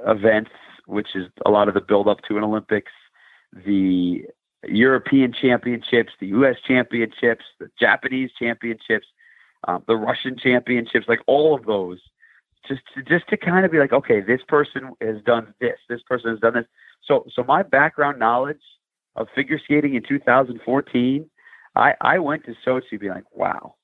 events, 0.05 0.51
which 0.85 1.15
is 1.15 1.27
a 1.45 1.49
lot 1.49 1.67
of 1.67 1.73
the 1.73 1.81
build 1.81 2.07
up 2.07 2.19
to 2.27 2.37
an 2.37 2.43
Olympics, 2.43 2.91
the 3.53 4.25
European 4.67 5.33
Championships, 5.33 6.11
the 6.19 6.27
U.S. 6.27 6.55
Championships, 6.67 7.45
the 7.59 7.69
Japanese 7.79 8.31
Championships, 8.37 9.07
um, 9.67 9.83
the 9.87 9.95
Russian 9.95 10.37
Championships, 10.37 11.07
like 11.07 11.19
all 11.27 11.55
of 11.55 11.65
those, 11.65 11.99
just 12.67 12.81
to, 12.93 13.03
just 13.03 13.27
to 13.29 13.37
kind 13.37 13.65
of 13.65 13.71
be 13.71 13.79
like, 13.79 13.93
okay, 13.93 14.21
this 14.21 14.41
person 14.47 14.91
has 15.01 15.21
done 15.25 15.53
this, 15.59 15.77
this 15.87 16.01
person 16.03 16.31
has 16.31 16.39
done 16.39 16.53
this. 16.53 16.65
So 17.05 17.25
so 17.33 17.43
my 17.43 17.63
background 17.63 18.19
knowledge 18.19 18.61
of 19.15 19.27
figure 19.33 19.59
skating 19.63 19.95
in 19.95 20.03
2014, 20.03 21.29
I 21.75 21.93
I 22.01 22.19
went 22.19 22.45
to 22.45 22.55
Sochi 22.65 22.99
being 22.99 23.13
like, 23.13 23.35
wow, 23.35 23.75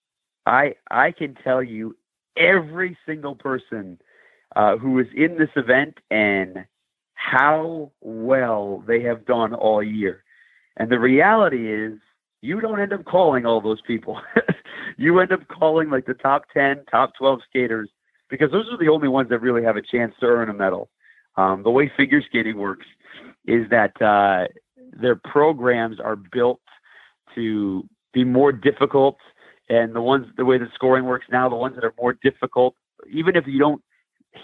I 0.45 0.75
I 0.91 1.11
can 1.11 1.35
tell 1.35 1.63
you 1.63 1.95
every 2.37 2.97
single 3.05 3.35
person 3.35 3.99
uh, 4.55 4.77
who 4.77 4.91
was 4.91 5.07
in 5.15 5.37
this 5.37 5.49
event 5.55 5.99
and 6.11 6.65
how 7.15 7.91
well 8.01 8.83
they 8.87 9.01
have 9.01 9.25
done 9.25 9.53
all 9.53 9.81
year. 9.81 10.23
And 10.77 10.91
the 10.91 10.99
reality 10.99 11.73
is, 11.73 11.93
you 12.41 12.61
don't 12.61 12.79
end 12.79 12.93
up 12.93 13.05
calling 13.05 13.45
all 13.45 13.59
those 13.59 13.81
people. 13.87 14.21
you 14.97 15.19
end 15.19 15.31
up 15.31 15.47
calling 15.47 15.89
like 15.89 16.05
the 16.05 16.13
top 16.13 16.43
10, 16.53 16.85
top 16.91 17.13
12 17.17 17.39
skaters 17.49 17.89
because 18.29 18.51
those 18.51 18.65
are 18.71 18.77
the 18.77 18.89
only 18.89 19.07
ones 19.07 19.29
that 19.29 19.39
really 19.39 19.63
have 19.63 19.77
a 19.77 19.81
chance 19.81 20.13
to 20.19 20.27
earn 20.27 20.49
a 20.49 20.53
medal. 20.53 20.89
Um, 21.37 21.63
the 21.63 21.71
way 21.71 21.91
figure 21.97 22.21
skating 22.21 22.57
works 22.57 22.85
is 23.45 23.69
that 23.69 23.99
uh, 24.01 24.47
their 24.99 25.15
programs 25.15 25.99
are 25.99 26.15
built 26.15 26.61
to 27.35 27.87
be 28.13 28.23
more 28.23 28.51
difficult, 28.51 29.17
and 29.69 29.93
the 29.93 30.01
ones 30.01 30.27
the 30.37 30.45
way 30.45 30.57
the 30.57 30.67
scoring 30.73 31.05
works 31.05 31.25
now, 31.31 31.49
the 31.49 31.55
ones 31.55 31.75
that 31.75 31.83
are 31.83 31.93
more 31.99 32.13
difficult, 32.23 32.75
even 33.11 33.35
if 33.35 33.45
you 33.47 33.59
don't 33.59 33.81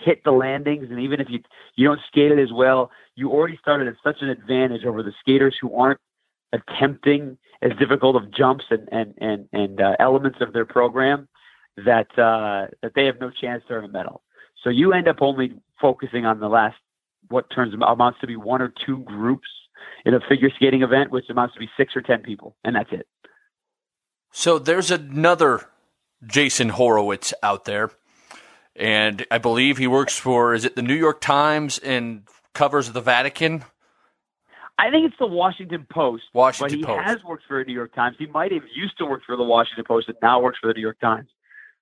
hit 0.03 0.23
the 0.23 0.31
landings 0.31 0.87
and 0.89 0.99
even 0.99 1.19
if 1.19 1.27
you 1.29 1.39
you 1.75 1.87
don't 1.87 1.99
skate 2.07 2.31
it 2.31 2.39
as 2.39 2.51
well, 2.53 2.91
you 3.15 3.29
already 3.31 3.57
started 3.57 3.87
at 3.87 3.95
such 4.03 4.17
an 4.21 4.29
advantage 4.29 4.85
over 4.85 5.03
the 5.03 5.13
skaters 5.19 5.55
who 5.61 5.75
aren't 5.75 5.99
attempting 6.53 7.37
as 7.61 7.71
difficult 7.79 8.15
of 8.15 8.31
jumps 8.33 8.65
and 8.69 8.87
and 8.91 9.13
and, 9.19 9.47
and 9.53 9.81
uh, 9.81 9.95
elements 9.99 10.39
of 10.41 10.53
their 10.53 10.65
program 10.65 11.27
that 11.77 12.07
uh, 12.17 12.67
that 12.81 12.93
they 12.95 13.05
have 13.05 13.19
no 13.19 13.29
chance 13.29 13.63
to 13.67 13.73
earn 13.73 13.85
a 13.85 13.87
medal. 13.87 14.21
So 14.63 14.69
you 14.69 14.93
end 14.93 15.07
up 15.07 15.17
only 15.21 15.53
focusing 15.79 16.25
on 16.25 16.39
the 16.39 16.47
last 16.47 16.77
what 17.29 17.49
turns 17.49 17.73
amounts 17.73 18.19
to 18.21 18.27
be 18.27 18.35
one 18.35 18.61
or 18.61 18.73
two 18.85 18.97
groups 18.99 19.47
in 20.05 20.13
a 20.13 20.19
figure 20.27 20.49
skating 20.55 20.83
event, 20.83 21.11
which 21.11 21.25
amounts 21.29 21.53
to 21.53 21.59
be 21.59 21.69
six 21.77 21.95
or 21.95 22.01
ten 22.01 22.21
people, 22.21 22.55
and 22.63 22.75
that's 22.75 22.91
it. 22.91 23.07
So 24.31 24.59
there's 24.59 24.91
another 24.91 25.67
Jason 26.25 26.69
Horowitz 26.69 27.33
out 27.41 27.65
there, 27.65 27.91
and 28.75 29.25
I 29.29 29.37
believe 29.37 29.77
he 29.77 29.87
works 29.87 30.17
for 30.17 30.53
is 30.53 30.65
it 30.65 30.75
the 30.75 30.81
New 30.81 30.95
York 30.95 31.21
Times 31.21 31.77
and 31.79 32.23
covers 32.53 32.91
the 32.91 33.01
Vatican. 33.01 33.63
I 34.77 34.89
think 34.89 35.05
it's 35.05 35.15
the 35.19 35.27
Washington 35.27 35.85
Post. 35.91 36.23
Washington 36.33 36.81
but 36.81 36.89
he 36.89 36.95
Post. 36.95 37.07
has 37.07 37.23
worked 37.23 37.43
for 37.47 37.59
the 37.59 37.67
New 37.67 37.73
York 37.73 37.93
Times. 37.93 38.15
He 38.17 38.25
might 38.25 38.51
have 38.51 38.63
used 38.75 38.97
to 38.97 39.05
work 39.05 39.21
for 39.25 39.37
the 39.37 39.43
Washington 39.43 39.85
Post 39.87 40.09
and 40.09 40.17
now 40.21 40.41
works 40.41 40.57
for 40.59 40.67
the 40.67 40.73
New 40.73 40.81
York 40.81 40.99
Times. 40.99 41.29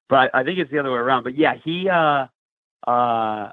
But 0.10 0.32
I, 0.34 0.42
I 0.42 0.44
think 0.44 0.60
it's 0.60 0.72
the 0.72 0.80
other 0.80 0.92
way 0.92 0.98
around. 0.98 1.24
But 1.24 1.38
yeah, 1.38 1.54
he 1.64 1.88
uh, 1.88 2.28
uh, 2.90 3.52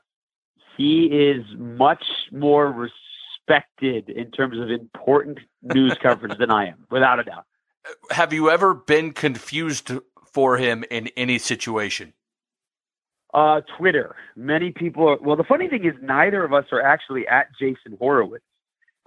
he 0.77 1.05
is 1.07 1.45
much 1.57 2.05
more 2.33 2.73
respected 2.73 4.09
in 4.09 4.31
terms 4.31 4.59
of 4.59 4.71
important 4.71 5.39
news 5.63 5.97
coverage 6.03 6.39
than 6.39 6.51
I 6.51 6.69
am, 6.69 6.87
without 6.91 7.21
a 7.21 7.25
doubt. 7.25 7.45
Have 8.11 8.33
you 8.33 8.51
ever 8.51 8.75
been 8.75 9.13
confused 9.13 9.93
for 10.33 10.57
him 10.57 10.85
in 10.91 11.09
any 11.17 11.39
situation? 11.39 12.15
Uh, 13.37 13.61
Twitter. 13.77 14.17
Many 14.35 14.73
people 14.73 15.07
are. 15.07 15.19
Well, 15.21 15.37
the 15.37 15.45
funny 15.45 15.69
thing 15.69 15.85
is, 15.85 15.93
neither 16.01 16.43
of 16.43 16.55
us 16.55 16.65
are 16.73 16.81
actually 16.81 17.29
at 17.29 17.49
Jason 17.61 17.99
Horowitz. 17.99 18.43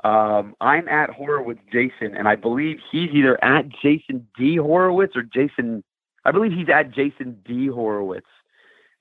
Um, 0.03 0.55
I'm 0.61 0.87
at 0.87 1.09
Horowitz 1.09 1.61
Jason, 1.73 2.15
and 2.15 2.27
I 2.27 2.35
believe 2.35 2.77
he's 2.91 3.09
either 3.11 3.43
at 3.43 3.65
Jason 3.81 4.27
D 4.37 4.57
Horowitz 4.57 5.15
or 5.15 5.23
Jason. 5.23 5.83
I 6.25 6.31
believe 6.31 6.51
he's 6.51 6.69
at 6.69 6.91
Jason 6.91 7.39
D 7.43 7.67
Horowitz. 7.67 8.27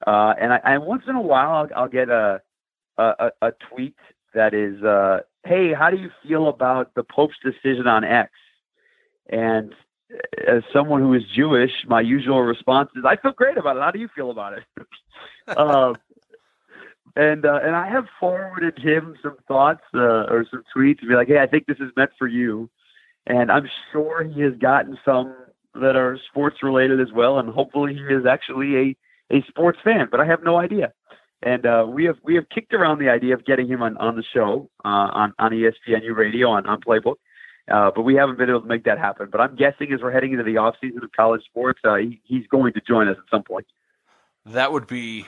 Uh, 0.07 0.33
and 0.41 0.55
I, 0.55 0.79
once 0.79 1.03
in 1.07 1.15
a 1.15 1.21
while, 1.21 1.51
I'll, 1.51 1.83
I'll 1.83 1.89
get 1.89 2.09
a, 2.09 2.41
a 2.97 3.31
a 3.43 3.53
tweet 3.71 3.97
that 4.33 4.55
is, 4.55 4.83
uh, 4.83 5.19
"Hey, 5.45 5.75
how 5.75 5.91
do 5.91 5.99
you 5.99 6.11
feel 6.27 6.49
about 6.49 6.95
the 6.95 7.05
Pope's 7.05 7.37
decision 7.45 7.87
on 7.87 8.03
X?" 8.03 8.31
And 9.29 9.75
as 10.47 10.63
someone 10.73 11.03
who 11.03 11.15
is 11.15 11.23
Jewish, 11.35 11.73
my 11.87 12.01
usual 12.01 12.43
response 12.43 12.91
is, 12.97 13.05
"I 13.05 13.17
feel 13.17 13.33
great 13.33 13.59
about 13.59 13.77
it. 13.77 13.83
How 13.83 13.91
do 13.91 13.99
you 13.99 14.09
feel 14.09 14.31
about 14.31 14.55
it?" 14.55 14.65
um, 15.57 15.97
and 17.17 17.45
uh, 17.45 17.61
and 17.63 17.75
I 17.75 17.89
have 17.89 18.07
forwarded 18.19 18.79
him 18.79 19.17
some 19.23 19.37
thoughts 19.47 19.83
uh, 19.95 20.27
or 20.31 20.47
some 20.51 20.63
tweets 20.75 21.01
to 21.01 21.07
be 21.07 21.15
like, 21.15 21.29
"Hey, 21.29 21.39
I 21.39 21.47
think 21.47 21.67
this 21.67 21.79
is 21.81 21.91
meant 21.97 22.11
for 22.19 22.27
you," 22.27 22.71
and 23.27 23.51
I'm 23.51 23.69
sure 23.93 24.25
he 24.25 24.41
has 24.43 24.55
gotten 24.55 24.99
some 25.05 25.35
that 25.75 25.97
are 25.97 26.19
sports 26.31 26.63
related 26.63 27.01
as 27.01 27.13
well, 27.13 27.39
and 27.39 27.49
hopefully 27.49 27.95
he 27.95 28.01
is 28.15 28.25
actually 28.27 28.77
a 28.77 28.97
a 29.31 29.43
sports 29.49 29.79
fan, 29.85 30.09
but 30.11 30.21
I 30.21 30.25
have 30.25 30.43
no 30.43 30.57
idea. 30.57 30.93
And 31.43 31.67
uh, 31.67 31.87
we 31.89 32.05
have 32.05 32.17
we 32.25 32.35
have 32.35 32.49
kicked 32.49 32.75
around 32.75 32.99
the 32.99 33.11
idea 33.11 33.35
of 33.35 33.45
getting 33.45 33.69
him 33.69 33.83
on, 33.83 33.97
on 33.99 34.17
the 34.17 34.25
show 34.35 34.71
uh, 34.85 34.89
on 34.89 35.35
on 35.39 35.53
ESPNU 35.53 36.17
radio 36.17 36.49
on 36.51 36.67
on 36.67 36.81
Playbook, 36.81 37.17
uh, 37.71 37.91
but 37.95 38.03
we 38.03 38.15
haven't 38.15 38.39
been 38.39 38.49
able 38.49 38.63
to 38.63 38.67
make 38.67 38.85
that 38.85 38.99
happen. 38.99 39.29
But 39.31 39.41
I'm 39.41 39.57
guessing 39.57 39.93
as 39.93 40.01
we're 40.03 40.13
heading 40.13 40.33
into 40.33 40.45
the 40.45 40.57
off 40.57 40.77
season 40.81 41.03
of 41.03 41.13
college 41.13 41.43
sports, 41.45 41.81
uh, 41.85 41.97
he, 41.97 42.21
he's 42.25 42.47
going 42.47 42.73
to 42.73 42.81
join 42.81 43.09
us 43.09 43.17
at 43.19 43.25
some 43.31 43.43
point. 43.43 43.67
That 44.47 44.73
would 44.73 44.87
be 44.87 45.27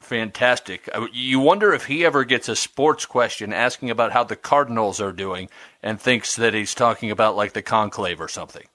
fantastic. 0.00 0.88
You 1.12 1.40
wonder 1.40 1.72
if 1.72 1.86
he 1.86 2.04
ever 2.04 2.24
gets 2.24 2.48
a 2.48 2.56
sports 2.56 3.06
question 3.06 3.52
asking 3.52 3.90
about 3.90 4.12
how 4.12 4.24
the 4.24 4.36
Cardinals 4.36 5.00
are 5.00 5.12
doing 5.12 5.48
and 5.82 6.00
thinks 6.00 6.36
that 6.36 6.54
he's 6.54 6.74
talking 6.74 7.10
about 7.10 7.36
like 7.36 7.52
the 7.52 7.62
conclave 7.62 8.20
or 8.20 8.28
something. 8.28 8.66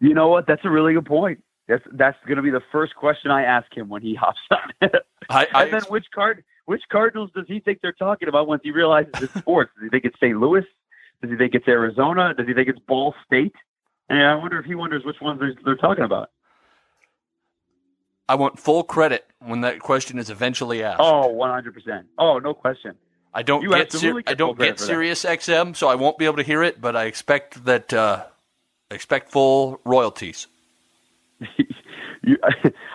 You 0.00 0.14
know 0.14 0.28
what? 0.28 0.46
That's 0.46 0.64
a 0.64 0.70
really 0.70 0.94
good 0.94 1.06
point. 1.06 1.42
That's 1.68 1.84
that's 1.92 2.18
going 2.26 2.36
to 2.36 2.42
be 2.42 2.50
the 2.50 2.62
first 2.72 2.96
question 2.96 3.30
I 3.30 3.44
ask 3.44 3.74
him 3.76 3.88
when 3.88 4.02
he 4.02 4.14
hops 4.14 4.40
on. 4.50 4.90
I, 5.30 5.46
I 5.54 5.64
and 5.64 5.72
then 5.72 5.82
which 5.82 6.06
card 6.12 6.42
which 6.66 6.82
Cardinals 6.90 7.30
does 7.34 7.44
he 7.46 7.60
think 7.60 7.80
they're 7.82 7.92
talking 7.92 8.28
about 8.28 8.48
once 8.48 8.62
he 8.64 8.72
realizes 8.72 9.12
it's 9.20 9.34
sports? 9.38 9.70
does 9.76 9.84
he 9.84 9.90
think 9.90 10.04
it's 10.04 10.16
St. 10.16 10.38
Louis? 10.38 10.64
Does 11.22 11.30
he 11.30 11.36
think 11.36 11.54
it's 11.54 11.68
Arizona? 11.68 12.34
Does 12.34 12.46
he 12.46 12.54
think 12.54 12.68
it's 12.68 12.80
Ball 12.80 13.14
State? 13.24 13.54
And 14.08 14.20
I 14.22 14.34
wonder 14.34 14.58
if 14.58 14.66
he 14.66 14.74
wonders 14.74 15.04
which 15.04 15.20
ones 15.20 15.40
they're, 15.40 15.54
they're 15.64 15.76
talking 15.76 16.04
about. 16.04 16.30
I 18.28 18.34
want 18.34 18.58
full 18.58 18.82
credit 18.82 19.24
when 19.40 19.60
that 19.62 19.78
question 19.78 20.18
is 20.18 20.30
eventually 20.30 20.82
asked. 20.82 21.00
Oh, 21.00 21.32
100%. 21.34 22.04
Oh, 22.18 22.38
no 22.38 22.54
question. 22.54 22.96
I 23.34 23.42
don't 23.42 23.62
you 23.62 23.70
get 23.70 23.92
Sir- 23.92 24.22
I 24.26 24.34
don't 24.34 24.58
get 24.58 24.78
for 24.78 24.84
that. 24.84 24.86
Sirius 24.86 25.24
XM, 25.24 25.74
so 25.74 25.88
I 25.88 25.94
won't 25.94 26.18
be 26.18 26.26
able 26.26 26.36
to 26.36 26.42
hear 26.42 26.62
it. 26.62 26.80
But 26.80 26.96
I 26.96 27.04
expect 27.04 27.64
that 27.64 27.92
uh, 27.92 28.24
expect 28.90 29.30
full 29.30 29.80
royalties. 29.84 30.48
you, 32.22 32.36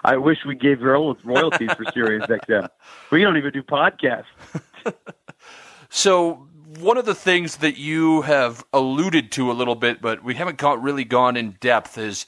I 0.04 0.18
wish 0.18 0.38
we 0.46 0.54
gave 0.54 0.82
royal- 0.82 1.18
royalties 1.24 1.72
for 1.74 1.86
Sirius 1.92 2.28
XM. 2.28 2.70
We 3.12 3.24
don't 3.24 3.38
even 3.38 3.52
do 3.52 3.64
podcasts. 3.64 4.26
So 5.90 6.48
one 6.80 6.98
of 6.98 7.06
the 7.06 7.16
things 7.16 7.58
that 7.58 7.78
you 7.78 8.22
have 8.22 8.64
alluded 8.72 9.32
to 9.34 9.52
a 9.52 9.54
little 9.54 9.76
bit, 9.76 10.02
but 10.02 10.24
we 10.24 10.36
haven't 10.36 10.58
got, 10.58 10.82
really 10.82 11.04
gone 11.04 11.36
in 11.38 11.58
depth, 11.60 11.98
is 11.98 12.26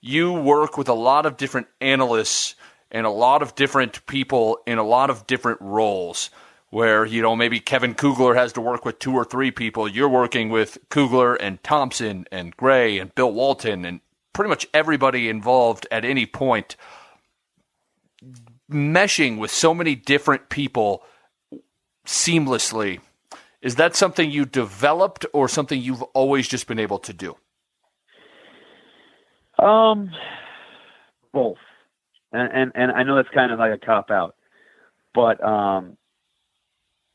you 0.00 0.32
work 0.32 0.76
with 0.76 0.88
a 0.88 0.94
lot 0.94 1.26
of 1.26 1.36
different 1.36 1.68
analysts 1.80 2.54
and 2.90 3.06
a 3.06 3.10
lot 3.10 3.42
of 3.42 3.54
different 3.54 4.04
people 4.06 4.58
in 4.66 4.78
a 4.78 4.82
lot 4.82 5.10
of 5.10 5.26
different 5.26 5.60
roles. 5.60 6.30
Where 6.70 7.04
you 7.04 7.20
know 7.20 7.36
maybe 7.36 7.60
Kevin 7.60 7.94
Kugler 7.94 8.34
has 8.34 8.54
to 8.54 8.62
work 8.62 8.86
with 8.86 8.98
two 8.98 9.12
or 9.12 9.26
three 9.26 9.50
people, 9.50 9.86
you're 9.86 10.08
working 10.08 10.48
with 10.48 10.78
Kugler 10.88 11.34
and 11.34 11.62
Thompson 11.62 12.24
and 12.32 12.56
Gray 12.56 12.98
and 12.98 13.14
Bill 13.14 13.30
Walton 13.30 13.84
and 13.84 14.00
pretty 14.32 14.48
much 14.48 14.66
everybody 14.72 15.28
involved 15.28 15.86
at 15.90 16.06
any 16.06 16.24
point. 16.24 16.76
Meshing 18.70 19.36
with 19.36 19.50
so 19.50 19.74
many 19.74 19.94
different 19.94 20.48
people 20.48 21.02
seamlessly 22.06 23.00
Is 23.62 23.76
that 23.76 23.94
something 23.94 24.30
you 24.30 24.44
developed 24.44 25.24
or 25.32 25.48
something 25.48 25.80
you've 25.80 26.02
always 26.02 26.48
just 26.48 26.66
been 26.66 26.80
able 26.80 26.98
to 26.98 27.12
do? 27.12 27.36
Um, 29.58 30.10
both, 31.32 31.58
and 32.32 32.52
and, 32.52 32.72
and 32.74 32.92
I 32.92 33.04
know 33.04 33.14
that's 33.14 33.28
kind 33.32 33.52
of 33.52 33.60
like 33.60 33.72
a 33.72 33.78
cop 33.78 34.10
out, 34.10 34.34
but 35.14 35.42
um, 35.44 35.96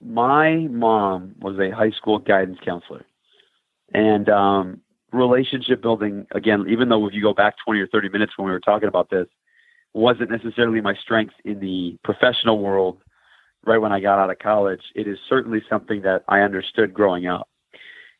my 0.01 0.55
mom 0.69 1.35
was 1.39 1.59
a 1.59 1.75
high 1.75 1.91
school 1.91 2.19
guidance 2.19 2.59
counselor, 2.63 3.05
and 3.93 4.29
um, 4.29 4.81
relationship 5.11 5.81
building 5.81 6.27
again. 6.31 6.65
Even 6.69 6.87
though 6.87 7.05
if 7.07 7.13
you 7.13 7.21
go 7.21 7.33
back 7.33 7.55
twenty 7.65 7.81
or 7.81 7.87
thirty 7.87 8.07
minutes 8.07 8.33
when 8.37 8.45
we 8.45 8.51
were 8.51 8.61
talking 8.61 8.87
about 8.87 9.09
this, 9.09 9.27
wasn't 9.93 10.31
necessarily 10.31 10.79
my 10.79 10.93
strength 10.95 11.33
in 11.43 11.59
the 11.59 11.97
professional 12.05 12.59
world. 12.59 12.99
Right 13.67 13.79
when 13.79 13.91
I 13.91 13.99
got 13.99 14.17
out 14.17 14.29
of 14.29 14.39
college, 14.39 14.81
it 14.95 15.09
is 15.09 15.17
certainly 15.27 15.61
something 15.69 16.01
that 16.03 16.23
I 16.29 16.39
understood 16.39 16.93
growing 16.93 17.27
up, 17.27 17.49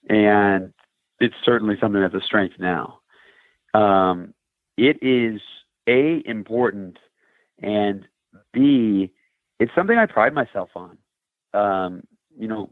and 0.09 0.73
it's 1.21 1.35
certainly 1.45 1.75
something 1.79 2.01
that's 2.01 2.13
a 2.13 2.21
strength 2.21 2.55
now. 2.59 2.99
Um, 3.73 4.33
it 4.77 4.97
is 5.01 5.39
a 5.87 6.21
important 6.25 6.97
and 7.59 8.05
b 8.53 9.11
it's 9.59 9.71
something 9.73 9.97
I 9.97 10.05
pride 10.05 10.33
myself 10.33 10.69
on. 10.75 10.97
Um, 11.53 12.03
you 12.37 12.47
know, 12.47 12.69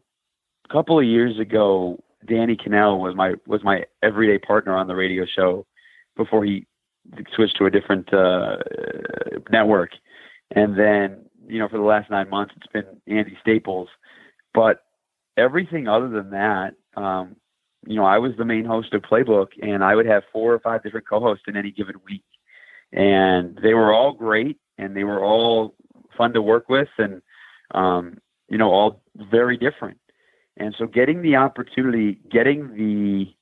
a 0.69 0.73
couple 0.73 0.99
of 0.99 1.05
years 1.05 1.39
ago, 1.39 2.03
Danny 2.27 2.55
Kanell 2.55 2.99
was 2.99 3.15
my 3.15 3.35
was 3.47 3.63
my 3.63 3.85
everyday 4.03 4.37
partner 4.37 4.75
on 4.75 4.87
the 4.87 4.95
radio 4.95 5.25
show 5.25 5.65
before 6.15 6.43
he 6.43 6.65
switched 7.33 7.57
to 7.57 7.65
a 7.65 7.71
different 7.71 8.13
uh, 8.13 8.57
network, 9.49 9.91
and 10.51 10.77
then 10.77 11.24
you 11.47 11.59
know 11.59 11.67
for 11.67 11.77
the 11.77 11.83
last 11.83 12.09
nine 12.09 12.29
months 12.29 12.53
it's 12.57 12.71
been 12.71 13.01
Andy 13.07 13.37
Staples. 13.41 13.89
But 14.53 14.83
everything 15.37 15.87
other 15.87 16.09
than 16.09 16.31
that, 16.31 16.75
um, 16.95 17.35
you 17.85 17.95
know, 17.95 18.05
I 18.05 18.17
was 18.17 18.31
the 18.37 18.45
main 18.45 18.65
host 18.65 18.93
of 18.93 19.01
Playbook, 19.03 19.47
and 19.61 19.83
I 19.83 19.95
would 19.95 20.05
have 20.05 20.23
four 20.31 20.53
or 20.53 20.59
five 20.59 20.83
different 20.83 21.07
co-hosts 21.07 21.45
in 21.47 21.55
any 21.55 21.71
given 21.71 21.95
week, 22.05 22.23
and 22.91 23.59
they 23.61 23.73
were 23.73 23.93
all 23.93 24.13
great, 24.13 24.57
and 24.77 24.95
they 24.95 25.03
were 25.03 25.23
all 25.23 25.75
fun 26.17 26.33
to 26.33 26.41
work 26.41 26.69
with, 26.69 26.87
and 26.97 27.21
um, 27.71 28.17
you 28.49 28.57
know, 28.57 28.69
all 28.69 29.01
very 29.15 29.57
different. 29.57 29.99
And 30.57 30.73
so, 30.77 30.87
getting 30.87 31.21
the 31.21 31.35
opportunity, 31.35 32.19
getting 32.31 32.75
the 32.75 33.33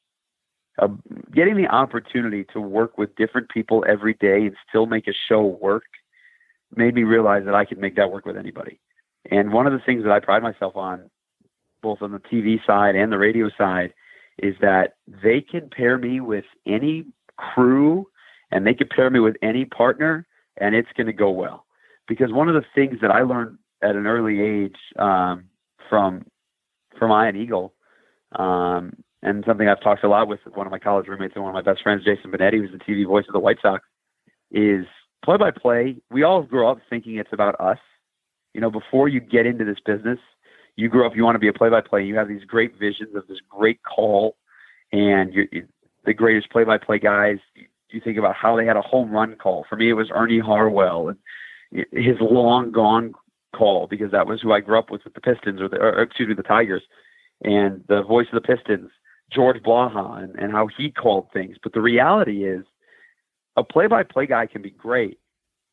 uh, 0.81 0.87
getting 1.33 1.55
the 1.55 1.67
opportunity 1.67 2.45
to 2.53 2.59
work 2.59 2.97
with 2.97 3.15
different 3.15 3.49
people 3.49 3.85
every 3.87 4.15
day 4.15 4.47
and 4.47 4.55
still 4.67 4.87
make 4.87 5.07
a 5.07 5.13
show 5.29 5.45
work 5.61 5.83
made 6.77 6.95
me 6.95 7.03
realize 7.03 7.45
that 7.45 7.55
I 7.55 7.65
could 7.65 7.79
make 7.79 7.95
that 7.95 8.11
work 8.11 8.25
with 8.25 8.37
anybody. 8.37 8.79
And 9.29 9.53
one 9.53 9.67
of 9.67 9.73
the 9.73 9.79
things 9.85 10.03
that 10.03 10.11
I 10.11 10.19
pride 10.19 10.43
myself 10.43 10.75
on, 10.75 11.09
both 11.81 12.01
on 12.01 12.11
the 12.11 12.19
TV 12.19 12.57
side 12.65 12.95
and 12.95 13.11
the 13.11 13.17
radio 13.17 13.49
side, 13.57 13.93
is 14.39 14.55
that 14.61 14.95
they 15.07 15.41
can 15.41 15.69
pair 15.69 15.97
me 15.97 16.19
with 16.19 16.45
any 16.65 17.05
crew 17.37 18.07
and 18.51 18.65
they 18.65 18.73
can 18.73 18.87
pair 18.87 19.09
me 19.09 19.19
with 19.19 19.35
any 19.41 19.65
partner 19.65 20.25
and 20.57 20.75
it's 20.75 20.89
going 20.95 21.07
to 21.07 21.13
go 21.13 21.29
well. 21.29 21.65
Because 22.07 22.31
one 22.31 22.49
of 22.49 22.55
the 22.55 22.65
things 22.75 22.99
that 23.01 23.11
I 23.11 23.21
learned 23.21 23.57
at 23.81 23.95
an 23.95 24.07
early 24.07 24.41
age 24.41 24.75
um, 24.97 25.45
from 25.89 26.25
from 26.97 27.11
Ian 27.11 27.35
Eagle, 27.35 27.73
um, 28.37 28.93
and 29.23 29.43
something 29.47 29.67
I've 29.67 29.81
talked 29.81 30.03
a 30.03 30.09
lot 30.09 30.27
with 30.27 30.39
one 30.53 30.67
of 30.67 30.71
my 30.71 30.79
college 30.79 31.07
roommates 31.07 31.33
and 31.35 31.43
one 31.43 31.55
of 31.55 31.65
my 31.65 31.71
best 31.71 31.81
friends, 31.81 32.03
Jason 32.03 32.31
Benetti, 32.31 32.57
who's 32.57 32.71
the 32.71 32.77
TV 32.77 33.07
voice 33.07 33.25
of 33.27 33.33
the 33.33 33.39
White 33.39 33.57
Sox, 33.61 33.83
is 34.51 34.85
play 35.23 35.37
by 35.37 35.51
play. 35.51 35.97
We 36.11 36.23
all 36.23 36.43
grow 36.43 36.71
up 36.71 36.79
thinking 36.89 37.17
it's 37.17 37.33
about 37.33 37.59
us. 37.59 37.79
You 38.53 38.61
know, 38.61 38.69
before 38.69 39.07
you 39.07 39.19
get 39.19 39.45
into 39.45 39.65
this 39.65 39.79
business, 39.85 40.19
you 40.75 40.89
grow 40.89 41.07
up, 41.07 41.15
you 41.15 41.23
want 41.23 41.35
to 41.35 41.39
be 41.39 41.47
a 41.47 41.53
play 41.53 41.69
by 41.69 41.81
play. 41.81 42.03
You 42.03 42.15
have 42.15 42.27
these 42.27 42.43
great 42.43 42.77
visions 42.77 43.15
of 43.15 43.27
this 43.27 43.39
great 43.49 43.79
call, 43.83 44.35
and 44.91 45.33
you're, 45.33 45.47
the 46.05 46.13
greatest 46.13 46.51
play 46.51 46.63
by 46.63 46.77
play 46.77 46.99
guys. 46.99 47.37
You 47.89 48.01
think 48.03 48.17
about 48.17 48.35
how 48.35 48.55
they 48.55 48.65
had 48.65 48.77
a 48.77 48.81
home 48.81 49.11
run 49.11 49.35
call. 49.35 49.65
For 49.69 49.75
me, 49.75 49.89
it 49.89 49.93
was 49.93 50.09
Ernie 50.13 50.39
Harwell 50.39 51.09
and 51.09 51.85
his 51.91 52.17
long 52.19 52.71
gone 52.71 53.13
call 53.55 53.87
because 53.87 54.11
that 54.11 54.27
was 54.27 54.41
who 54.41 54.51
I 54.51 54.59
grew 54.59 54.77
up 54.77 54.91
with 54.91 55.03
with 55.03 55.13
the 55.13 55.21
Pistons 55.21 55.61
or, 55.61 55.69
the, 55.69 55.77
or 55.77 56.01
excuse 56.01 56.27
me, 56.27 56.35
the 56.35 56.43
Tigers, 56.43 56.83
and 57.43 57.83
the 57.87 58.03
voice 58.03 58.27
of 58.33 58.41
the 58.41 58.55
Pistons, 58.55 58.89
George 59.31 59.61
Blaha, 59.63 60.23
and, 60.23 60.35
and 60.35 60.51
how 60.51 60.67
he 60.75 60.91
called 60.91 61.27
things. 61.31 61.57
But 61.61 61.73
the 61.73 61.81
reality 61.81 62.45
is, 62.45 62.65
a 63.55 63.63
play-by-play 63.63 64.27
guy 64.27 64.45
can 64.47 64.61
be 64.61 64.71
great, 64.71 65.19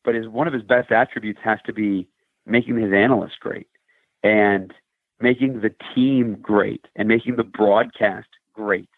but 0.03 0.15
his 0.15 0.27
one 0.27 0.47
of 0.47 0.53
his 0.53 0.63
best 0.63 0.91
attributes 0.91 1.39
has 1.43 1.59
to 1.65 1.73
be 1.73 2.07
making 2.45 2.77
his 2.77 2.93
analysts 2.93 3.37
great 3.39 3.67
and 4.23 4.73
making 5.19 5.61
the 5.61 5.73
team 5.93 6.37
great 6.41 6.85
and 6.95 7.07
making 7.07 7.35
the 7.35 7.43
broadcast 7.43 8.27
great. 8.53 8.89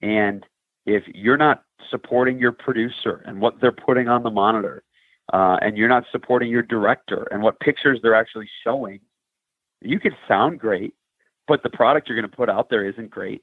And 0.00 0.44
if 0.86 1.04
you're 1.14 1.36
not 1.36 1.64
supporting 1.90 2.38
your 2.38 2.52
producer 2.52 3.22
and 3.26 3.40
what 3.40 3.60
they're 3.60 3.72
putting 3.72 4.08
on 4.08 4.22
the 4.22 4.30
monitor, 4.30 4.82
uh, 5.32 5.58
and 5.60 5.76
you're 5.76 5.88
not 5.88 6.04
supporting 6.10 6.50
your 6.50 6.62
director 6.62 7.28
and 7.30 7.42
what 7.42 7.60
pictures 7.60 7.98
they're 8.02 8.14
actually 8.14 8.48
showing, 8.64 9.00
you 9.82 10.00
could 10.00 10.16
sound 10.26 10.58
great, 10.58 10.94
but 11.46 11.62
the 11.62 11.70
product 11.70 12.08
you're 12.08 12.18
going 12.18 12.28
to 12.28 12.36
put 12.36 12.48
out 12.48 12.70
there 12.70 12.88
isn't 12.88 13.10
great. 13.10 13.42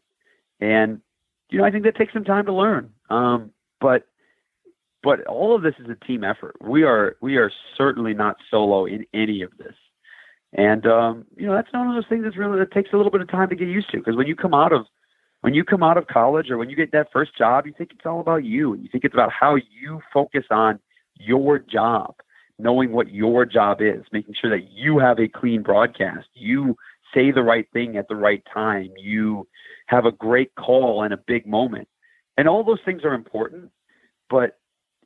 And 0.60 1.02
you 1.50 1.60
know, 1.60 1.66
I 1.66 1.72
think 1.72 1.84
that 1.84 1.96
takes 1.96 2.14
some 2.14 2.24
time 2.24 2.46
to 2.48 2.54
learn. 2.54 2.92
Um, 3.10 3.52
but 3.80 4.08
but 5.06 5.24
all 5.28 5.56
of 5.56 5.62
this 5.62 5.76
is 5.78 5.88
a 5.88 6.06
team 6.06 6.24
effort. 6.24 6.56
We 6.60 6.82
are 6.82 7.16
we 7.22 7.38
are 7.38 7.52
certainly 7.78 8.16
not 8.16 8.38
solo 8.50 8.86
in 8.86 9.06
any 9.14 9.44
of 9.44 9.52
this. 9.60 9.76
And 10.54 10.88
um, 10.88 11.26
you 11.38 11.46
know, 11.46 11.54
that's 11.54 11.72
one 11.72 11.88
of 11.88 11.94
those 11.94 12.10
things 12.10 12.24
that's 12.24 12.36
really 12.36 12.58
that 12.58 12.72
takes 12.72 12.90
a 12.92 12.98
little 12.98 13.12
bit 13.12 13.22
of 13.22 13.30
time 13.30 13.50
to 13.50 13.56
get 13.56 13.68
used 13.68 13.92
to. 13.92 13.98
Because 13.98 14.16
when 14.16 14.26
you 14.26 14.36
come 14.36 14.56
out 14.56 14.74
of 14.74 14.88
when 15.42 15.54
you 15.54 15.64
come 15.64 15.84
out 15.84 15.98
of 15.98 16.08
college 16.08 16.50
or 16.50 16.58
when 16.58 16.72
you 16.72 16.76
get 16.76 16.92
that 16.94 17.10
first 17.14 17.38
job, 17.38 17.68
you 17.68 17.74
think 17.78 17.92
it's 17.92 18.06
all 18.06 18.20
about 18.20 18.44
you, 18.46 18.74
you 18.74 18.90
think 18.92 19.04
it's 19.04 19.14
about 19.14 19.32
how 19.32 19.56
you 19.56 20.02
focus 20.12 20.46
on 20.50 20.80
your 21.20 21.60
job, 21.60 22.16
knowing 22.58 22.92
what 22.92 23.14
your 23.14 23.46
job 23.46 23.82
is, 23.82 24.02
making 24.12 24.34
sure 24.42 24.50
that 24.50 24.72
you 24.72 24.98
have 24.98 25.20
a 25.20 25.28
clean 25.28 25.62
broadcast, 25.62 26.26
you 26.34 26.76
say 27.14 27.32
the 27.32 27.44
right 27.44 27.68
thing 27.74 27.96
at 27.96 28.08
the 28.08 28.16
right 28.16 28.42
time, 28.52 28.90
you 28.98 29.48
have 29.86 30.06
a 30.06 30.12
great 30.12 30.56
call 30.56 31.04
and 31.04 31.14
a 31.14 31.18
big 31.28 31.46
moment. 31.46 31.88
And 32.38 32.50
all 32.50 32.64
those 32.64 32.82
things 32.84 33.04
are 33.04 33.14
important, 33.14 33.70
but 34.32 34.58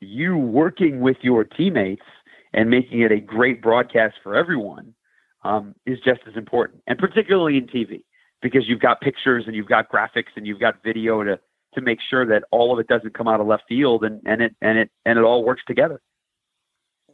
you 0.02 0.38
working 0.38 1.02
with 1.02 1.18
your 1.22 1.43
teammates 1.43 2.06
and 2.54 2.70
making 2.70 3.02
it 3.02 3.12
a 3.12 3.20
great 3.20 3.62
broadcast 3.62 4.16
for 4.24 4.36
everyone 4.36 4.93
um, 5.43 5.76
is 5.86 5.97
just 6.04 6.22
as 6.28 6.36
important, 6.36 6.82
and 6.88 6.97
particularly 6.97 7.58
in 7.58 7.68
TV 7.68 8.04
because 8.41 8.64
you've 8.68 8.80
got 8.80 9.02
pictures 9.02 9.43
and 9.47 9.56
you've 9.56 9.68
got 9.68 9.91
graphics 9.91 10.32
and 10.36 10.47
you've 10.47 10.60
got 10.60 10.84
video 10.84 11.24
to 11.24 11.39
to 11.76 11.82
make 11.82 12.00
sure 12.10 12.26
that 12.26 12.43
all 12.52 12.74
of 12.74 12.80
it 12.80 12.88
doesn't 12.88 13.14
come 13.14 13.28
out 13.28 13.39
of 13.39 13.45
left 13.45 13.64
field 13.70 14.04
and, 14.04 14.22
and 14.26 14.41
it 14.41 14.56
and 14.62 14.78
it 14.78 14.89
and 15.06 15.20
it 15.20 15.24
all 15.24 15.43
works 15.43 15.62
together. 15.68 16.02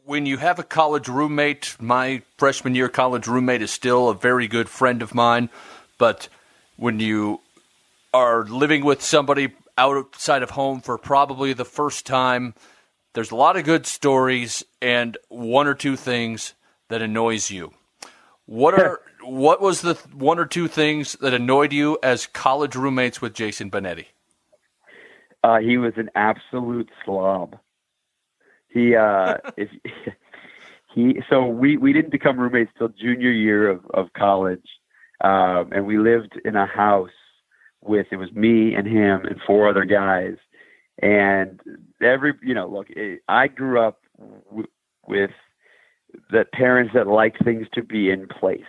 When 0.04 0.24
you 0.24 0.36
have 0.38 0.58
a 0.58 0.62
college 0.62 1.08
roommate, 1.08 1.76
my 1.80 2.22
freshman 2.38 2.74
year 2.74 2.88
college 2.88 3.26
roommate 3.26 3.60
is 3.60 3.70
still 3.70 4.08
a 4.08 4.14
very 4.14 4.46
good 4.46 4.68
friend 4.68 5.02
of 5.02 5.14
mine, 5.14 5.50
but 5.98 6.28
when 6.76 7.00
you 7.00 7.40
are 8.14 8.44
living 8.44 8.84
with 8.84 9.02
somebody 9.02 9.52
outside 9.76 10.42
of 10.42 10.50
home 10.50 10.80
for 10.80 10.96
probably 10.96 11.52
the 11.52 11.64
first 11.64 12.06
time, 12.06 12.54
there's 13.16 13.30
a 13.30 13.36
lot 13.36 13.56
of 13.56 13.64
good 13.64 13.86
stories 13.86 14.62
and 14.82 15.16
one 15.28 15.66
or 15.66 15.72
two 15.72 15.96
things 15.96 16.52
that 16.90 17.00
annoys 17.00 17.50
you. 17.50 17.72
What 18.44 18.74
are 18.74 19.00
what 19.24 19.62
was 19.62 19.80
the 19.80 19.94
one 20.12 20.38
or 20.38 20.44
two 20.44 20.68
things 20.68 21.14
that 21.22 21.32
annoyed 21.32 21.72
you 21.72 21.98
as 22.02 22.26
college 22.26 22.76
roommates 22.76 23.22
with 23.22 23.32
Jason 23.32 23.70
Benetti? 23.70 24.04
Uh, 25.42 25.60
he 25.60 25.78
was 25.78 25.94
an 25.96 26.10
absolute 26.14 26.90
slob. 27.04 27.58
He 28.68 28.94
uh, 28.94 29.38
if 29.56 29.70
he 30.94 31.22
so 31.30 31.46
we 31.46 31.78
we 31.78 31.94
didn't 31.94 32.12
become 32.12 32.38
roommates 32.38 32.70
till 32.76 32.90
junior 32.90 33.30
year 33.30 33.70
of 33.70 33.80
of 33.94 34.12
college, 34.12 34.68
um, 35.24 35.70
and 35.72 35.86
we 35.86 35.98
lived 35.98 36.38
in 36.44 36.54
a 36.54 36.66
house 36.66 37.08
with 37.82 38.08
it 38.10 38.16
was 38.16 38.30
me 38.32 38.74
and 38.74 38.86
him 38.86 39.24
and 39.24 39.40
four 39.46 39.70
other 39.70 39.86
guys, 39.86 40.36
and 41.00 41.60
every 42.02 42.34
you 42.42 42.54
know 42.54 42.68
look 42.68 42.88
it, 42.90 43.20
I 43.28 43.48
grew 43.48 43.80
up 43.80 44.00
w- 44.48 44.68
with 45.06 45.30
the 46.30 46.44
parents 46.52 46.92
that 46.94 47.06
like 47.06 47.36
things 47.44 47.66
to 47.74 47.82
be 47.82 48.10
in 48.10 48.26
place, 48.28 48.60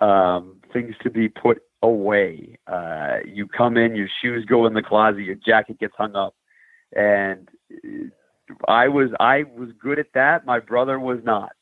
um, 0.00 0.56
things 0.72 0.94
to 1.02 1.10
be 1.10 1.28
put 1.28 1.62
away. 1.82 2.58
Uh, 2.66 3.18
you 3.24 3.46
come 3.46 3.76
in, 3.76 3.96
your 3.96 4.08
shoes 4.22 4.44
go 4.46 4.66
in 4.66 4.74
the 4.74 4.82
closet, 4.82 5.22
your 5.22 5.36
jacket 5.36 5.78
gets 5.78 5.94
hung 5.96 6.16
up, 6.16 6.34
and 6.96 7.48
I 8.68 8.88
was 8.88 9.10
I 9.20 9.44
was 9.56 9.70
good 9.80 9.98
at 9.98 10.12
that. 10.14 10.46
My 10.46 10.60
brother 10.60 10.98
was 10.98 11.20
not. 11.24 11.52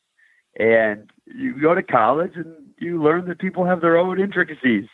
And 0.57 1.09
you 1.25 1.59
go 1.61 1.75
to 1.75 1.83
college 1.83 2.33
and 2.35 2.53
you 2.79 3.01
learn 3.01 3.27
that 3.27 3.39
people 3.39 3.65
have 3.65 3.81
their 3.81 3.97
own 3.97 4.19
intricacies. 4.19 4.85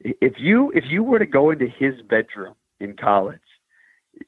If 0.00 0.34
you 0.38 0.72
if 0.74 0.84
you 0.88 1.02
were 1.04 1.18
to 1.18 1.26
go 1.26 1.50
into 1.50 1.66
his 1.66 1.94
bedroom 2.08 2.54
in 2.80 2.96
college, 2.96 3.40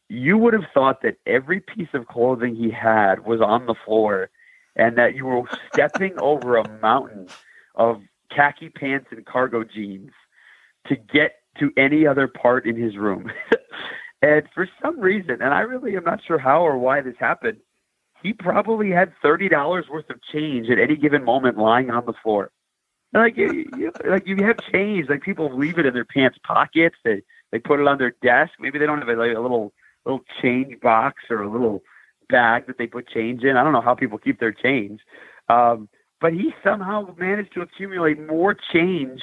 you 0.09 0.39
would 0.39 0.55
have 0.55 0.67
thought 0.73 1.03
that 1.03 1.17
every 1.27 1.61
piece 1.61 1.89
of 1.95 2.07
clothing 2.07 2.55
he 2.55 2.71
had 2.71 3.27
was 3.27 3.41
on 3.41 3.67
the 3.67 3.75
floor 3.85 4.31
and 4.77 4.97
that 4.99 5.15
you 5.15 5.27
were 5.27 5.43
stepping 5.73 6.15
over 6.21 6.57
a 6.57 6.69
mountain 6.81 7.29
of 7.75 8.03
khaki 8.35 8.69
pants 8.69 9.09
and 9.11 9.25
cargo 9.27 9.65
jeans 9.65 10.11
to 10.87 10.97
get 10.97 11.37
to 11.59 11.71
any 11.77 12.07
other 12.07 12.27
part 12.27 12.67
in 12.67 12.77
his 12.77 12.97
room. 12.97 13.31
and 14.23 14.43
for 14.55 14.69
some 14.83 14.99
reason, 15.01 15.41
and 15.41 15.55
I 15.55 15.61
really 15.61 15.97
am 15.97 16.05
not 16.05 16.21
sure 16.27 16.39
how 16.39 16.63
or 16.63 16.79
why 16.79 17.01
this 17.01 17.15
happened, 17.19 17.59
he 18.23 18.33
probably 18.33 18.91
had 18.91 19.13
thirty 19.23 19.49
dollars 19.49 19.87
worth 19.91 20.09
of 20.11 20.17
change 20.33 20.71
at 20.71 20.79
any 20.79 20.97
given 20.97 21.25
moment 21.25 21.59
lying 21.59 21.91
on 21.91 22.07
the 22.07 22.15
floor. 22.23 22.51
Like 23.13 23.37
you, 23.37 23.67
you, 23.77 23.93
like 24.05 24.27
you 24.27 24.37
have 24.45 24.57
change, 24.73 25.09
like 25.09 25.23
people 25.23 25.57
leave 25.57 25.79
it 25.79 25.87
in 25.87 25.95
their 25.95 26.07
pants 26.07 26.39
pockets. 26.45 26.97
They 27.05 27.23
they 27.55 27.61
put 27.61 27.79
it 27.79 27.87
on 27.87 27.99
their 27.99 28.17
desk. 28.21 28.55
Maybe 28.59 28.81
they 28.81 28.85
don't 28.87 28.99
have 28.99 29.09
a, 29.09 29.15
like 29.15 29.37
a 29.37 29.39
little 29.39 29.73
little 30.05 30.23
change 30.43 30.81
box 30.81 31.23
or 31.31 31.41
a 31.41 31.49
little 31.49 31.85
bag 32.29 32.67
that 32.67 32.79
they 32.79 32.89
put 32.89 33.09
change 33.09 33.45
in. 33.45 33.57
I 33.57 33.63
don't 33.63 33.73
know 33.73 33.81
how 33.81 33.95
people 33.95 34.19
keep 34.19 34.41
their 34.41 34.51
change. 34.51 35.01
Um, 35.49 35.89
but 36.21 36.33
he 36.33 36.53
somehow 36.65 37.15
managed 37.17 37.55
to 37.55 37.61
accumulate 37.61 38.19
more 38.19 38.57
change 38.73 39.23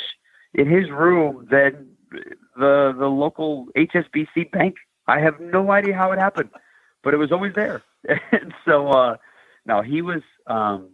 in 0.53 0.65
his 0.65 0.89
room 0.89 1.45
than 1.51 1.89
the 2.55 2.95
the 2.97 3.07
local 3.07 3.67
HSBC 3.75 4.49
bank. 4.51 4.75
I 5.07 5.19
have 5.19 5.41
no 5.41 5.69
idea 5.69 5.93
how 5.93 6.13
it 6.13 6.17
happened, 6.19 6.51
but 7.03 7.13
it 7.13 7.17
was 7.17 7.34
always 7.34 7.53
there. 7.53 7.84
and 8.32 8.53
so, 8.63 8.88
uh, 8.91 9.17
he 9.82 10.01
was. 10.01 10.21
Um, 10.47 10.91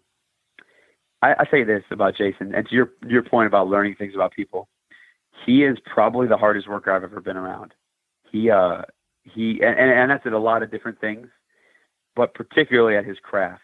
I, 1.22 1.36
I 1.38 1.46
say 1.52 1.64
this 1.64 1.84
about 1.92 2.16
Jason, 2.18 2.56
and 2.56 2.68
to 2.68 2.74
your 2.74 2.94
your 3.08 3.22
point 3.22 3.46
about 3.46 3.68
learning 3.68 3.94
things 3.94 4.16
about 4.16 4.32
people, 4.32 4.70
he 5.46 5.64
is 5.64 5.78
probably 5.86 6.28
the 6.28 6.38
hardest 6.38 6.68
worker 6.68 6.92
I've 6.92 7.04
ever 7.04 7.22
been 7.22 7.38
around. 7.38 7.74
He 8.32 8.50
uh 8.50 8.82
he 9.24 9.62
and, 9.62 9.80
and 9.80 10.12
that's 10.12 10.26
at 10.26 10.34
a 10.34 10.40
lot 10.40 10.64
of 10.64 10.72
different 10.72 11.00
things, 11.00 11.28
but 12.16 12.34
particularly 12.34 12.98
at 12.98 13.06
his 13.06 13.18
craft. 13.22 13.62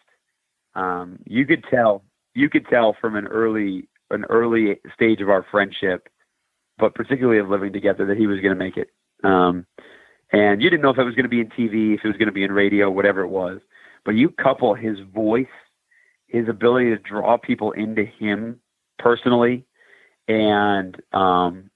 Um, 0.76 1.20
you 1.26 1.46
could 1.46 1.64
tell 1.70 2.04
you 2.34 2.50
could 2.50 2.68
tell 2.68 2.96
from 3.00 3.16
an 3.16 3.28
early 3.28 3.88
an 4.10 4.26
early 4.30 4.80
stage 4.94 5.22
of 5.22 5.30
our 5.30 5.46
friendship, 5.50 6.10
but 6.78 6.96
particularly 6.96 7.40
of 7.40 7.50
living 7.50 7.74
together, 7.74 8.06
that 8.06 8.18
he 8.18 8.28
was 8.28 8.40
going 8.40 8.54
to 8.54 8.64
make 8.64 8.78
it. 8.78 8.90
Um, 9.24 9.66
and 10.32 10.62
you 10.62 10.70
didn't 10.70 10.82
know 10.82 10.90
if 10.90 10.98
it 10.98 11.04
was 11.04 11.16
going 11.16 11.24
to 11.24 11.30
be 11.30 11.40
in 11.40 11.50
TV, 11.50 11.96
if 11.96 12.02
it 12.04 12.08
was 12.08 12.18
going 12.18 12.28
to 12.28 12.34
be 12.34 12.44
in 12.44 12.52
radio, 12.52 12.90
whatever 12.90 13.22
it 13.22 13.30
was. 13.30 13.60
But 14.06 14.16
you 14.16 14.30
couple 14.30 14.74
his 14.74 14.98
voice, 15.14 15.46
his 16.28 16.50
ability 16.50 16.90
to 16.90 16.98
draw 16.98 17.38
people 17.38 17.72
into 17.72 18.04
him 18.04 18.60
personally, 19.00 19.66
and 20.28 21.02
um, 21.12 21.70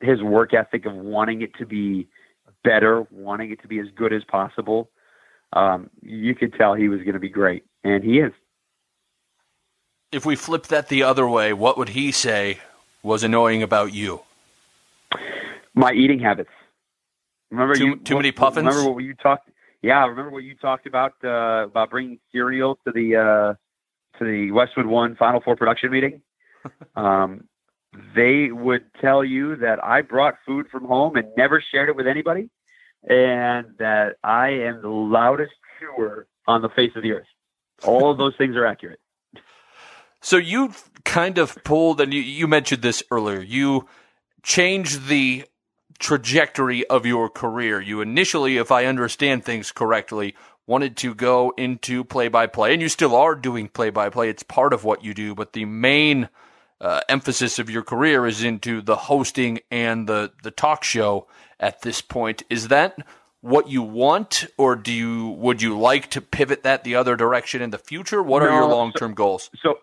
his 0.00 0.22
work 0.22 0.54
ethic 0.54 0.86
of 0.86 0.94
wanting 0.94 1.42
it 1.42 1.54
to 1.58 1.66
be 1.66 2.08
better, 2.64 3.06
wanting 3.10 3.50
it 3.50 3.62
to 3.62 3.68
be 3.68 3.78
as 3.78 3.86
good 3.94 4.12
as 4.12 4.22
possible. 4.24 4.90
Um, 5.52 5.90
you 6.02 6.34
could 6.34 6.54
tell 6.54 6.74
he 6.74 6.88
was 6.88 7.00
going 7.00 7.14
to 7.14 7.20
be 7.20 7.28
great, 7.28 7.64
and 7.84 8.02
he 8.02 8.18
is 8.18 8.32
if 10.12 10.24
we 10.24 10.36
flip 10.36 10.66
that 10.68 10.88
the 10.88 11.02
other 11.02 11.28
way, 11.28 11.52
what 11.52 11.76
would 11.76 11.90
he 11.90 12.12
say 12.12 12.58
was 13.02 13.22
annoying 13.22 13.62
about 13.62 13.92
you? 13.92 14.22
My 15.74 15.92
eating 15.92 16.18
habits. 16.18 16.50
Remember 17.50 17.74
too, 17.74 17.86
you, 17.86 17.96
too 17.96 18.16
many 18.16 18.32
puffins. 18.32 18.66
Remember 18.66 18.90
what 18.90 19.04
you 19.04 19.14
talked? 19.14 19.50
Yeah, 19.82 20.06
remember 20.06 20.30
what 20.30 20.42
you 20.42 20.54
talked 20.54 20.86
about 20.86 21.12
uh, 21.22 21.64
about 21.66 21.90
bringing 21.90 22.18
cereal 22.32 22.78
to 22.86 22.92
the 22.92 23.16
uh, 23.16 24.18
to 24.18 24.24
the 24.24 24.50
Westwood 24.50 24.86
One 24.86 25.14
Final 25.16 25.40
Four 25.40 25.54
production 25.54 25.90
meeting. 25.90 26.22
um, 26.96 27.44
they 28.14 28.50
would 28.50 28.84
tell 29.00 29.24
you 29.24 29.56
that 29.56 29.82
I 29.82 30.02
brought 30.02 30.34
food 30.46 30.66
from 30.70 30.84
home 30.84 31.16
and 31.16 31.28
never 31.36 31.62
shared 31.72 31.88
it 31.88 31.96
with 31.96 32.06
anybody, 32.06 32.50
and 33.02 33.66
that 33.78 34.16
I 34.22 34.48
am 34.48 34.82
the 34.82 34.88
loudest 34.88 35.52
chewer 35.78 36.26
on 36.46 36.62
the 36.62 36.68
face 36.70 36.92
of 36.96 37.02
the 37.02 37.12
earth. 37.12 37.26
All 37.84 38.10
of 38.10 38.18
those 38.18 38.34
things 38.36 38.56
are 38.56 38.66
accurate. 38.66 39.00
So 40.20 40.36
you 40.36 40.72
kind 41.04 41.38
of 41.38 41.56
pulled, 41.64 42.00
and 42.00 42.12
you, 42.12 42.20
you 42.20 42.46
mentioned 42.46 42.82
this 42.82 43.02
earlier. 43.10 43.40
You 43.40 43.86
changed 44.42 45.06
the 45.06 45.44
trajectory 45.98 46.86
of 46.86 47.06
your 47.06 47.28
career. 47.28 47.80
You 47.80 48.00
initially, 48.00 48.56
if 48.56 48.70
I 48.72 48.86
understand 48.86 49.44
things 49.44 49.72
correctly, 49.72 50.34
wanted 50.66 50.96
to 50.98 51.14
go 51.14 51.52
into 51.56 52.02
play 52.04 52.28
by 52.28 52.46
play, 52.46 52.72
and 52.72 52.82
you 52.82 52.88
still 52.88 53.14
are 53.14 53.34
doing 53.34 53.68
play 53.68 53.90
by 53.90 54.10
play. 54.10 54.28
It's 54.28 54.42
part 54.42 54.72
of 54.72 54.84
what 54.84 55.04
you 55.04 55.14
do, 55.14 55.34
but 55.34 55.52
the 55.52 55.64
main 55.64 56.28
uh, 56.80 57.00
emphasis 57.08 57.58
of 57.58 57.70
your 57.70 57.82
career 57.82 58.26
is 58.26 58.42
into 58.42 58.82
the 58.82 58.96
hosting 58.96 59.60
and 59.70 60.08
the 60.08 60.32
the 60.42 60.50
talk 60.50 60.84
show 60.84 61.26
at 61.58 61.82
this 61.82 62.00
point. 62.00 62.42
Is 62.50 62.68
that 62.68 62.98
what 63.40 63.68
you 63.68 63.82
want, 63.82 64.46
or 64.58 64.76
do 64.76 64.92
you 64.92 65.28
would 65.30 65.62
you 65.62 65.78
like 65.78 66.10
to 66.10 66.20
pivot 66.20 66.62
that 66.64 66.84
the 66.84 66.96
other 66.96 67.16
direction 67.16 67.62
in 67.62 67.70
the 67.70 67.78
future? 67.78 68.22
What 68.22 68.42
no, 68.42 68.48
are 68.48 68.52
your 68.52 68.68
long 68.68 68.92
term 68.92 69.12
so, 69.12 69.14
goals? 69.14 69.50
So 69.62 69.78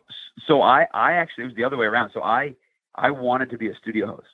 so 0.48 0.62
I, 0.62 0.88
I 0.94 1.14
actually 1.14 1.46
it 1.46 1.48
was 1.48 1.56
the 1.56 1.64
other 1.64 1.78
way 1.78 1.86
around. 1.86 2.12
So 2.14 2.22
I, 2.22 2.56
I 2.96 3.12
wanted 3.12 3.50
to 3.52 3.58
be 3.58 3.70
a 3.70 3.76
studio 3.76 4.08
host. 4.08 4.28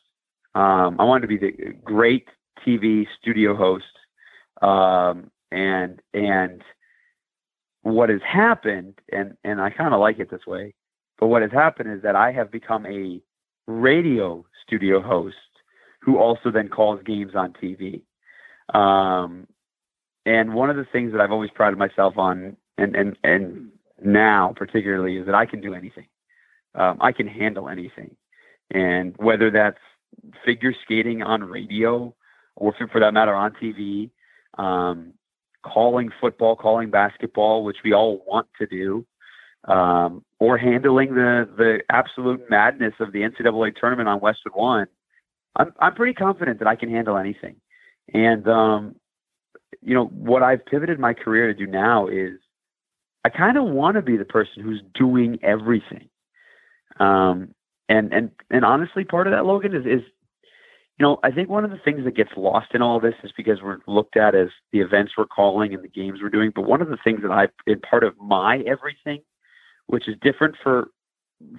Um, 0.56 1.00
I 1.00 1.04
wanted 1.04 1.22
to 1.22 1.28
be 1.28 1.38
the 1.38 1.74
great 1.84 2.28
TV 2.66 3.06
studio 3.22 3.56
host. 3.56 3.86
Um, 4.62 5.32
and 5.52 6.02
and 6.14 6.62
what 7.82 8.10
has 8.10 8.22
happened, 8.22 9.00
and 9.12 9.38
and 9.44 9.62
I 9.62 9.70
kind 9.70 9.94
of 9.94 10.00
like 10.00 10.20
it 10.20 10.30
this 10.30 10.46
way, 10.46 10.74
but 11.20 11.28
what 11.28 11.42
has 11.42 11.52
happened 11.52 11.92
is 11.92 12.02
that 12.04 12.16
I 12.16 12.32
have 12.32 12.52
become 12.52 12.86
a 12.86 13.22
radio 13.68 14.46
studio 14.66 15.02
host 15.02 15.36
who 16.02 16.18
also 16.18 16.52
then 16.52 16.70
calls 16.70 17.02
games 17.06 17.34
on 17.36 17.54
TV. 17.62 18.02
Um, 18.74 19.48
and 20.26 20.54
one 20.54 20.70
of 20.70 20.76
the 20.76 20.86
things 20.92 21.12
that 21.12 21.22
I've 21.22 21.32
always 21.32 21.52
prided 21.54 21.78
myself 21.78 22.18
on, 22.18 22.56
and 22.78 22.96
and 22.96 23.18
and 23.24 23.70
now 24.04 24.54
particularly 24.56 25.18
is 25.18 25.26
that 25.26 25.36
I 25.36 25.46
can 25.46 25.62
do 25.62 25.74
anything. 25.74 26.08
Um, 26.76 26.98
I 27.02 27.12
can 27.12 27.28
handle 27.28 27.68
anything, 27.68 28.16
and 28.72 29.16
whether 29.18 29.50
that's 29.52 29.80
figure 30.46 30.74
skating 30.84 31.22
on 31.24 31.44
radio 31.44 32.14
or 32.56 32.76
for 32.92 33.00
that 33.00 33.14
matter 33.14 33.34
on 33.34 33.54
TV, 33.62 34.12
um, 34.58 35.14
calling 35.64 36.10
football, 36.22 36.56
calling 36.56 36.90
basketball, 36.90 37.64
which 37.64 37.78
we 37.84 37.94
all 37.94 38.24
want 38.28 38.48
to 38.60 38.68
do, 38.68 39.06
um, 39.68 40.24
or 40.40 40.58
handling 40.58 41.16
the 41.16 41.48
the 41.58 41.80
absolute 41.90 42.50
madness 42.50 42.94
of 43.00 43.12
the 43.12 43.20
NCAA 43.20 43.76
tournament 43.76 44.10
on 44.10 44.20
Westwood 44.20 44.56
One, 44.56 44.88
I'm 45.56 45.74
I'm 45.80 45.96
pretty 45.96 46.14
confident 46.14 46.60
that 46.60 46.68
I 46.68 46.76
can 46.76 46.90
handle 46.90 47.18
anything. 47.18 47.56
And 48.14 48.48
um, 48.48 48.96
you 49.82 49.94
know 49.94 50.06
what 50.06 50.44
I've 50.44 50.66
pivoted 50.66 51.00
my 51.00 51.14
career 51.14 51.48
to 51.48 51.54
do 51.54 51.70
now 51.70 52.08
is 52.08 52.40
I 53.26 53.30
kind 53.30 53.58
of 53.58 53.66
want 53.66 53.96
to 53.96 54.02
be 54.02 54.18
the 54.18 54.26
person 54.26 54.64
who's 54.64 54.82
doing 54.94 55.40
everything. 55.44 56.10
Um, 57.00 57.54
and 57.88 58.14
and 58.14 58.32
and 58.50 58.64
honestly, 58.64 59.04
part 59.04 59.28
of 59.28 59.32
that, 59.32 59.46
Logan, 59.46 59.76
is 59.76 59.86
is 59.86 60.02
you 60.98 61.04
know 61.04 61.20
I 61.24 61.32
think 61.32 61.50
one 61.50 61.66
of 61.66 61.72
the 61.72 61.80
things 61.84 62.06
that 62.06 62.16
gets 62.16 62.32
lost 62.38 62.68
in 62.74 62.82
all 62.82 63.00
this 63.00 63.16
is 63.24 63.32
because 63.36 63.62
we're 63.62 63.80
looked 63.88 64.16
at 64.16 64.36
as 64.36 64.50
the 64.72 64.80
events 64.80 65.14
we're 65.18 65.26
calling 65.26 65.74
and 65.74 65.84
the 65.84 65.90
games 65.90 66.20
we're 66.22 66.30
doing. 66.30 66.52
But 66.54 66.68
one 66.68 66.82
of 66.82 66.90
the 66.90 66.98
things 67.04 67.22
that 67.24 67.32
I've 67.32 67.52
been 67.66 67.82
part 67.82 68.04
of 68.04 68.18
my 68.18 68.60
everything, 68.60 69.22
which 69.90 70.08
is 70.08 70.16
different 70.22 70.56
for 70.62 70.90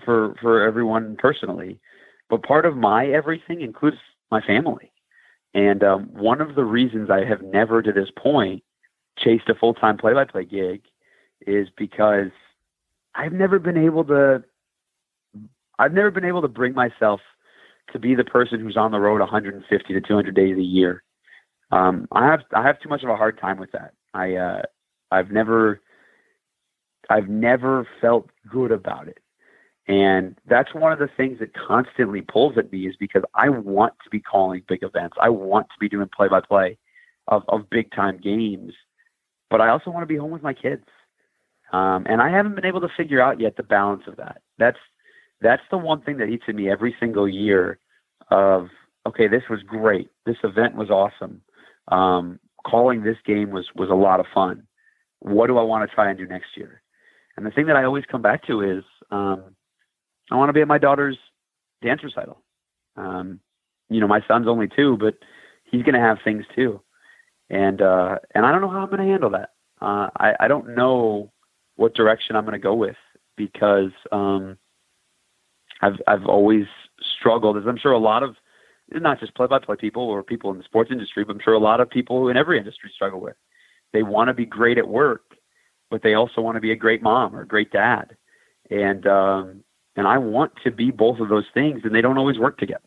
for 0.04 0.36
for 0.40 0.62
everyone 0.62 1.16
personally, 1.16 1.80
but 2.28 2.44
part 2.44 2.64
of 2.64 2.76
my 2.76 3.06
everything 3.06 3.60
includes 3.60 3.96
my 4.30 4.40
family. 4.40 4.92
And 5.52 5.82
um, 5.82 6.04
one 6.12 6.40
of 6.40 6.54
the 6.54 6.64
reasons 6.64 7.10
I 7.10 7.24
have 7.24 7.42
never 7.42 7.82
to 7.82 7.92
this 7.92 8.10
point 8.16 8.62
chased 9.18 9.48
a 9.48 9.54
full 9.56 9.74
time 9.74 9.98
play 9.98 10.14
by 10.14 10.24
play 10.24 10.44
gig 10.44 10.82
is 11.44 11.68
because 11.76 12.30
I've 13.16 13.32
never 13.32 13.58
been 13.58 13.76
able 13.76 14.04
to 14.04 14.44
I've 15.80 15.92
never 15.92 16.12
been 16.12 16.24
able 16.24 16.42
to 16.42 16.48
bring 16.48 16.72
myself 16.72 17.20
to 17.92 17.98
be 17.98 18.14
the 18.14 18.22
person 18.22 18.60
who's 18.60 18.76
on 18.76 18.92
the 18.92 19.00
road 19.00 19.18
150 19.18 19.92
to 19.92 20.00
200 20.00 20.36
days 20.36 20.56
a 20.56 20.62
year. 20.62 21.02
Um, 21.72 22.06
I 22.12 22.26
have 22.26 22.42
I 22.54 22.62
have 22.62 22.78
too 22.78 22.88
much 22.88 23.02
of 23.02 23.08
a 23.08 23.16
hard 23.16 23.40
time 23.40 23.58
with 23.58 23.72
that. 23.72 23.94
I 24.14 24.36
uh, 24.36 24.62
I've 25.10 25.32
never 25.32 25.80
I've 27.10 27.28
never 27.28 27.86
felt 28.00 28.30
good 28.48 28.70
about 28.70 29.08
it. 29.08 29.18
And 29.88 30.38
that's 30.46 30.72
one 30.72 30.92
of 30.92 31.00
the 31.00 31.08
things 31.16 31.40
that 31.40 31.52
constantly 31.52 32.22
pulls 32.22 32.56
at 32.56 32.70
me 32.70 32.86
is 32.86 32.94
because 32.96 33.24
I 33.34 33.48
want 33.48 33.94
to 34.04 34.10
be 34.10 34.20
calling 34.20 34.62
big 34.68 34.84
events. 34.84 35.16
I 35.20 35.30
want 35.30 35.66
to 35.66 35.74
be 35.80 35.88
doing 35.88 36.08
play 36.16 36.28
by 36.28 36.40
play 36.40 36.78
of, 37.26 37.42
of 37.48 37.68
big 37.68 37.90
time 37.90 38.18
games. 38.18 38.72
But 39.50 39.60
I 39.60 39.68
also 39.68 39.90
want 39.90 40.04
to 40.04 40.06
be 40.06 40.16
home 40.16 40.30
with 40.30 40.44
my 40.44 40.54
kids. 40.54 40.84
Um, 41.72 42.06
and 42.08 42.22
I 42.22 42.30
haven't 42.30 42.54
been 42.54 42.66
able 42.66 42.80
to 42.82 42.88
figure 42.96 43.20
out 43.20 43.40
yet 43.40 43.56
the 43.56 43.64
balance 43.64 44.02
of 44.06 44.16
that. 44.16 44.42
That's 44.58 44.78
that's 45.40 45.62
the 45.70 45.78
one 45.78 46.02
thing 46.02 46.18
that 46.18 46.28
eats 46.28 46.44
at 46.48 46.54
me 46.54 46.70
every 46.70 46.94
single 47.00 47.28
year. 47.28 47.78
Of 48.30 48.68
okay, 49.06 49.26
this 49.26 49.42
was 49.50 49.62
great. 49.62 50.08
This 50.26 50.36
event 50.44 50.76
was 50.76 50.90
awesome. 50.90 51.42
Um, 51.88 52.38
calling 52.64 53.02
this 53.02 53.16
game 53.24 53.50
was 53.50 53.66
was 53.74 53.90
a 53.90 53.94
lot 53.94 54.20
of 54.20 54.26
fun. 54.32 54.64
What 55.20 55.48
do 55.48 55.58
I 55.58 55.62
want 55.62 55.88
to 55.88 55.94
try 55.94 56.08
and 56.10 56.18
do 56.18 56.26
next 56.26 56.56
year? 56.56 56.82
And 57.36 57.46
the 57.46 57.50
thing 57.50 57.66
that 57.66 57.76
I 57.76 57.84
always 57.84 58.04
come 58.10 58.22
back 58.22 58.46
to 58.46 58.62
is 58.62 58.84
um, 59.10 59.56
I 60.30 60.36
want 60.36 60.48
to 60.48 60.52
be 60.52 60.60
at 60.60 60.68
my 60.68 60.78
daughter's 60.78 61.18
dance 61.82 62.02
recital. 62.04 62.42
Um, 62.96 63.40
you 63.88 64.00
know, 64.00 64.08
my 64.08 64.20
son's 64.28 64.48
only 64.48 64.68
two, 64.68 64.96
but 64.98 65.14
he's 65.64 65.82
going 65.82 65.94
to 65.94 66.00
have 66.00 66.18
things 66.22 66.44
too, 66.54 66.80
and 67.48 67.80
uh, 67.80 68.18
and 68.34 68.44
I 68.44 68.52
don't 68.52 68.60
know 68.60 68.68
how 68.68 68.80
I'm 68.80 68.90
going 68.90 69.00
to 69.00 69.10
handle 69.10 69.30
that. 69.30 69.50
Uh, 69.80 70.10
I, 70.18 70.34
I 70.40 70.48
don't 70.48 70.74
know 70.74 71.32
what 71.76 71.94
direction 71.94 72.36
I'm 72.36 72.44
going 72.44 72.52
to 72.52 72.58
go 72.58 72.74
with 72.74 72.96
because 73.36 73.92
um, 74.12 74.58
I've 75.80 76.00
I've 76.06 76.26
always 76.26 76.66
struggled, 77.18 77.56
as 77.56 77.64
I'm 77.66 77.78
sure 77.78 77.92
a 77.92 77.98
lot 77.98 78.22
of 78.22 78.36
not 78.92 79.20
just 79.20 79.34
play-by-play 79.34 79.76
people 79.76 80.02
or 80.02 80.22
people 80.22 80.50
in 80.50 80.58
the 80.58 80.64
sports 80.64 80.90
industry, 80.90 81.24
but 81.24 81.34
I'm 81.34 81.40
sure 81.42 81.54
a 81.54 81.60
lot 81.60 81.80
of 81.80 81.88
people 81.88 82.28
in 82.28 82.36
every 82.36 82.58
industry 82.58 82.90
struggle 82.94 83.20
with. 83.20 83.36
They 83.92 84.02
want 84.02 84.28
to 84.28 84.34
be 84.34 84.46
great 84.46 84.78
at 84.78 84.88
work, 84.88 85.22
but 85.90 86.02
they 86.02 86.14
also 86.14 86.40
want 86.40 86.56
to 86.56 86.60
be 86.60 86.72
a 86.72 86.76
great 86.76 87.02
mom 87.02 87.34
or 87.34 87.42
a 87.42 87.46
great 87.46 87.70
dad, 87.70 88.16
and 88.70 89.06
um, 89.06 89.64
and 89.96 90.06
I 90.06 90.18
want 90.18 90.52
to 90.64 90.70
be 90.70 90.90
both 90.90 91.18
of 91.20 91.28
those 91.28 91.46
things, 91.52 91.80
and 91.84 91.94
they 91.94 92.00
don't 92.00 92.16
always 92.16 92.38
work 92.38 92.58
together. 92.58 92.80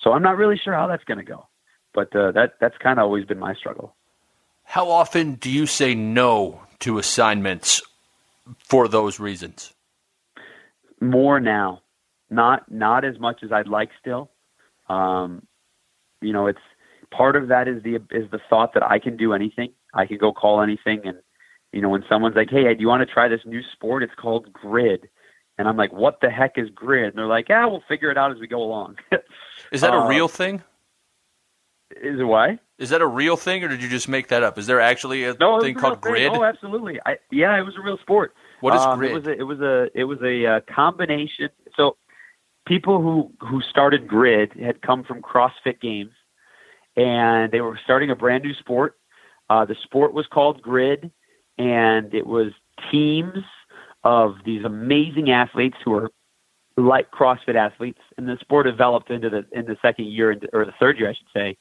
So 0.00 0.12
I'm 0.12 0.22
not 0.22 0.36
really 0.36 0.56
sure 0.62 0.74
how 0.74 0.86
that's 0.86 1.04
going 1.04 1.18
to 1.18 1.24
go, 1.24 1.46
but 1.92 2.14
uh, 2.14 2.32
that 2.32 2.54
that's 2.60 2.76
kind 2.78 2.98
of 2.98 3.04
always 3.04 3.24
been 3.24 3.38
my 3.38 3.54
struggle. 3.54 3.94
How 4.62 4.90
often 4.90 5.34
do 5.34 5.50
you 5.50 5.66
say 5.66 5.94
no 5.94 6.62
to 6.80 6.98
assignments 6.98 7.82
for 8.58 8.88
those 8.88 9.20
reasons? 9.20 9.72
More 11.00 11.40
now, 11.40 11.82
not 12.30 12.70
not 12.70 13.04
as 13.04 13.18
much 13.18 13.42
as 13.42 13.52
I'd 13.52 13.68
like 13.68 13.90
still. 14.00 14.30
Um, 14.88 15.46
you 16.20 16.32
know, 16.32 16.46
it's 16.46 16.60
part 17.10 17.36
of 17.36 17.48
that 17.48 17.68
is 17.68 17.82
the 17.82 17.96
is 18.10 18.30
the 18.30 18.40
thought 18.48 18.74
that 18.74 18.82
I 18.82 18.98
can 18.98 19.16
do 19.16 19.32
anything. 19.32 19.72
I 19.94 20.06
can 20.06 20.18
go 20.18 20.32
call 20.32 20.62
anything, 20.62 21.02
and 21.04 21.18
you 21.76 21.82
know, 21.82 21.90
when 21.90 22.04
someone's 22.08 22.34
like, 22.34 22.48
"Hey, 22.48 22.72
do 22.72 22.80
you 22.80 22.88
want 22.88 23.06
to 23.06 23.12
try 23.12 23.28
this 23.28 23.42
new 23.44 23.60
sport? 23.74 24.02
It's 24.02 24.14
called 24.14 24.50
grid," 24.50 25.10
and 25.58 25.68
I'm 25.68 25.76
like, 25.76 25.92
"What 25.92 26.22
the 26.22 26.30
heck 26.30 26.56
is 26.56 26.70
grid?" 26.70 27.08
And 27.08 27.18
they're 27.18 27.26
like, 27.26 27.50
"Yeah, 27.50 27.66
we'll 27.66 27.82
figure 27.86 28.10
it 28.10 28.16
out 28.16 28.32
as 28.32 28.38
we 28.38 28.46
go 28.46 28.62
along." 28.62 28.96
is 29.72 29.82
that 29.82 29.92
a 29.92 29.98
uh, 29.98 30.08
real 30.08 30.26
thing? 30.26 30.62
Is 31.90 32.18
it 32.18 32.24
why? 32.24 32.58
Is 32.78 32.88
that 32.88 33.02
a 33.02 33.06
real 33.06 33.36
thing, 33.36 33.62
or 33.62 33.68
did 33.68 33.82
you 33.82 33.90
just 33.90 34.08
make 34.08 34.28
that 34.28 34.42
up? 34.42 34.56
Is 34.56 34.66
there 34.66 34.80
actually 34.80 35.24
a 35.24 35.34
no, 35.38 35.60
thing 35.60 35.74
called 35.74 36.02
thing. 36.02 36.12
grid? 36.12 36.32
Oh, 36.32 36.44
absolutely. 36.44 36.98
I, 37.04 37.18
yeah, 37.30 37.58
it 37.58 37.62
was 37.62 37.74
a 37.76 37.82
real 37.82 37.98
sport. 37.98 38.32
What 38.60 38.74
is 38.74 38.80
um, 38.80 38.98
grid? 38.98 39.10
It 39.10 39.14
was 39.14 39.26
a 39.26 39.32
it 39.32 39.42
was 39.42 39.60
a 39.60 39.88
it 39.94 40.04
was 40.04 40.18
a 40.22 40.46
uh, 40.46 40.60
combination. 40.74 41.50
So 41.76 41.98
people 42.66 43.02
who 43.02 43.32
who 43.46 43.60
started 43.60 44.08
grid 44.08 44.54
had 44.54 44.80
come 44.80 45.04
from 45.04 45.20
CrossFit 45.20 45.78
Games, 45.82 46.12
and 46.96 47.52
they 47.52 47.60
were 47.60 47.78
starting 47.84 48.10
a 48.10 48.16
brand 48.16 48.44
new 48.44 48.54
sport. 48.54 48.96
Uh, 49.50 49.66
the 49.66 49.76
sport 49.84 50.14
was 50.14 50.26
called 50.26 50.62
grid, 50.62 51.10
and 51.58 52.14
it 52.14 52.26
was 52.26 52.52
teams 52.90 53.44
of 54.04 54.36
these 54.44 54.64
amazing 54.64 55.30
athletes 55.30 55.76
who 55.84 55.94
are 55.94 56.10
like 56.76 57.10
CrossFit 57.10 57.54
athletes, 57.54 58.00
and 58.18 58.28
the 58.28 58.36
sport 58.40 58.66
developed 58.66 59.10
into 59.10 59.30
the 59.30 59.46
in 59.52 59.66
the 59.66 59.76
second 59.80 60.06
year 60.06 60.38
or 60.52 60.64
the 60.64 60.74
third 60.78 60.98
year, 60.98 61.08
I 61.08 61.14
should 61.14 61.26
say, 61.34 61.56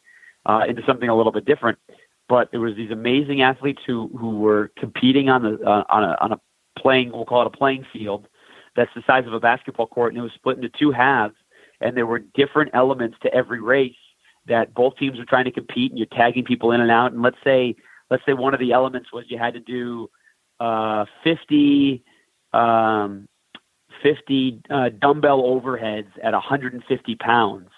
uh, 0.46 0.64
into 0.68 0.82
something 0.86 1.10
a 1.10 1.16
little 1.16 1.32
bit 1.32 1.46
different. 1.46 1.80
But 2.28 2.52
there 2.52 2.60
was 2.60 2.76
these 2.76 2.92
amazing 2.92 3.42
athletes 3.42 3.82
who 3.86 4.10
who 4.20 4.38
were 4.38 4.72
competing 4.78 5.30
on 5.30 5.44
the 5.44 5.60
uh, 5.66 5.84
on 5.90 6.04
a 6.04 6.18
on 6.20 6.32
a 6.34 6.40
playing 6.78 7.12
we'll 7.12 7.26
call 7.26 7.42
it 7.42 7.48
a 7.48 7.58
playing 7.58 7.86
field 7.94 8.28
that's 8.76 8.92
the 8.94 9.04
size 9.08 9.26
of 9.26 9.34
a 9.34 9.40
basketball 9.40 9.88
court, 9.88 10.14
and 10.14 10.20
it 10.20 10.24
was 10.24 10.34
split 10.34 10.58
into 10.58 10.70
two 10.70 10.92
halves, 10.92 11.36
and 11.82 11.96
there 11.96 12.06
were 12.06 12.20
different 12.20 12.72
elements 12.74 13.18
to 13.22 13.34
every 13.34 13.62
race 13.62 13.96
that 14.48 14.74
both 14.74 14.96
teams 14.98 15.18
were 15.18 15.26
trying 15.26 15.46
to 15.46 15.52
compete, 15.52 15.92
and 15.92 15.98
you're 15.98 16.08
tagging 16.08 16.44
people 16.44 16.72
in 16.72 16.82
and 16.82 16.92
out. 16.92 17.14
And 17.14 17.22
let's 17.22 17.38
say 17.44 17.76
let's 18.16 18.26
say 18.26 18.34
one 18.34 18.54
of 18.54 18.60
the 18.62 18.72
elements 18.72 19.12
was 19.12 19.26
you 19.28 19.38
had 19.38 19.54
to 19.54 19.60
do 19.60 20.10
uh, 20.62 21.06
50 21.24 22.04
um, 22.54 23.28
50 24.02 24.62
uh, 24.70 24.90
dumbbell 25.02 25.44
overheads 25.44 26.08
at 26.24 26.32
150 26.32 27.16
pounds 27.16 27.70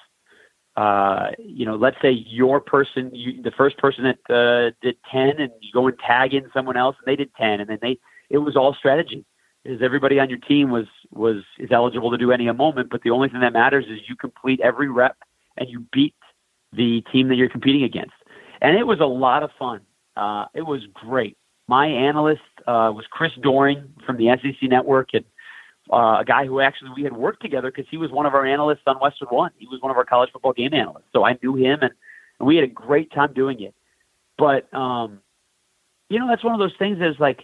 uh, 0.75 1.31
you 1.39 1.65
know, 1.65 1.75
let's 1.75 1.97
say 2.03 2.11
your 2.11 2.61
person, 2.61 3.09
you, 3.11 3.41
the 3.41 3.49
first 3.49 3.79
person 3.79 4.03
that 4.03 4.19
uh, 4.29 4.71
did 4.79 4.95
10 5.11 5.41
and 5.41 5.51
you 5.59 5.71
go 5.73 5.87
and 5.87 5.97
tag 5.97 6.35
in 6.35 6.47
someone 6.53 6.77
else 6.77 6.95
and 6.99 7.11
they 7.11 7.15
did 7.15 7.33
10 7.33 7.61
and 7.61 7.67
then 7.67 7.79
they, 7.81 7.97
it 8.29 8.37
was 8.37 8.55
all 8.55 8.75
strategy 8.75 9.25
is 9.65 9.81
everybody 9.81 10.19
on 10.19 10.29
your 10.29 10.37
team 10.37 10.69
was, 10.69 10.85
was, 11.11 11.37
is 11.57 11.71
eligible 11.71 12.11
to 12.11 12.17
do 12.17 12.31
any 12.31 12.47
a 12.47 12.53
moment, 12.53 12.91
but 12.91 13.01
the 13.01 13.09
only 13.09 13.27
thing 13.27 13.39
that 13.39 13.53
matters 13.53 13.85
is 13.89 13.99
you 14.07 14.15
complete 14.15 14.61
every 14.61 14.87
rep 14.87 15.17
and 15.57 15.67
you 15.67 15.83
beat 15.91 16.13
the 16.71 17.01
team 17.11 17.27
that 17.29 17.35
you're 17.35 17.49
competing 17.49 17.81
against. 17.81 18.13
And 18.61 18.77
it 18.77 18.85
was 18.85 18.99
a 18.99 19.05
lot 19.05 19.41
of 19.41 19.49
fun. 19.57 19.81
Uh, 20.17 20.45
it 20.53 20.63
was 20.63 20.81
great. 20.93 21.37
My 21.67 21.85
analyst 21.85 22.41
uh, 22.61 22.91
was 22.95 23.05
Chris 23.11 23.31
Doering 23.41 23.93
from 24.05 24.17
the 24.17 24.35
SEC 24.41 24.69
network 24.69 25.09
and 25.13 25.25
uh, 25.91 26.19
a 26.19 26.23
guy 26.25 26.45
who 26.45 26.59
actually 26.59 26.91
we 26.95 27.03
had 27.03 27.13
worked 27.13 27.41
together 27.41 27.71
because 27.71 27.85
he 27.89 27.97
was 27.97 28.11
one 28.11 28.25
of 28.25 28.33
our 28.33 28.45
analysts 28.45 28.81
on 28.87 28.97
Westwood 28.99 29.31
One. 29.31 29.51
He 29.57 29.67
was 29.67 29.81
one 29.81 29.91
of 29.91 29.97
our 29.97 30.05
college 30.05 30.29
football 30.31 30.53
game 30.53 30.73
analysts, 30.73 31.07
so 31.13 31.25
I 31.25 31.37
knew 31.41 31.55
him, 31.55 31.79
and, 31.81 31.91
and 32.39 32.47
we 32.47 32.55
had 32.55 32.63
a 32.63 32.71
great 32.71 33.11
time 33.11 33.33
doing 33.33 33.61
it. 33.61 33.73
But 34.37 34.73
um, 34.73 35.19
you 36.09 36.19
know, 36.19 36.27
that's 36.27 36.43
one 36.43 36.53
of 36.53 36.59
those 36.59 36.75
things 36.79 36.97
that's 36.99 37.19
like, 37.19 37.41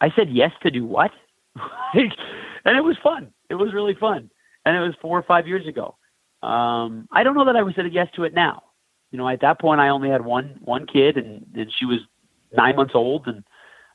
I 0.00 0.10
said 0.14 0.28
yes 0.30 0.52
to 0.62 0.70
do 0.70 0.84
what, 0.84 1.12
and 1.94 2.76
it 2.76 2.84
was 2.84 2.96
fun. 3.02 3.32
It 3.48 3.54
was 3.54 3.72
really 3.72 3.94
fun, 3.94 4.30
and 4.64 4.76
it 4.76 4.80
was 4.80 4.94
four 5.00 5.18
or 5.18 5.22
five 5.22 5.46
years 5.46 5.66
ago. 5.66 5.96
Um, 6.42 7.08
I 7.10 7.22
don't 7.22 7.34
know 7.34 7.46
that 7.46 7.56
I 7.56 7.62
would 7.62 7.74
say 7.74 7.82
yes 7.90 8.08
to 8.16 8.24
it 8.24 8.34
now. 8.34 8.63
You 9.14 9.18
know, 9.18 9.28
at 9.28 9.42
that 9.42 9.60
point, 9.60 9.80
I 9.80 9.90
only 9.90 10.10
had 10.10 10.24
one 10.24 10.58
one 10.64 10.88
kid, 10.88 11.16
and 11.16 11.46
and 11.54 11.70
she 11.78 11.84
was 11.84 12.00
nine 12.52 12.74
months 12.74 12.96
old, 12.96 13.28
and 13.28 13.44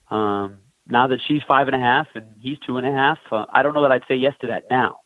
um, 0.09 0.59
now 0.87 1.07
that 1.07 1.19
she's 1.27 1.41
five 1.45 1.67
and 1.67 1.75
a 1.75 1.79
half 1.79 2.07
and 2.15 2.25
he's 2.39 2.57
two 2.65 2.77
and 2.77 2.87
a 2.87 2.91
half, 2.93 3.17
uh, 3.29 3.43
I 3.51 3.61
don't 3.61 3.73
know 3.73 3.81
that 3.81 3.91
I'd 3.91 4.07
say 4.07 4.15
yes 4.15 4.33
to 4.39 4.47
that 4.47 4.67
now. 4.71 5.01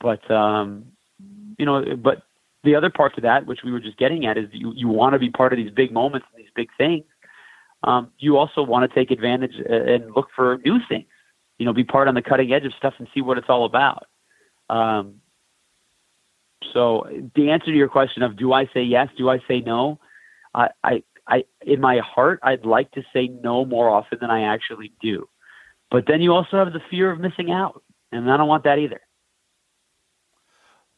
But 0.00 0.30
um, 0.30 0.92
you 1.58 1.66
know, 1.66 1.96
but 1.96 2.22
the 2.62 2.76
other 2.76 2.90
part 2.90 3.16
to 3.16 3.22
that, 3.22 3.44
which 3.44 3.64
we 3.64 3.72
were 3.72 3.80
just 3.80 3.98
getting 3.98 4.24
at, 4.24 4.38
is 4.38 4.44
you 4.52 4.72
you 4.76 4.86
want 4.86 5.14
to 5.14 5.18
be 5.18 5.30
part 5.30 5.52
of 5.52 5.56
these 5.56 5.72
big 5.72 5.90
moments 5.90 6.28
and 6.32 6.40
these 6.40 6.52
big 6.54 6.68
things. 6.78 7.02
Um, 7.82 8.12
you 8.20 8.36
also 8.36 8.62
want 8.62 8.88
to 8.88 8.94
take 8.94 9.10
advantage 9.10 9.54
uh, 9.68 9.74
and 9.74 10.14
look 10.14 10.28
for 10.36 10.58
new 10.64 10.78
things. 10.88 11.06
You 11.58 11.66
know, 11.66 11.72
be 11.72 11.82
part 11.82 12.06
on 12.06 12.14
the 12.14 12.22
cutting 12.22 12.52
edge 12.52 12.66
of 12.66 12.72
stuff 12.78 12.94
and 12.98 13.08
see 13.12 13.20
what 13.20 13.36
it's 13.36 13.48
all 13.48 13.64
about. 13.64 14.06
Um, 14.68 15.16
so 16.72 17.06
the 17.34 17.50
answer 17.50 17.66
to 17.66 17.76
your 17.76 17.88
question 17.88 18.22
of 18.22 18.36
do 18.36 18.52
I 18.52 18.66
say 18.72 18.82
yes, 18.82 19.08
do 19.16 19.28
I 19.28 19.38
say 19.48 19.60
no, 19.60 19.98
I, 20.54 20.68
I 20.82 21.02
I 21.26 21.44
in 21.62 21.80
my 21.80 21.98
heart 21.98 22.40
I'd 22.42 22.64
like 22.64 22.90
to 22.92 23.02
say 23.12 23.28
no 23.28 23.64
more 23.64 23.88
often 23.88 24.18
than 24.20 24.30
I 24.30 24.52
actually 24.52 24.92
do. 25.00 25.28
But 25.90 26.04
then 26.06 26.20
you 26.20 26.32
also 26.32 26.56
have 26.56 26.72
the 26.72 26.80
fear 26.90 27.10
of 27.10 27.18
missing 27.18 27.50
out, 27.50 27.82
and 28.12 28.30
I 28.30 28.36
don't 28.36 28.48
want 28.48 28.64
that 28.64 28.78
either. 28.78 29.00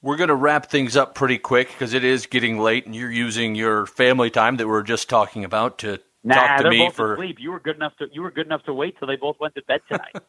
We're 0.02 0.16
going 0.16 0.28
to 0.28 0.34
wrap 0.34 0.66
things 0.66 0.96
up 0.96 1.14
pretty 1.14 1.38
quick 1.38 1.68
because 1.68 1.94
it 1.94 2.04
is 2.04 2.26
getting 2.26 2.58
late, 2.58 2.86
and 2.86 2.94
you're 2.94 3.10
using 3.10 3.54
your 3.54 3.86
family 3.86 4.30
time 4.30 4.56
that 4.56 4.66
we 4.66 4.74
are 4.74 4.82
just 4.82 5.08
talking 5.08 5.44
about 5.44 5.78
to 5.78 6.00
nah, 6.24 6.34
talk 6.34 6.60
to 6.62 6.70
me 6.70 6.78
both 6.78 6.96
for. 6.96 7.14
asleep. 7.14 7.36
You 7.38 7.52
were 7.52 7.60
good 7.60 7.76
enough 7.76 7.96
to 7.98 8.06
you 8.12 8.22
were 8.22 8.32
good 8.32 8.46
enough 8.46 8.64
to 8.64 8.74
wait 8.74 8.98
till 8.98 9.08
they 9.08 9.16
both 9.16 9.36
went 9.40 9.54
to 9.54 9.62
bed 9.62 9.80
tonight. 9.88 10.16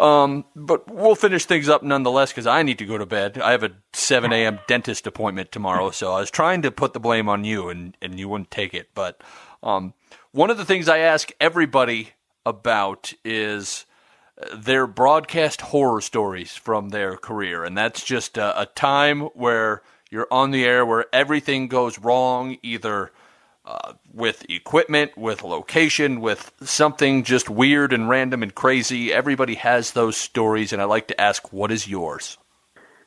Um, 0.00 0.46
but 0.56 0.90
we'll 0.90 1.14
finish 1.14 1.44
things 1.44 1.68
up 1.68 1.82
nonetheless 1.82 2.30
because 2.30 2.46
I 2.46 2.62
need 2.62 2.78
to 2.78 2.86
go 2.86 2.96
to 2.96 3.04
bed. 3.04 3.38
I 3.38 3.50
have 3.50 3.62
a 3.62 3.72
7 3.92 4.32
a.m. 4.32 4.58
dentist 4.66 5.06
appointment 5.06 5.52
tomorrow, 5.52 5.90
so 5.90 6.14
I 6.14 6.20
was 6.20 6.30
trying 6.30 6.62
to 6.62 6.70
put 6.70 6.94
the 6.94 7.00
blame 7.00 7.28
on 7.28 7.44
you, 7.44 7.68
and, 7.68 7.94
and 8.00 8.18
you 8.18 8.26
wouldn't 8.26 8.50
take 8.50 8.72
it. 8.72 8.88
But 8.94 9.20
um, 9.62 9.92
one 10.32 10.48
of 10.48 10.56
the 10.56 10.64
things 10.64 10.88
I 10.88 10.98
ask 10.98 11.30
everybody 11.38 12.12
about 12.46 13.12
is 13.26 13.84
uh, 14.42 14.56
their 14.56 14.86
broadcast 14.86 15.60
horror 15.60 16.00
stories 16.00 16.56
from 16.56 16.88
their 16.88 17.18
career, 17.18 17.62
and 17.62 17.76
that's 17.76 18.02
just 18.02 18.38
a, 18.38 18.62
a 18.62 18.64
time 18.64 19.20
where 19.34 19.82
you're 20.10 20.28
on 20.30 20.50
the 20.50 20.64
air 20.64 20.86
where 20.86 21.04
everything 21.12 21.68
goes 21.68 21.98
wrong, 21.98 22.56
either 22.62 23.12
uh, 23.70 23.92
with 24.12 24.44
equipment, 24.50 25.16
with 25.16 25.44
location, 25.44 26.20
with 26.20 26.52
something 26.60 27.22
just 27.22 27.48
weird 27.48 27.92
and 27.92 28.08
random 28.08 28.42
and 28.42 28.52
crazy. 28.52 29.12
Everybody 29.12 29.54
has 29.54 29.92
those 29.92 30.16
stories, 30.16 30.72
and 30.72 30.82
I 30.82 30.86
like 30.86 31.06
to 31.08 31.20
ask, 31.20 31.52
what 31.52 31.70
is 31.70 31.86
yours? 31.86 32.36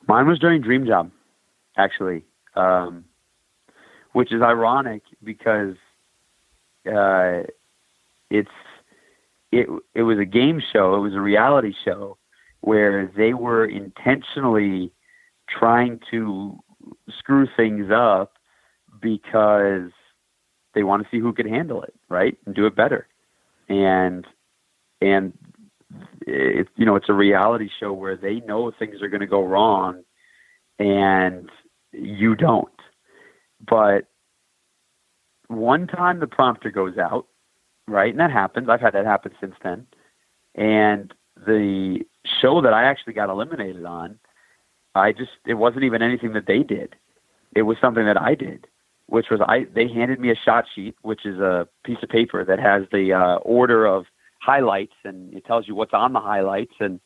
Mine 0.07 0.25
was 0.25 0.39
during 0.39 0.61
Dream 0.61 0.85
Job, 0.85 1.11
actually, 1.75 2.23
um, 2.55 3.03
which 4.13 4.31
is 4.31 4.41
ironic 4.41 5.01
because 5.21 5.75
uh, 6.89 7.43
it's 8.29 8.49
it 9.51 9.67
it 9.93 10.03
was 10.03 10.19
a 10.19 10.25
game 10.25 10.61
show, 10.71 10.95
it 10.95 10.99
was 10.99 11.13
a 11.13 11.21
reality 11.21 11.73
show 11.83 12.17
where 12.61 13.11
they 13.17 13.33
were 13.33 13.65
intentionally 13.65 14.93
trying 15.49 15.99
to 16.11 16.57
screw 17.09 17.47
things 17.57 17.91
up 17.91 18.37
because 19.01 19.91
they 20.73 20.83
want 20.83 21.03
to 21.03 21.09
see 21.09 21.19
who 21.19 21.33
could 21.33 21.45
handle 21.45 21.83
it, 21.83 21.93
right, 22.09 22.37
and 22.45 22.55
do 22.55 22.65
it 22.65 22.75
better. 22.75 23.07
And 23.69 24.25
and 25.01 25.33
it's 26.21 26.69
you 26.75 26.85
know 26.85 26.95
it's 26.95 27.09
a 27.09 27.13
reality 27.13 27.69
show 27.79 27.93
where 27.93 28.17
they 28.17 28.39
know 28.41 28.71
things 28.71 29.01
are 29.01 29.09
going 29.09 29.21
to 29.21 29.27
go 29.27 29.43
wrong, 29.43 30.03
and 30.79 31.49
you 31.91 32.35
don't. 32.35 32.69
But 33.67 34.07
one 35.47 35.87
time 35.87 36.19
the 36.19 36.27
prompter 36.27 36.71
goes 36.71 36.97
out, 36.97 37.27
right, 37.87 38.11
and 38.11 38.19
that 38.19 38.31
happens. 38.31 38.69
I've 38.69 38.81
had 38.81 38.93
that 38.93 39.05
happen 39.05 39.31
since 39.39 39.55
then. 39.63 39.87
And 40.55 41.13
the 41.35 41.99
show 42.41 42.61
that 42.61 42.73
I 42.73 42.85
actually 42.85 43.13
got 43.13 43.29
eliminated 43.29 43.85
on, 43.85 44.19
I 44.95 45.11
just 45.11 45.31
it 45.45 45.55
wasn't 45.55 45.83
even 45.83 46.01
anything 46.01 46.33
that 46.33 46.47
they 46.47 46.63
did. 46.63 46.95
It 47.55 47.63
was 47.63 47.77
something 47.79 48.05
that 48.05 48.19
I 48.19 48.35
did 48.35 48.67
which 49.07 49.27
was 49.29 49.39
I 49.41 49.65
they 49.73 49.87
handed 49.87 50.19
me 50.19 50.31
a 50.31 50.35
shot 50.35 50.65
sheet, 50.73 50.95
which 51.01 51.25
is 51.25 51.39
a 51.39 51.67
piece 51.85 51.97
of 52.03 52.09
paper 52.09 52.43
that 52.45 52.59
has 52.59 52.83
the 52.91 53.13
uh, 53.13 53.35
order 53.37 53.85
of 53.85 54.05
highlights 54.41 54.95
and 55.05 55.33
it 55.33 55.45
tells 55.45 55.67
you 55.67 55.75
what's 55.75 55.93
on 55.93 56.13
the 56.13 56.19
highlights 56.19 56.73
and 56.79 56.99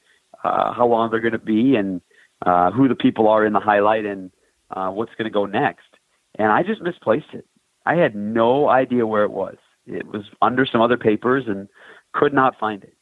uh, 0.43 0.73
how 0.73 0.87
long 0.87 1.09
they're 1.11 1.19
going 1.19 1.31
to 1.33 1.39
be 1.39 1.75
and 1.75 2.01
uh, 2.45 2.71
who 2.71 2.87
the 2.87 2.95
people 2.95 3.27
are 3.27 3.45
in 3.45 3.53
the 3.53 3.59
highlight 3.59 4.05
and 4.05 4.31
Uh, 4.69 4.91
what's 4.91 5.15
going 5.17 5.31
to 5.31 5.39
go 5.39 5.45
next? 5.47 5.91
And 6.39 6.51
I 6.51 6.61
just 6.61 6.81
misplaced 6.81 7.33
it. 7.33 7.45
I 7.85 7.95
had 7.95 8.13
no 8.15 8.67
idea 8.67 9.07
where 9.07 9.23
it 9.23 9.31
was. 9.31 9.57
It 9.85 10.05
was 10.05 10.25
under 10.41 10.65
some 10.65 10.81
other 10.83 10.97
papers 10.97 11.47
and 11.47 11.69
could 12.11 12.33
not 12.33 12.59
find 12.59 12.83
it. 12.83 12.97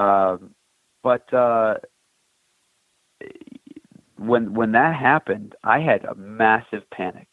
Um, 0.00 0.54
but 1.02 1.32
uh, 1.32 1.74
when 4.18 4.52
when 4.52 4.72
that 4.72 4.94
happened, 4.94 5.54
I 5.64 5.78
had 5.80 6.04
a 6.04 6.14
massive 6.14 6.84
panic. 6.90 7.28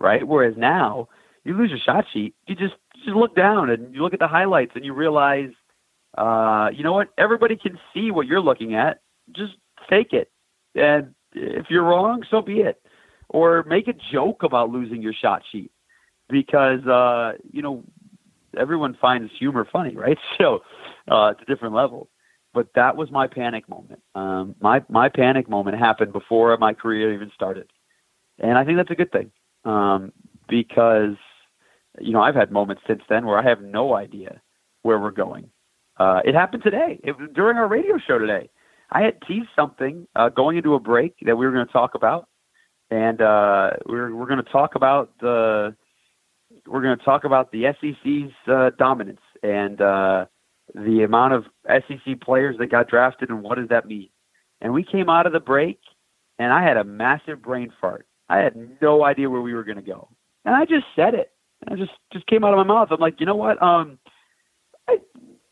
Right. 0.00 0.26
Whereas 0.26 0.54
now, 0.56 1.08
you 1.44 1.54
lose 1.54 1.70
your 1.70 1.78
shot 1.78 2.06
sheet, 2.12 2.34
you 2.46 2.54
just 2.54 2.74
you 2.94 3.04
just 3.04 3.16
look 3.16 3.36
down 3.36 3.70
and 3.70 3.94
you 3.94 4.02
look 4.02 4.14
at 4.14 4.18
the 4.18 4.28
highlights 4.28 4.72
and 4.74 4.84
you 4.84 4.94
realize, 4.94 5.50
uh, 6.16 6.70
you 6.72 6.82
know 6.82 6.92
what? 6.92 7.08
Everybody 7.18 7.56
can 7.56 7.78
see 7.92 8.10
what 8.10 8.26
you're 8.26 8.40
looking 8.40 8.74
at. 8.74 9.00
Just 9.32 9.52
take 9.88 10.12
it, 10.12 10.30
and 10.74 11.14
if 11.34 11.66
you're 11.68 11.84
wrong, 11.84 12.24
so 12.30 12.40
be 12.40 12.60
it. 12.60 12.80
Or 13.28 13.62
make 13.64 13.86
a 13.88 13.94
joke 14.12 14.42
about 14.42 14.70
losing 14.70 15.02
your 15.02 15.12
shot 15.12 15.42
sheet 15.52 15.70
because 16.28 16.84
uh, 16.86 17.32
you 17.52 17.62
know 17.62 17.84
everyone 18.56 18.96
finds 19.00 19.30
humor 19.38 19.68
funny, 19.70 19.96
right? 19.96 20.18
So 20.38 20.60
uh, 21.08 21.32
it's 21.32 21.42
a 21.42 21.44
different 21.46 21.74
level. 21.74 22.08
But 22.54 22.68
that 22.74 22.96
was 22.96 23.10
my 23.10 23.26
panic 23.26 23.68
moment. 23.68 24.02
Um, 24.14 24.54
my 24.60 24.82
my 24.88 25.10
panic 25.10 25.48
moment 25.48 25.78
happened 25.78 26.12
before 26.12 26.56
my 26.56 26.72
career 26.72 27.12
even 27.12 27.30
started, 27.34 27.70
and 28.38 28.56
I 28.58 28.64
think 28.64 28.78
that's 28.78 28.90
a 28.90 28.94
good 28.96 29.12
thing 29.12 29.30
um, 29.64 30.12
because 30.48 31.16
you 32.00 32.12
know 32.12 32.20
I've 32.20 32.34
had 32.34 32.50
moments 32.50 32.82
since 32.86 33.02
then 33.08 33.26
where 33.26 33.38
I 33.38 33.48
have 33.48 33.62
no 33.62 33.94
idea 33.94 34.40
where 34.82 34.98
we're 34.98 35.10
going. 35.10 35.50
Uh, 35.98 36.20
it 36.24 36.34
happened 36.34 36.62
today. 36.62 37.00
It 37.04 37.34
during 37.34 37.56
our 37.56 37.68
radio 37.68 37.98
show 37.98 38.18
today. 38.18 38.50
I 38.92 39.02
had 39.02 39.20
teased 39.26 39.48
something 39.54 40.08
uh, 40.16 40.30
going 40.30 40.56
into 40.56 40.74
a 40.74 40.80
break 40.80 41.14
that 41.22 41.36
we 41.36 41.46
were 41.46 41.52
going 41.52 41.66
to 41.66 41.72
talk 41.72 41.94
about, 41.94 42.28
and 42.90 43.20
uh, 43.20 43.70
we're 43.86 44.14
we're 44.14 44.26
going 44.26 44.42
to 44.42 44.50
talk 44.50 44.74
about 44.74 45.12
the 45.20 45.76
we're 46.66 46.82
going 46.82 46.98
to 46.98 47.04
talk 47.04 47.24
about 47.24 47.52
the 47.52 47.72
SEC's 47.80 48.32
uh, 48.52 48.70
dominance 48.78 49.20
and 49.42 49.80
uh, 49.80 50.26
the 50.74 51.02
amount 51.02 51.34
of 51.34 51.44
SEC 51.66 52.20
players 52.20 52.56
that 52.58 52.70
got 52.70 52.88
drafted 52.88 53.30
and 53.30 53.42
what 53.42 53.58
does 53.58 53.68
that 53.68 53.86
mean. 53.86 54.08
And 54.60 54.72
we 54.72 54.84
came 54.84 55.08
out 55.08 55.26
of 55.26 55.32
the 55.32 55.40
break, 55.40 55.80
and 56.38 56.52
I 56.52 56.62
had 56.62 56.76
a 56.76 56.84
massive 56.84 57.40
brain 57.42 57.72
fart. 57.80 58.06
I 58.30 58.38
had 58.38 58.54
no 58.80 59.04
idea 59.04 59.28
where 59.28 59.40
we 59.40 59.52
were 59.52 59.64
going 59.64 59.76
to 59.76 59.82
go, 59.82 60.08
and 60.44 60.54
I 60.54 60.64
just 60.64 60.86
said 60.94 61.14
it. 61.14 61.32
I 61.68 61.74
just 61.74 61.90
just 62.12 62.26
came 62.26 62.44
out 62.44 62.54
of 62.54 62.64
my 62.64 62.74
mouth. 62.74 62.88
I'm 62.90 63.00
like, 63.00 63.16
you 63.18 63.26
know 63.26 63.34
what? 63.34 63.60
Um, 63.62 63.98
I 64.88 64.98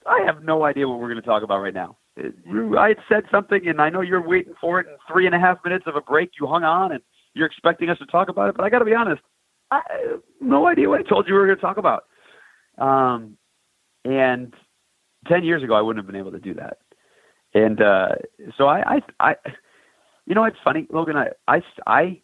I 0.06 0.22
have 0.24 0.44
no 0.44 0.64
idea 0.64 0.88
what 0.88 1.00
we're 1.00 1.08
going 1.08 1.20
to 1.20 1.26
talk 1.26 1.42
about 1.42 1.60
right 1.60 1.74
now. 1.74 1.96
I 2.16 2.88
had 2.88 2.98
said 3.08 3.24
something, 3.30 3.66
and 3.68 3.80
I 3.80 3.90
know 3.90 4.00
you're 4.00 4.26
waiting 4.26 4.54
for 4.60 4.80
it. 4.80 4.86
In 4.86 4.96
three 5.12 5.26
and 5.26 5.34
a 5.34 5.38
half 5.38 5.58
minutes 5.64 5.84
of 5.86 5.96
a 5.96 6.00
break, 6.00 6.30
you 6.40 6.46
hung 6.46 6.64
on, 6.64 6.92
and 6.92 7.02
you're 7.34 7.46
expecting 7.46 7.90
us 7.90 7.98
to 7.98 8.06
talk 8.06 8.28
about 8.28 8.48
it. 8.48 8.56
But 8.56 8.64
I 8.64 8.70
got 8.70 8.78
to 8.78 8.84
be 8.84 8.94
honest, 8.94 9.22
I 9.70 9.80
no 10.40 10.66
idea 10.66 10.88
what 10.88 11.00
I 11.00 11.02
told 11.02 11.26
you 11.28 11.34
we 11.34 11.40
were 11.40 11.46
going 11.46 11.58
to 11.58 11.62
talk 11.62 11.78
about. 11.78 12.04
Um, 12.78 13.36
and 14.04 14.54
ten 15.26 15.44
years 15.44 15.64
ago, 15.64 15.74
I 15.74 15.80
wouldn't 15.80 16.04
have 16.04 16.10
been 16.10 16.20
able 16.20 16.32
to 16.32 16.38
do 16.38 16.54
that. 16.54 16.78
And 17.54 17.80
uh, 17.82 18.14
so 18.56 18.66
I, 18.66 18.96
I, 18.96 19.02
I, 19.20 19.34
you 20.26 20.34
know, 20.34 20.44
it's 20.44 20.58
funny, 20.62 20.86
Logan. 20.92 21.16
I, 21.16 21.28
I, 21.48 21.62
I, 21.86 22.22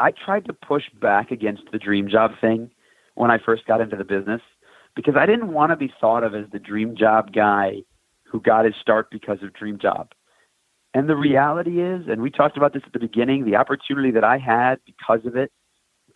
I 0.00 0.12
tried 0.12 0.46
to 0.46 0.52
push 0.52 0.84
back 1.00 1.30
against 1.30 1.62
the 1.70 1.78
dream 1.78 2.08
job 2.08 2.32
thing 2.40 2.70
when 3.14 3.30
I 3.30 3.38
first 3.38 3.66
got 3.66 3.80
into 3.80 3.96
the 3.96 4.04
business 4.04 4.40
because 4.96 5.14
I 5.16 5.26
didn't 5.26 5.52
want 5.52 5.70
to 5.70 5.76
be 5.76 5.92
thought 6.00 6.24
of 6.24 6.34
as 6.34 6.46
the 6.50 6.58
dream 6.58 6.96
job 6.96 7.32
guy 7.32 7.82
who 8.24 8.40
got 8.40 8.64
his 8.64 8.74
start 8.80 9.10
because 9.10 9.42
of 9.42 9.52
dream 9.52 9.78
job. 9.78 10.12
And 10.94 11.08
the 11.08 11.16
reality 11.16 11.82
is, 11.82 12.08
and 12.08 12.22
we 12.22 12.30
talked 12.30 12.56
about 12.56 12.72
this 12.72 12.82
at 12.86 12.92
the 12.92 12.98
beginning, 12.98 13.44
the 13.44 13.56
opportunity 13.56 14.10
that 14.12 14.24
I 14.24 14.38
had 14.38 14.80
because 14.86 15.20
of 15.24 15.36
it 15.36 15.52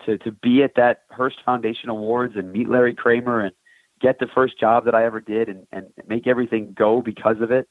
to 0.06 0.18
to 0.18 0.32
be 0.32 0.62
at 0.62 0.74
that 0.76 1.02
Hearst 1.10 1.36
Foundation 1.44 1.90
Awards 1.90 2.34
and 2.36 2.52
meet 2.52 2.68
Larry 2.68 2.94
Kramer 2.94 3.40
and 3.40 3.52
get 4.00 4.18
the 4.18 4.26
first 4.34 4.58
job 4.58 4.86
that 4.86 4.94
I 4.94 5.04
ever 5.04 5.20
did 5.20 5.48
and, 5.48 5.66
and 5.70 5.86
make 6.08 6.26
everything 6.26 6.74
go 6.76 7.02
because 7.02 7.40
of 7.40 7.52
it. 7.52 7.68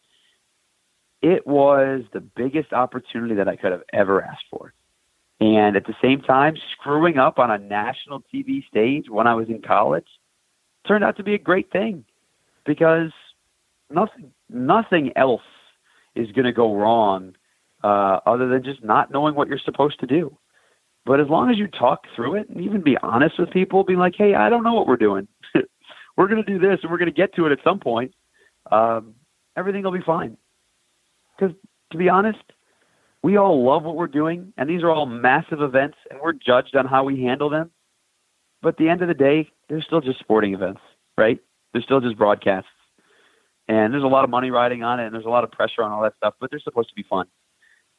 It 1.21 1.45
was 1.45 2.03
the 2.13 2.21
biggest 2.21 2.71
opportunity 2.71 3.35
that 3.35 3.47
I 3.47 3.55
could 3.55 3.71
have 3.71 3.83
ever 3.91 4.21
asked 4.21 4.45
for. 4.49 4.73
And 5.39 5.75
at 5.75 5.85
the 5.85 5.95
same 6.01 6.21
time, 6.21 6.55
screwing 6.73 7.17
up 7.17 7.37
on 7.39 7.51
a 7.51 7.57
national 7.57 8.23
TV 8.33 8.65
stage 8.67 9.05
when 9.09 9.27
I 9.27 9.35
was 9.35 9.49
in 9.49 9.61
college 9.61 10.07
turned 10.87 11.03
out 11.03 11.17
to 11.17 11.23
be 11.23 11.33
a 11.33 11.39
great 11.39 11.71
thing 11.71 12.05
because 12.65 13.11
nothing 13.89 14.31
nothing 14.49 15.11
else 15.15 15.41
is 16.15 16.31
going 16.31 16.45
to 16.45 16.51
go 16.51 16.75
wrong 16.75 17.35
uh, 17.83 18.19
other 18.25 18.47
than 18.47 18.63
just 18.63 18.83
not 18.83 19.11
knowing 19.11 19.35
what 19.35 19.47
you're 19.47 19.59
supposed 19.63 19.99
to 19.99 20.07
do. 20.07 20.37
But 21.05 21.19
as 21.19 21.27
long 21.27 21.49
as 21.49 21.57
you 21.57 21.67
talk 21.67 22.05
through 22.15 22.35
it 22.35 22.49
and 22.49 22.61
even 22.61 22.81
be 22.81 22.97
honest 23.01 23.37
with 23.37 23.51
people, 23.51 23.83
be 23.83 23.95
like, 23.95 24.13
hey, 24.17 24.35
I 24.35 24.49
don't 24.49 24.63
know 24.63 24.73
what 24.73 24.87
we're 24.87 24.95
doing. 24.95 25.27
we're 26.17 26.27
going 26.27 26.43
to 26.43 26.49
do 26.49 26.59
this 26.59 26.79
and 26.81 26.91
we're 26.91 26.97
going 26.97 27.11
to 27.11 27.15
get 27.15 27.35
to 27.35 27.45
it 27.45 27.51
at 27.51 27.59
some 27.63 27.79
point. 27.79 28.13
Um, 28.71 29.15
everything 29.57 29.83
will 29.83 29.91
be 29.91 30.01
fine. 30.05 30.37
Because 31.37 31.55
to 31.91 31.97
be 31.97 32.07
honest, 32.07 32.39
we 33.23 33.37
all 33.37 33.63
love 33.63 33.83
what 33.83 33.95
we're 33.95 34.07
doing, 34.07 34.53
and 34.57 34.69
these 34.69 34.83
are 34.83 34.91
all 34.91 35.05
massive 35.05 35.61
events, 35.61 35.97
and 36.11 36.19
we're 36.21 36.33
judged 36.33 36.75
on 36.75 36.85
how 36.85 37.05
we 37.05 37.23
handle 37.23 37.49
them. 37.49 37.71
But 38.61 38.69
at 38.69 38.77
the 38.77 38.89
end 38.89 39.01
of 39.01 39.07
the 39.07 39.13
day, 39.13 39.49
they're 39.69 39.81
still 39.81 40.01
just 40.01 40.19
sporting 40.19 40.53
events, 40.53 40.81
right? 41.17 41.39
They're 41.71 41.81
still 41.81 42.01
just 42.01 42.17
broadcasts. 42.17 42.69
And 43.67 43.93
there's 43.93 44.03
a 44.03 44.07
lot 44.07 44.25
of 44.25 44.29
money 44.29 44.51
riding 44.51 44.83
on 44.83 44.99
it, 44.99 45.05
and 45.05 45.15
there's 45.15 45.25
a 45.25 45.29
lot 45.29 45.45
of 45.45 45.51
pressure 45.51 45.83
on 45.83 45.91
all 45.91 46.03
that 46.03 46.15
stuff, 46.17 46.33
but 46.39 46.51
they're 46.51 46.59
supposed 46.59 46.89
to 46.89 46.95
be 46.95 47.03
fun. 47.03 47.27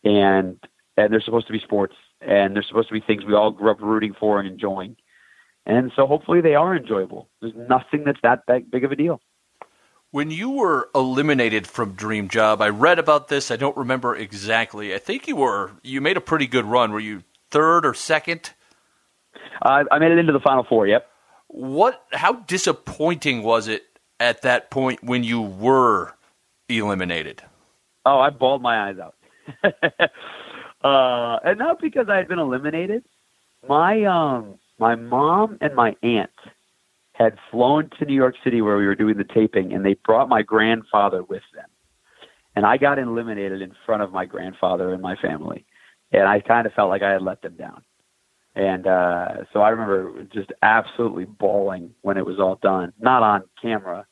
And 0.04 0.58
and 0.96 1.12
they're 1.12 1.20
supposed 1.20 1.46
to 1.48 1.52
be 1.52 1.58
sports, 1.58 1.96
and 2.20 2.54
they're 2.54 2.62
supposed 2.62 2.88
to 2.88 2.94
be 2.94 3.00
things 3.00 3.24
we 3.24 3.34
all 3.34 3.50
grew 3.50 3.70
up 3.70 3.80
rooting 3.80 4.14
for 4.18 4.38
and 4.38 4.48
enjoying. 4.48 4.96
And 5.66 5.90
so 5.96 6.06
hopefully 6.06 6.40
they 6.40 6.54
are 6.54 6.76
enjoyable. 6.76 7.30
There's 7.40 7.54
nothing 7.56 8.04
that's 8.04 8.20
that 8.22 8.42
big 8.46 8.84
of 8.84 8.92
a 8.92 8.96
deal. 8.96 9.20
When 10.14 10.30
you 10.30 10.50
were 10.50 10.90
eliminated 10.94 11.66
from 11.66 11.94
Dream 11.94 12.28
Job, 12.28 12.62
I 12.62 12.68
read 12.68 13.00
about 13.00 13.26
this. 13.26 13.50
I 13.50 13.56
don't 13.56 13.76
remember 13.76 14.14
exactly. 14.14 14.94
I 14.94 14.98
think 14.98 15.26
you 15.26 15.34
were 15.34 15.72
you 15.82 16.00
made 16.00 16.16
a 16.16 16.20
pretty 16.20 16.46
good 16.46 16.64
run. 16.64 16.92
Were 16.92 17.00
you 17.00 17.24
third 17.50 17.84
or 17.84 17.94
second? 17.94 18.52
Uh, 19.60 19.82
I 19.90 19.98
made 19.98 20.12
it 20.12 20.18
into 20.18 20.32
the 20.32 20.38
final 20.38 20.62
four. 20.68 20.86
Yep. 20.86 21.04
What? 21.48 22.00
How 22.12 22.34
disappointing 22.34 23.42
was 23.42 23.66
it 23.66 23.82
at 24.20 24.42
that 24.42 24.70
point 24.70 25.02
when 25.02 25.24
you 25.24 25.40
were 25.40 26.14
eliminated? 26.68 27.42
Oh, 28.06 28.20
I 28.20 28.30
bawled 28.30 28.62
my 28.62 28.90
eyes 28.90 28.98
out. 29.00 29.16
uh, 30.84 31.40
and 31.44 31.58
not 31.58 31.80
because 31.80 32.08
I 32.08 32.18
had 32.18 32.28
been 32.28 32.38
eliminated. 32.38 33.02
My 33.68 34.04
um 34.04 34.60
my 34.78 34.94
mom 34.94 35.58
and 35.60 35.74
my 35.74 35.96
aunt 36.04 36.30
had 37.14 37.38
flown 37.50 37.88
to 37.98 38.04
New 38.04 38.14
York 38.14 38.34
City 38.42 38.60
where 38.60 38.76
we 38.76 38.86
were 38.86 38.96
doing 38.96 39.16
the 39.16 39.24
taping, 39.24 39.72
and 39.72 39.84
they 39.84 39.94
brought 40.04 40.28
my 40.28 40.42
grandfather 40.42 41.22
with 41.22 41.42
them. 41.54 41.68
And 42.56 42.66
I 42.66 42.76
got 42.76 42.98
eliminated 42.98 43.62
in 43.62 43.72
front 43.86 44.02
of 44.02 44.12
my 44.12 44.26
grandfather 44.26 44.92
and 44.92 45.00
my 45.00 45.16
family, 45.16 45.64
and 46.12 46.28
I 46.28 46.40
kind 46.40 46.66
of 46.66 46.72
felt 46.74 46.90
like 46.90 47.02
I 47.02 47.12
had 47.12 47.22
let 47.22 47.40
them 47.42 47.56
down. 47.56 47.82
And 48.56 48.86
uh, 48.86 49.44
so 49.52 49.60
I 49.60 49.70
remember 49.70 50.24
just 50.32 50.52
absolutely 50.62 51.24
bawling 51.24 51.94
when 52.02 52.16
it 52.16 52.26
was 52.26 52.38
all 52.38 52.58
done, 52.62 52.92
not 53.00 53.22
on 53.22 53.44
camera, 53.60 54.06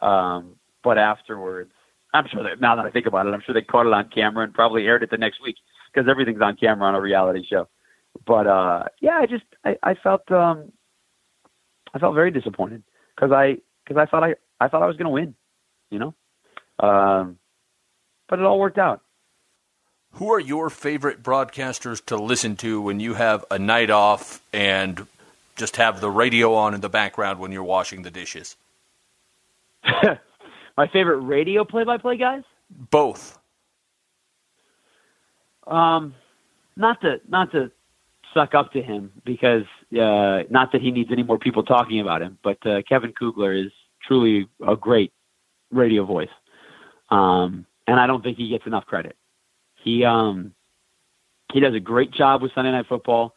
um, 0.00 0.56
but 0.84 0.98
afterwards. 0.98 1.72
I'm 2.14 2.26
sure 2.28 2.42
that 2.42 2.60
now 2.60 2.74
that 2.74 2.86
I 2.86 2.90
think 2.90 3.06
about 3.06 3.26
it, 3.26 3.34
I'm 3.34 3.42
sure 3.44 3.54
they 3.54 3.60
caught 3.60 3.86
it 3.86 3.92
on 3.92 4.08
camera 4.08 4.42
and 4.44 4.54
probably 4.54 4.86
aired 4.86 5.02
it 5.02 5.10
the 5.10 5.18
next 5.18 5.42
week 5.42 5.56
because 5.92 6.08
everything's 6.08 6.40
on 6.40 6.56
camera 6.56 6.88
on 6.88 6.94
a 6.94 7.00
reality 7.00 7.44
show 7.48 7.68
but 8.26 8.46
uh, 8.46 8.84
yeah, 9.00 9.18
I 9.18 9.26
just 9.26 9.44
I, 9.64 9.76
I 9.82 9.94
felt 9.94 10.30
um, 10.30 10.72
I 11.94 11.98
felt 11.98 12.14
very 12.14 12.30
disappointed 12.30 12.82
because 13.14 13.32
I 13.32 13.58
because 13.84 14.00
I 14.00 14.06
thought 14.06 14.24
I 14.24 14.34
I 14.60 14.68
thought 14.68 14.82
I 14.82 14.86
was 14.86 14.96
going 14.96 15.06
to 15.06 15.10
win, 15.10 15.34
you 15.90 15.98
know, 15.98 16.14
um, 16.78 17.38
but 18.28 18.38
it 18.38 18.44
all 18.44 18.58
worked 18.58 18.78
out. 18.78 19.02
Who 20.12 20.32
are 20.32 20.40
your 20.40 20.70
favorite 20.70 21.22
broadcasters 21.22 22.04
to 22.06 22.16
listen 22.16 22.56
to 22.56 22.80
when 22.80 22.98
you 22.98 23.14
have 23.14 23.44
a 23.50 23.58
night 23.58 23.90
off 23.90 24.40
and 24.52 25.06
just 25.56 25.76
have 25.76 26.00
the 26.00 26.10
radio 26.10 26.54
on 26.54 26.74
in 26.74 26.80
the 26.80 26.88
background 26.88 27.38
when 27.38 27.52
you're 27.52 27.62
washing 27.62 28.02
the 28.02 28.10
dishes? 28.10 28.56
My 29.84 30.86
favorite 30.88 31.18
radio 31.18 31.64
play-by-play 31.64 32.16
guys? 32.16 32.42
Both. 32.70 33.38
Um, 35.66 36.14
not 36.76 37.00
to 37.02 37.20
not 37.28 37.52
to 37.52 37.70
suck 38.34 38.54
up 38.54 38.72
to 38.72 38.82
him 38.82 39.12
because 39.24 39.64
uh, 39.92 40.44
not 40.50 40.72
that 40.72 40.80
he 40.80 40.90
needs 40.90 41.10
any 41.12 41.22
more 41.22 41.38
people 41.38 41.62
talking 41.62 42.00
about 42.00 42.22
him, 42.22 42.38
but 42.42 42.64
uh, 42.66 42.82
Kevin 42.88 43.12
Kugler 43.12 43.52
is 43.52 43.70
truly 44.06 44.48
a 44.66 44.76
great 44.76 45.12
radio 45.70 46.04
voice, 46.04 46.28
um, 47.10 47.66
and 47.86 48.00
I 48.00 48.06
don't 48.06 48.22
think 48.22 48.36
he 48.36 48.48
gets 48.48 48.66
enough 48.66 48.86
credit. 48.86 49.16
He 49.82 50.04
um, 50.04 50.54
he 51.52 51.60
does 51.60 51.74
a 51.74 51.80
great 51.80 52.12
job 52.12 52.42
with 52.42 52.52
Sunday 52.54 52.72
Night 52.72 52.86
Football. 52.88 53.34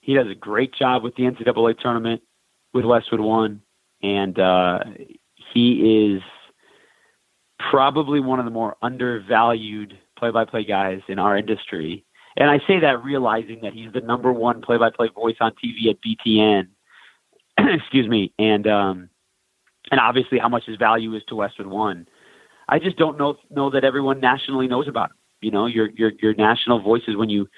He 0.00 0.14
does 0.14 0.28
a 0.30 0.34
great 0.34 0.74
job 0.74 1.02
with 1.02 1.14
the 1.16 1.24
NCAA 1.24 1.78
tournament 1.78 2.22
with 2.72 2.84
Westwood 2.84 3.20
One, 3.20 3.62
and 4.02 4.38
uh, 4.38 4.80
he 5.52 6.14
is 6.14 6.22
probably 7.70 8.20
one 8.20 8.38
of 8.38 8.44
the 8.44 8.50
more 8.50 8.76
undervalued 8.82 9.98
play-by-play 10.18 10.64
guys 10.64 11.00
in 11.08 11.18
our 11.18 11.36
industry 11.36 12.05
And 12.36 12.50
I 12.50 12.58
say 12.66 12.80
that 12.80 13.02
realizing 13.02 13.60
that 13.62 13.72
he's 13.72 13.92
the 13.92 14.00
number 14.00 14.32
one 14.32 14.60
play-by-play 14.60 15.08
voice 15.14 15.36
on 15.40 15.52
TV 15.52 15.88
at 15.90 15.96
BTN. 16.02 16.68
Excuse 17.58 18.08
me, 18.08 18.32
and 18.38 18.66
um, 18.66 19.08
and 19.90 19.98
obviously 20.00 20.38
how 20.38 20.48
much 20.48 20.64
his 20.66 20.76
value 20.76 21.14
is 21.14 21.22
to 21.28 21.36
Westwood 21.36 21.68
One. 21.68 22.06
I 22.68 22.78
just 22.78 22.98
don't 22.98 23.16
know 23.16 23.36
know 23.50 23.70
that 23.70 23.84
everyone 23.84 24.20
nationally 24.20 24.68
knows 24.68 24.88
about 24.88 25.10
him. 25.10 25.16
You 25.40 25.50
know, 25.50 25.66
your 25.66 25.88
your 25.90 26.12
your 26.20 26.34
national 26.34 26.82
voices 26.82 27.16
when 27.16 27.30
you 27.30 27.48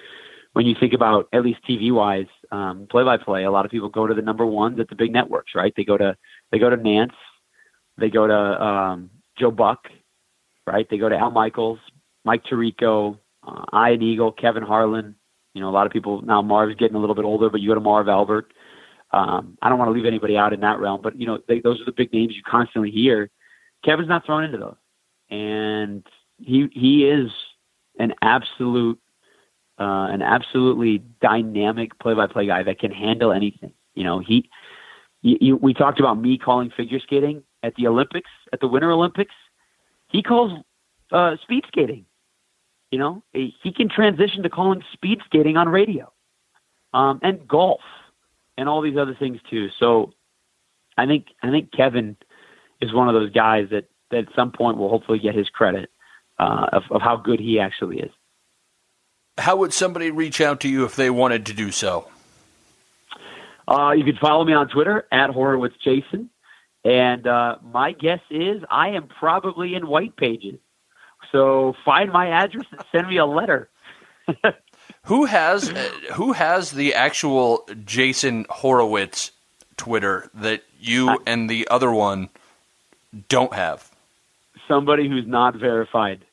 when 0.52 0.66
you 0.66 0.74
think 0.78 0.92
about 0.92 1.28
at 1.32 1.42
least 1.42 1.60
TV 1.68 1.92
wise, 1.92 2.26
um, 2.52 2.86
play 2.90 3.04
by 3.04 3.16
play, 3.16 3.44
a 3.44 3.50
lot 3.50 3.64
of 3.64 3.70
people 3.70 3.88
go 3.88 4.06
to 4.06 4.14
the 4.14 4.22
number 4.22 4.46
ones 4.46 4.78
at 4.78 4.88
the 4.88 4.94
big 4.94 5.12
networks, 5.12 5.52
right? 5.54 5.72
They 5.76 5.84
go 5.84 5.96
to 5.96 6.16
they 6.52 6.58
go 6.58 6.70
to 6.70 6.76
Nance, 6.76 7.12
they 7.96 8.10
go 8.10 8.26
to 8.26 8.64
um, 8.64 9.10
Joe 9.38 9.50
Buck, 9.50 9.88
right? 10.66 10.86
They 10.88 10.98
go 10.98 11.08
to 11.08 11.16
Al 11.16 11.30
Michaels, 11.30 11.78
Mike 12.24 12.44
Tirico, 12.44 13.18
uh, 13.48 13.88
Ian 13.88 14.02
Eagle, 14.02 14.32
Kevin 14.32 14.62
Harlan. 14.62 15.14
You 15.54 15.62
know, 15.62 15.70
a 15.70 15.72
lot 15.72 15.86
of 15.86 15.92
people 15.92 16.22
now. 16.22 16.42
Marv's 16.42 16.76
getting 16.76 16.96
a 16.96 17.00
little 17.00 17.14
bit 17.14 17.24
older, 17.24 17.50
but 17.50 17.60
you 17.60 17.68
go 17.68 17.74
to 17.74 17.80
Marv 17.80 18.08
Albert. 18.08 18.52
Um, 19.10 19.56
I 19.62 19.68
don't 19.68 19.78
want 19.78 19.88
to 19.88 19.92
leave 19.92 20.04
anybody 20.04 20.36
out 20.36 20.52
in 20.52 20.60
that 20.60 20.78
realm, 20.78 21.00
but 21.02 21.18
you 21.18 21.26
know, 21.26 21.38
they, 21.48 21.60
those 21.60 21.80
are 21.80 21.86
the 21.86 21.92
big 21.92 22.12
names 22.12 22.36
you 22.36 22.42
constantly 22.42 22.90
hear. 22.90 23.30
Kevin's 23.84 24.08
not 24.08 24.26
thrown 24.26 24.44
into 24.44 24.58
those, 24.58 24.76
and 25.30 26.06
he 26.38 26.68
he 26.72 27.08
is 27.08 27.30
an 27.98 28.12
absolute 28.22 29.00
uh, 29.80 30.08
an 30.10 30.22
absolutely 30.22 30.98
dynamic 31.20 31.98
play-by-play 31.98 32.46
guy 32.46 32.62
that 32.62 32.78
can 32.78 32.90
handle 32.90 33.32
anything. 33.32 33.72
You 33.94 34.04
know, 34.04 34.18
he. 34.18 34.48
You, 35.20 35.38
you, 35.40 35.56
we 35.56 35.74
talked 35.74 35.98
about 35.98 36.20
me 36.20 36.38
calling 36.38 36.70
figure 36.76 37.00
skating 37.00 37.42
at 37.64 37.74
the 37.74 37.88
Olympics, 37.88 38.30
at 38.52 38.60
the 38.60 38.68
Winter 38.68 38.92
Olympics. 38.92 39.34
He 40.06 40.22
calls 40.22 40.52
uh, 41.10 41.34
speed 41.42 41.64
skating. 41.66 42.04
You 42.90 42.98
know, 42.98 43.22
he 43.32 43.72
can 43.76 43.88
transition 43.88 44.42
to 44.44 44.48
calling 44.48 44.82
speed 44.92 45.18
skating 45.26 45.56
on 45.56 45.68
radio, 45.68 46.10
um, 46.94 47.20
and 47.22 47.46
golf, 47.46 47.80
and 48.56 48.68
all 48.68 48.80
these 48.80 48.96
other 48.96 49.14
things 49.14 49.40
too. 49.50 49.68
So, 49.78 50.14
I 50.96 51.06
think 51.06 51.26
I 51.42 51.50
think 51.50 51.70
Kevin 51.72 52.16
is 52.80 52.92
one 52.92 53.08
of 53.08 53.14
those 53.14 53.30
guys 53.30 53.68
that 53.70 53.88
that 54.10 54.28
at 54.28 54.34
some 54.34 54.52
point 54.52 54.78
will 54.78 54.88
hopefully 54.88 55.18
get 55.18 55.34
his 55.34 55.50
credit 55.50 55.90
uh, 56.38 56.66
of, 56.72 56.82
of 56.90 57.02
how 57.02 57.16
good 57.16 57.40
he 57.40 57.60
actually 57.60 57.98
is. 57.98 58.10
How 59.36 59.56
would 59.56 59.72
somebody 59.72 60.10
reach 60.10 60.40
out 60.40 60.60
to 60.60 60.68
you 60.68 60.84
if 60.84 60.96
they 60.96 61.10
wanted 61.10 61.46
to 61.46 61.52
do 61.52 61.70
so? 61.70 62.08
Uh, 63.68 63.92
you 63.92 64.04
can 64.04 64.16
follow 64.16 64.44
me 64.44 64.54
on 64.54 64.68
Twitter 64.68 65.06
at 65.12 65.30
Horowitz 65.30 65.76
Jason. 65.84 66.30
And 66.84 67.26
uh, 67.26 67.56
my 67.62 67.92
guess 67.92 68.20
is 68.30 68.62
I 68.70 68.90
am 68.90 69.08
probably 69.08 69.74
in 69.74 69.86
white 69.86 70.16
pages. 70.16 70.58
So 71.32 71.74
find 71.84 72.12
my 72.12 72.28
address 72.28 72.66
and 72.72 72.82
send 72.92 73.08
me 73.08 73.18
a 73.18 73.26
letter. 73.26 73.68
who 75.04 75.24
has 75.24 75.70
uh, 75.70 75.90
who 76.14 76.32
has 76.32 76.72
the 76.72 76.94
actual 76.94 77.68
Jason 77.84 78.46
Horowitz 78.50 79.32
Twitter 79.76 80.30
that 80.34 80.62
you 80.78 81.10
I, 81.10 81.16
and 81.26 81.48
the 81.48 81.66
other 81.68 81.90
one 81.90 82.28
don't 83.28 83.54
have? 83.54 83.90
Somebody 84.66 85.08
who's 85.08 85.26
not 85.26 85.54
verified. 85.54 86.24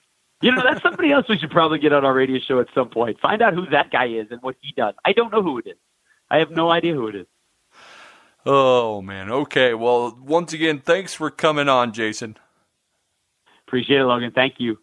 You 0.41 0.51
know, 0.51 0.61
that's 0.61 0.83
somebody 0.83 1.11
else 1.11 1.27
we 1.29 1.37
should 1.37 1.51
probably 1.51 1.79
get 1.79 1.93
on 1.93 2.03
our 2.03 2.13
radio 2.13 2.39
show 2.39 2.59
at 2.59 2.67
some 2.75 2.89
point. 2.89 3.19
Find 3.19 3.41
out 3.41 3.53
who 3.53 3.65
that 3.67 3.89
guy 3.91 4.07
is 4.07 4.27
and 4.29 4.41
what 4.41 4.55
he 4.61 4.73
does. 4.73 4.93
I 5.05 5.13
don't 5.13 5.31
know 5.31 5.41
who 5.41 5.57
it 5.57 5.67
is. 5.67 5.77
I 6.29 6.39
have 6.39 6.51
no 6.51 6.69
idea 6.69 6.93
who 6.93 7.07
it 7.07 7.15
is. 7.15 7.27
Oh 8.45 9.01
man. 9.01 9.31
Okay. 9.31 9.73
Well, 9.73 10.17
once 10.21 10.53
again, 10.53 10.79
thanks 10.79 11.13
for 11.13 11.31
coming 11.31 11.69
on, 11.69 11.93
Jason. 11.93 12.37
Appreciate 13.67 14.01
it, 14.01 14.05
Logan. 14.05 14.31
Thank 14.31 14.59
you. 14.59 14.77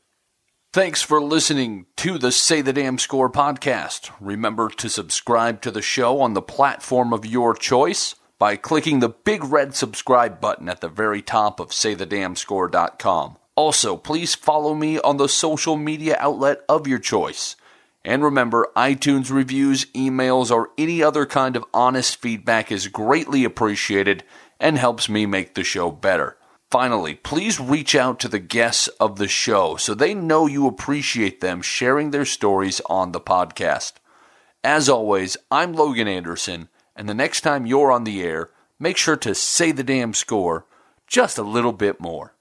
Thanks 0.73 1.03
for 1.03 1.20
listening 1.20 1.85
to 1.97 2.16
the 2.16 2.33
Say 2.33 2.62
the 2.62 2.73
Damn 2.73 2.97
Score 2.97 3.29
podcast. 3.29 4.11
Remember 4.18 4.70
to 4.70 4.89
subscribe 4.89 5.61
to 5.61 5.70
the 5.70 5.83
show 5.83 6.23
on 6.23 6.33
the 6.33 6.41
platform 6.41 7.12
of 7.12 7.27
your 7.27 7.55
choice 7.55 8.14
by 8.39 8.57
clicking 8.57 9.01
the 9.01 9.11
big 9.11 9.45
red 9.45 9.75
subscribe 9.75 10.41
button 10.41 10.70
at 10.70 10.81
the 10.81 10.89
very 10.89 11.20
top 11.20 11.61
of 11.61 11.73
saythedamnscore.com. 11.73 13.37
Also, 13.55 13.99
please 13.99 14.35
follow 14.35 14.73
me 14.73 14.99
on 15.01 15.18
the 15.18 15.29
social 15.29 15.77
media 15.77 16.16
outlet 16.18 16.62
of 16.70 16.87
your 16.87 16.99
choice. 16.99 17.55
And 18.03 18.25
remember, 18.25 18.70
iTunes 18.75 19.31
reviews, 19.31 19.85
emails, 19.95 20.51
or 20.51 20.70
any 20.79 21.03
other 21.03 21.27
kind 21.27 21.55
of 21.55 21.66
honest 21.75 22.16
feedback 22.16 22.73
is 22.73 22.89
greatly 22.89 23.45
appreciated 23.45 24.25
and 24.59 24.79
helps 24.79 25.11
me 25.11 25.27
make 25.27 25.53
the 25.53 25.64
show 25.64 25.91
better. 25.91 26.39
Finally, 26.73 27.16
please 27.16 27.61
reach 27.61 27.95
out 27.95 28.18
to 28.18 28.29
the 28.29 28.39
guests 28.39 28.89
of 28.99 29.16
the 29.16 29.29
show 29.29 29.77
so 29.77 29.93
they 29.93 30.14
know 30.14 30.47
you 30.47 30.66
appreciate 30.66 31.43
them 31.43 31.61
sharing 31.61 32.12
their 32.12 32.25
stories 32.25 32.81
on 32.89 33.12
the 33.12 33.20
podcast. 33.20 33.93
As 34.64 34.89
always, 34.89 35.37
I'm 35.51 35.75
Logan 35.75 36.09
Anderson, 36.09 36.70
and 36.97 37.07
the 37.07 37.14
next 37.14 37.43
time 37.43 37.66
you're 37.66 37.93
on 37.93 38.05
the 38.05 38.23
air, 38.23 38.49
make 38.79 38.97
sure 38.97 39.18
to 39.18 39.35
say 39.35 39.70
the 39.70 39.85
damn 39.85 40.14
score 40.14 40.64
just 41.07 41.37
a 41.37 41.43
little 41.43 41.75
bit 41.75 42.01
more. 42.01 42.32